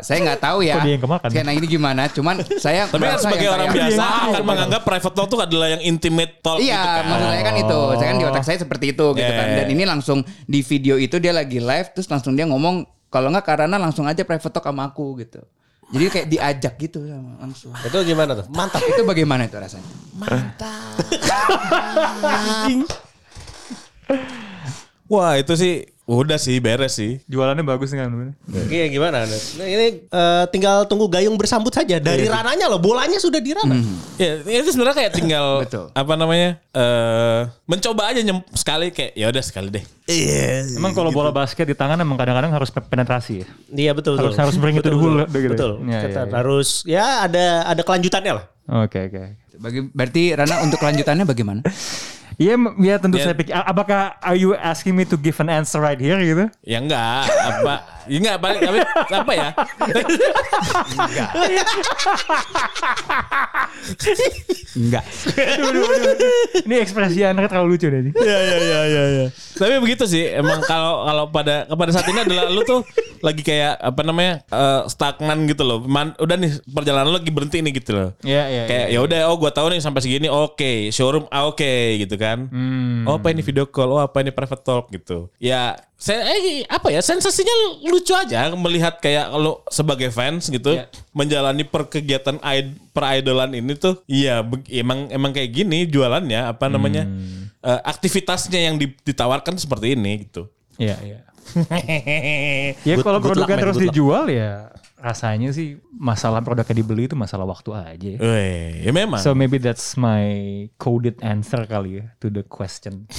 saya 0.00 0.24
nggak 0.24 0.40
tahu 0.40 0.64
ya. 0.64 0.74
Kok 0.74 0.82
dia 0.82 0.92
yang 0.96 1.04
kemakan? 1.04 1.28
Skena 1.28 1.52
ini 1.52 1.66
gimana? 1.68 2.08
Cuman 2.08 2.40
saya 2.56 2.88
Tapi 2.88 2.96
kan 3.02 3.20
sebagai 3.20 3.44
orang 3.46 3.68
kayak- 3.68 3.76
biasa 3.76 4.00
Iya. 4.00 4.24
akan 4.32 4.42
menganggap 4.42 4.80
private 4.82 5.12
talk 5.12 5.26
itu 5.26 5.36
adalah 5.38 5.68
yang 5.68 5.82
intimate 5.84 6.32
talk 6.40 6.56
Iya, 6.56 6.72
gitu 6.74 6.88
kan. 6.88 7.04
maksud 7.04 7.28
saya 7.28 7.42
kan 7.44 7.54
itu. 7.60 7.80
Saya 7.92 8.06
kan 8.06 8.16
di 8.16 8.24
otak 8.24 8.44
saya 8.44 8.58
seperti 8.58 8.86
itu 8.90 9.06
gitu 9.12 9.20
Yeah. 9.22 9.36
kan. 9.36 9.48
Dan 9.54 9.66
ini 9.68 9.84
langsung 9.84 10.18
di 10.42 10.60
video 10.60 10.96
itu 10.96 11.16
dia 11.18 11.30
lagi 11.30 11.60
live 11.60 11.88
terus 11.92 12.08
langsung 12.08 12.32
dia 12.32 12.48
ngomong 12.48 12.82
kalau 13.06 13.28
nggak 13.28 13.44
karena 13.44 13.76
langsung 13.76 14.08
aja 14.08 14.24
private 14.24 14.48
talk 14.50 14.64
sama 14.64 14.88
aku 14.88 15.20
gitu. 15.20 15.44
Jadi 15.86 16.04
kayak 16.08 16.26
diajak 16.26 16.74
gitu 16.80 16.98
sama- 17.04 17.36
langsung. 17.38 17.70
Itu 17.76 17.98
gimana 18.02 18.32
tuh? 18.32 18.48
Mantap. 18.48 18.80
Itu 18.80 19.04
bagaimana 19.04 19.44
itu 19.44 19.54
rasanya? 19.54 19.86
Wah 25.06 25.38
itu 25.38 25.52
sih 25.54 25.86
udah 26.06 26.38
sih 26.38 26.56
beres 26.58 26.94
sih. 26.94 27.18
Jualannya 27.26 27.60
bagus 27.60 27.90
kan. 27.90 28.06
Oke, 28.46 28.78
gimana? 28.88 29.26
Nah, 29.26 29.38
ini 29.60 30.06
eh, 30.06 30.44
tinggal 30.48 30.86
tunggu 30.86 31.10
Gayung 31.10 31.34
bersambut 31.34 31.70
saja 31.70 31.98
dari 31.98 32.24
rananya 32.24 32.66
loh. 32.66 32.78
Bolanya 32.78 33.18
sudah 33.18 33.38
di 33.38 33.50
Rana. 33.50 33.74
Ya 34.14 34.38
itu 34.38 34.70
sebenarnya 34.70 34.96
kayak 34.96 35.12
tinggal 35.12 35.46
Betul. 35.66 35.90
apa 35.90 36.12
namanya 36.14 36.62
eh 36.70 37.40
mencoba 37.66 38.14
aja 38.14 38.22
nyem, 38.22 38.38
sekali 38.50 38.90
kayak 38.90 39.12
ya 39.12 39.26
udah 39.26 39.42
sekali 39.42 39.68
deh. 39.68 39.84
Emang 40.72 40.94
kalau 40.94 41.10
bola 41.10 41.34
basket 41.34 41.66
di 41.66 41.74
tangan 41.74 41.98
emang 41.98 42.14
kadang-kadang 42.14 42.54
harus 42.54 42.70
pe- 42.70 42.86
penetrasi 42.86 43.42
ya. 43.42 43.46
Iya 43.74 43.92
betul. 43.92 44.14
Harus- 44.14 44.32
betul. 44.32 44.42
harus 44.46 44.56
bring 44.56 44.78
it 44.78 44.82
to 44.82 44.90
the 44.90 44.96
Betul, 44.96 45.26
Betul. 45.26 45.42
gitu. 45.42 45.52
betul. 45.52 45.72
Iya, 45.84 46.00
Kita 46.00 46.06
iya, 46.08 46.22
iya. 46.22 46.34
harus 46.38 46.68
ya 46.86 47.04
ada 47.26 47.44
ada 47.66 47.82
kelanjutannya 47.82 48.32
lah. 48.32 48.44
Oke 48.86 49.10
oke. 49.10 49.22
Bagi 49.58 49.80
berarti 49.90 50.22
Rana 50.38 50.62
untuk 50.62 50.78
kelanjutannya 50.78 51.26
bagaimana? 51.26 51.60
Iya, 52.36 52.54
ya 52.76 52.96
tentu 53.00 53.16
Ya. 53.16 53.24
saya 53.24 53.34
pikir. 53.34 53.52
Apakah 53.52 54.20
are 54.20 54.36
you 54.36 54.52
asking 54.52 54.92
me 54.92 55.08
to 55.08 55.16
give 55.16 55.40
an 55.40 55.48
answer 55.48 55.80
right 55.80 55.96
here 55.96 56.20
gitu? 56.20 56.52
Ya 56.60 56.78
enggak 56.78 57.24
apa 57.26 57.95
enggak 58.08 58.34
apa, 58.38 58.46
tapi 58.56 58.78
apa 59.10 59.32
ya? 59.34 59.50
Enggak. 64.76 65.04
Aduh, 65.56 65.68
aduh, 65.72 65.82
aduh, 65.84 66.10
aduh. 66.12 66.32
Ini 66.66 66.74
ekspresi 66.84 67.20
Andre 67.24 67.46
terlalu 67.48 67.76
lucu 67.76 67.86
deh. 67.88 68.00
ini. 68.02 68.10
ya 68.12 68.38
ya 68.38 68.58
ya 68.60 68.80
ya 68.86 69.02
ya. 69.22 69.26
Tapi 69.56 69.74
begitu 69.80 70.04
sih 70.04 70.28
emang 70.36 70.60
kalau 70.64 71.06
kalau 71.08 71.24
pada 71.32 71.64
pada 71.70 71.90
saat 71.92 72.06
ini 72.12 72.20
adalah 72.22 72.52
lu 72.52 72.60
tuh 72.62 72.84
lagi 73.24 73.40
kayak 73.40 73.80
apa 73.80 74.00
namanya 74.04 74.44
eh, 74.52 74.82
stagnan 74.92 75.48
gitu 75.48 75.64
loh. 75.64 75.80
Man, 75.84 76.12
udah 76.20 76.36
nih 76.36 76.60
perjalanan 76.68 77.08
lu 77.08 77.16
lagi 77.16 77.32
berhenti 77.32 77.64
nih 77.64 77.72
gitu 77.80 77.90
loh. 77.96 78.10
Iya, 78.20 78.42
iya. 78.52 78.64
Kayak 78.68 78.86
ya 78.92 78.98
udah 79.00 79.20
oh 79.32 79.36
gua 79.40 79.50
tahu 79.52 79.72
nih 79.72 79.80
sampai 79.80 80.00
segini 80.04 80.28
oke 80.28 80.92
showroom 80.92 81.24
ah, 81.32 81.48
oke 81.48 81.72
gitu 81.96 82.14
kan. 82.20 82.48
Oh 83.08 83.16
apa 83.16 83.32
ini 83.32 83.40
video 83.40 83.64
call 83.68 83.96
oh 83.96 84.00
apa 84.02 84.20
ini 84.20 84.30
private 84.34 84.62
talk 84.62 84.92
gitu. 84.92 85.32
Ya 85.40 85.80
saya 85.96 86.28
eh, 86.28 86.60
apa 86.68 86.92
ya 86.92 87.00
sensasinya 87.00 87.50
lucu 87.82 88.12
aja 88.12 88.52
melihat 88.52 89.00
kayak 89.00 89.32
kalau 89.32 89.64
sebagai 89.72 90.12
fans 90.12 90.46
gitu 90.46 90.76
menjalani 91.10 91.64
perkegiatan 91.64 92.36
id- 92.44 92.76
peridolan 92.92 93.56
ini 93.56 93.72
tuh 93.74 94.04
iya 94.04 94.44
emang 94.68 95.08
emang 95.08 95.32
kayak 95.32 95.56
gini 95.56 95.88
jualannya 95.88 96.52
apa 96.52 96.68
namanya 96.68 97.08
eh, 97.64 97.80
aktivitasnya 97.82 98.60
yang 98.62 98.76
di- 98.76 98.92
ditawarkan 98.92 99.56
seperti 99.56 99.96
ini 99.96 100.28
gitu. 100.28 100.52
Iya, 100.76 100.96
iya. 101.00 101.20
Ya 102.84 102.94
Good- 102.94 103.04
kalau 103.04 103.18
produknya 103.18 103.56
terus 103.56 103.76
dijual 103.80 104.24
ya 104.28 104.68
rasanya 104.96 105.52
sih 105.52 105.76
masalah 105.92 106.40
produknya 106.40 106.80
dibeli 106.80 107.04
itu 107.04 107.16
masalah 107.16 107.44
waktu 107.44 107.70
aja. 107.76 108.12
Weh, 108.16 108.80
ya 108.80 108.92
memang. 108.96 109.20
So 109.20 109.36
maybe 109.36 109.60
that's 109.60 109.96
my 110.00 110.24
coded 110.80 111.20
answer 111.20 111.68
kali 111.68 112.00
ya 112.00 112.04
to 112.20 112.32
the 112.32 112.44
question. 112.44 113.04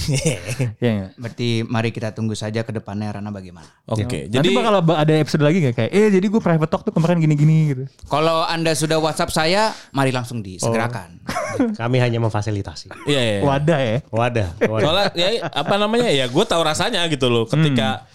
Iya 0.78 0.90
nggak? 0.94 1.10
Berarti 1.18 1.48
mari 1.66 1.90
kita 1.94 2.14
tunggu 2.14 2.34
saja 2.34 2.62
ke 2.66 2.70
depannya 2.74 3.14
Rana 3.14 3.30
bagaimana. 3.30 3.66
Oke, 3.88 4.26
Nanti 4.26 4.30
jadi 4.30 4.48
bakal 4.54 4.74
ada 4.94 5.14
episode 5.18 5.42
lagi 5.42 5.58
nggak 5.62 5.74
kayak, 5.74 5.90
eh 5.94 6.08
jadi 6.10 6.26
gue 6.26 6.40
private 6.42 6.70
talk 6.70 6.82
tuh 6.86 6.94
kemarin 6.94 7.18
gini-gini 7.22 7.56
gitu. 7.74 7.84
Kalau 8.10 8.42
Anda 8.46 8.74
sudah 8.74 8.98
WhatsApp 8.98 9.30
saya, 9.34 9.72
mari 9.94 10.10
langsung 10.10 10.42
disegerakan. 10.42 11.22
Kami 11.80 11.96
hanya 11.98 12.18
memfasilitasi. 12.22 12.90
iya 13.06 13.20
iya. 13.20 13.40
Wadah 13.42 13.80
ya. 13.80 13.98
Wadah. 14.10 14.48
wadah. 14.66 14.82
Soalnya 14.82 15.10
ya 15.14 15.28
apa 15.50 15.74
namanya 15.78 16.10
ya 16.10 16.26
gue 16.26 16.44
tahu 16.44 16.62
rasanya 16.62 17.06
gitu 17.10 17.30
loh 17.30 17.46
ketika 17.46 18.06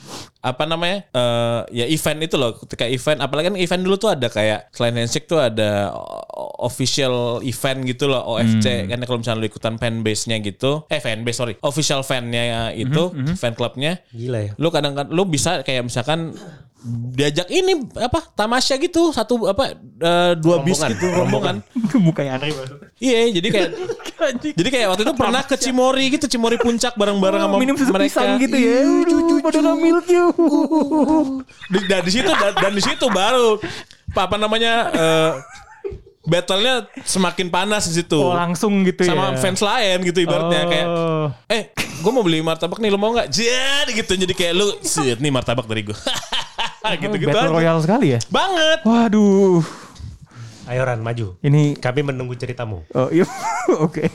apa 0.43 0.67
namanya 0.67 1.07
eh 1.15 1.61
ya 1.71 1.85
event 1.87 2.19
itu 2.27 2.35
loh 2.35 2.51
ketika 2.59 2.83
event 2.83 3.23
apalagi 3.23 3.47
kan 3.47 3.55
event 3.55 3.81
dulu 3.87 3.95
tuh 3.95 4.11
ada 4.11 4.27
kayak 4.27 4.67
selain 4.75 4.99
handshake 4.99 5.23
tuh 5.23 5.39
ada 5.39 5.95
official 6.59 7.39
event 7.47 7.87
gitu 7.87 8.11
loh 8.11 8.19
OFC 8.35 8.91
kan 8.91 8.99
kalau 9.07 9.23
misalnya 9.23 9.39
lu 9.39 9.47
ikutan 9.47 9.79
fanbase-nya 9.79 10.43
gitu. 10.43 10.83
Eh 10.91 10.99
fanbase 10.99 11.37
sorry 11.39 11.55
official 11.63 12.03
fan-nya 12.03 12.75
itu 12.75 13.15
fan 13.39 13.55
clubnya. 13.55 14.03
Gila 14.11 14.39
ya. 14.43 14.51
lu 14.59 14.67
kadang 14.67 14.93
kadang 14.99 15.15
lu 15.15 15.23
bisa 15.23 15.63
kayak 15.63 15.87
misalkan 15.87 16.35
diajak 16.83 17.47
ini 17.47 17.87
apa 17.95 18.19
tamasya 18.35 18.75
gitu 18.75 19.15
satu 19.15 19.47
apa 19.47 19.71
eh, 19.79 20.33
dua 20.35 20.59
bis 20.59 20.75
Rombongan. 20.83 20.91
gitu 20.91 21.05
rombongan 21.15 21.55
Mukanya 22.05 22.31
aneh 22.35 22.51
banget. 22.51 22.91
iya 22.99 23.19
jadi 23.31 23.47
kayak 23.47 23.69
jadi 24.51 24.69
kayak 24.69 24.87
waktu 24.91 25.03
itu 25.07 25.13
pernah 25.15 25.41
ke 25.47 25.55
Cimori 25.55 26.05
gitu 26.11 26.25
Cimori 26.27 26.59
puncak 26.59 26.99
bareng-bareng 26.99 27.39
sama 27.39 27.55
minum 27.55 27.75
susu 27.79 27.91
mereka 27.95 28.07
pisang 28.11 28.35
gitu 28.35 28.57
ya. 28.59 28.83
Milk 29.73 30.07
you. 30.11 30.27
di, 31.71 31.77
dan 31.87 32.01
di 32.03 32.11
situ 32.11 32.31
dan, 32.31 32.51
dan 32.51 32.71
di 32.75 32.83
situ 32.83 33.05
baru 33.07 33.57
apa, 34.13 34.21
apa 34.29 34.35
namanya 34.35 34.73
eh 34.91 35.31
battle-nya 36.23 36.75
semakin 36.99 37.47
panas 37.47 37.83
di 37.85 37.99
situ 37.99 38.15
Oh 38.15 38.31
langsung 38.31 38.81
gitu 38.81 39.03
sama 39.03 39.31
ya. 39.31 39.39
fans 39.39 39.59
lain 39.59 39.97
gitu 40.01 40.19
ibaratnya 40.19 40.61
Oh. 40.61 40.69
kayak 40.69 40.87
eh 41.49 41.63
gue 41.75 42.11
mau 42.11 42.21
beli 42.21 42.39
martabak 42.39 42.79
nih 42.79 42.87
lo 42.87 42.95
mau 42.95 43.11
nggak 43.11 43.27
jadi 43.27 43.91
gitu 43.93 44.15
jadi 44.17 44.31
kayak 44.31 44.53
lu 44.53 44.71
sih 44.79 45.13
nih 45.13 45.29
martabak 45.29 45.63
dari 45.63 45.83
gue 45.83 45.95
gitu 46.97 47.15
gitu 47.17 47.27
Battle 47.29 47.47
aja 47.49 47.53
Royale 47.53 47.81
sekali 47.81 48.07
ya. 48.09 48.19
banget 48.27 48.79
Waduh. 48.83 49.63
Ayo 50.63 50.79
Ran, 50.81 50.99
maju. 50.99 51.35
Ini 51.39 51.75
Kami 51.75 52.01
menunggu 52.01 52.35
ceritamu. 52.35 52.87
oh 52.89 53.11
iya. 53.11 53.27
Oke. 53.83 54.07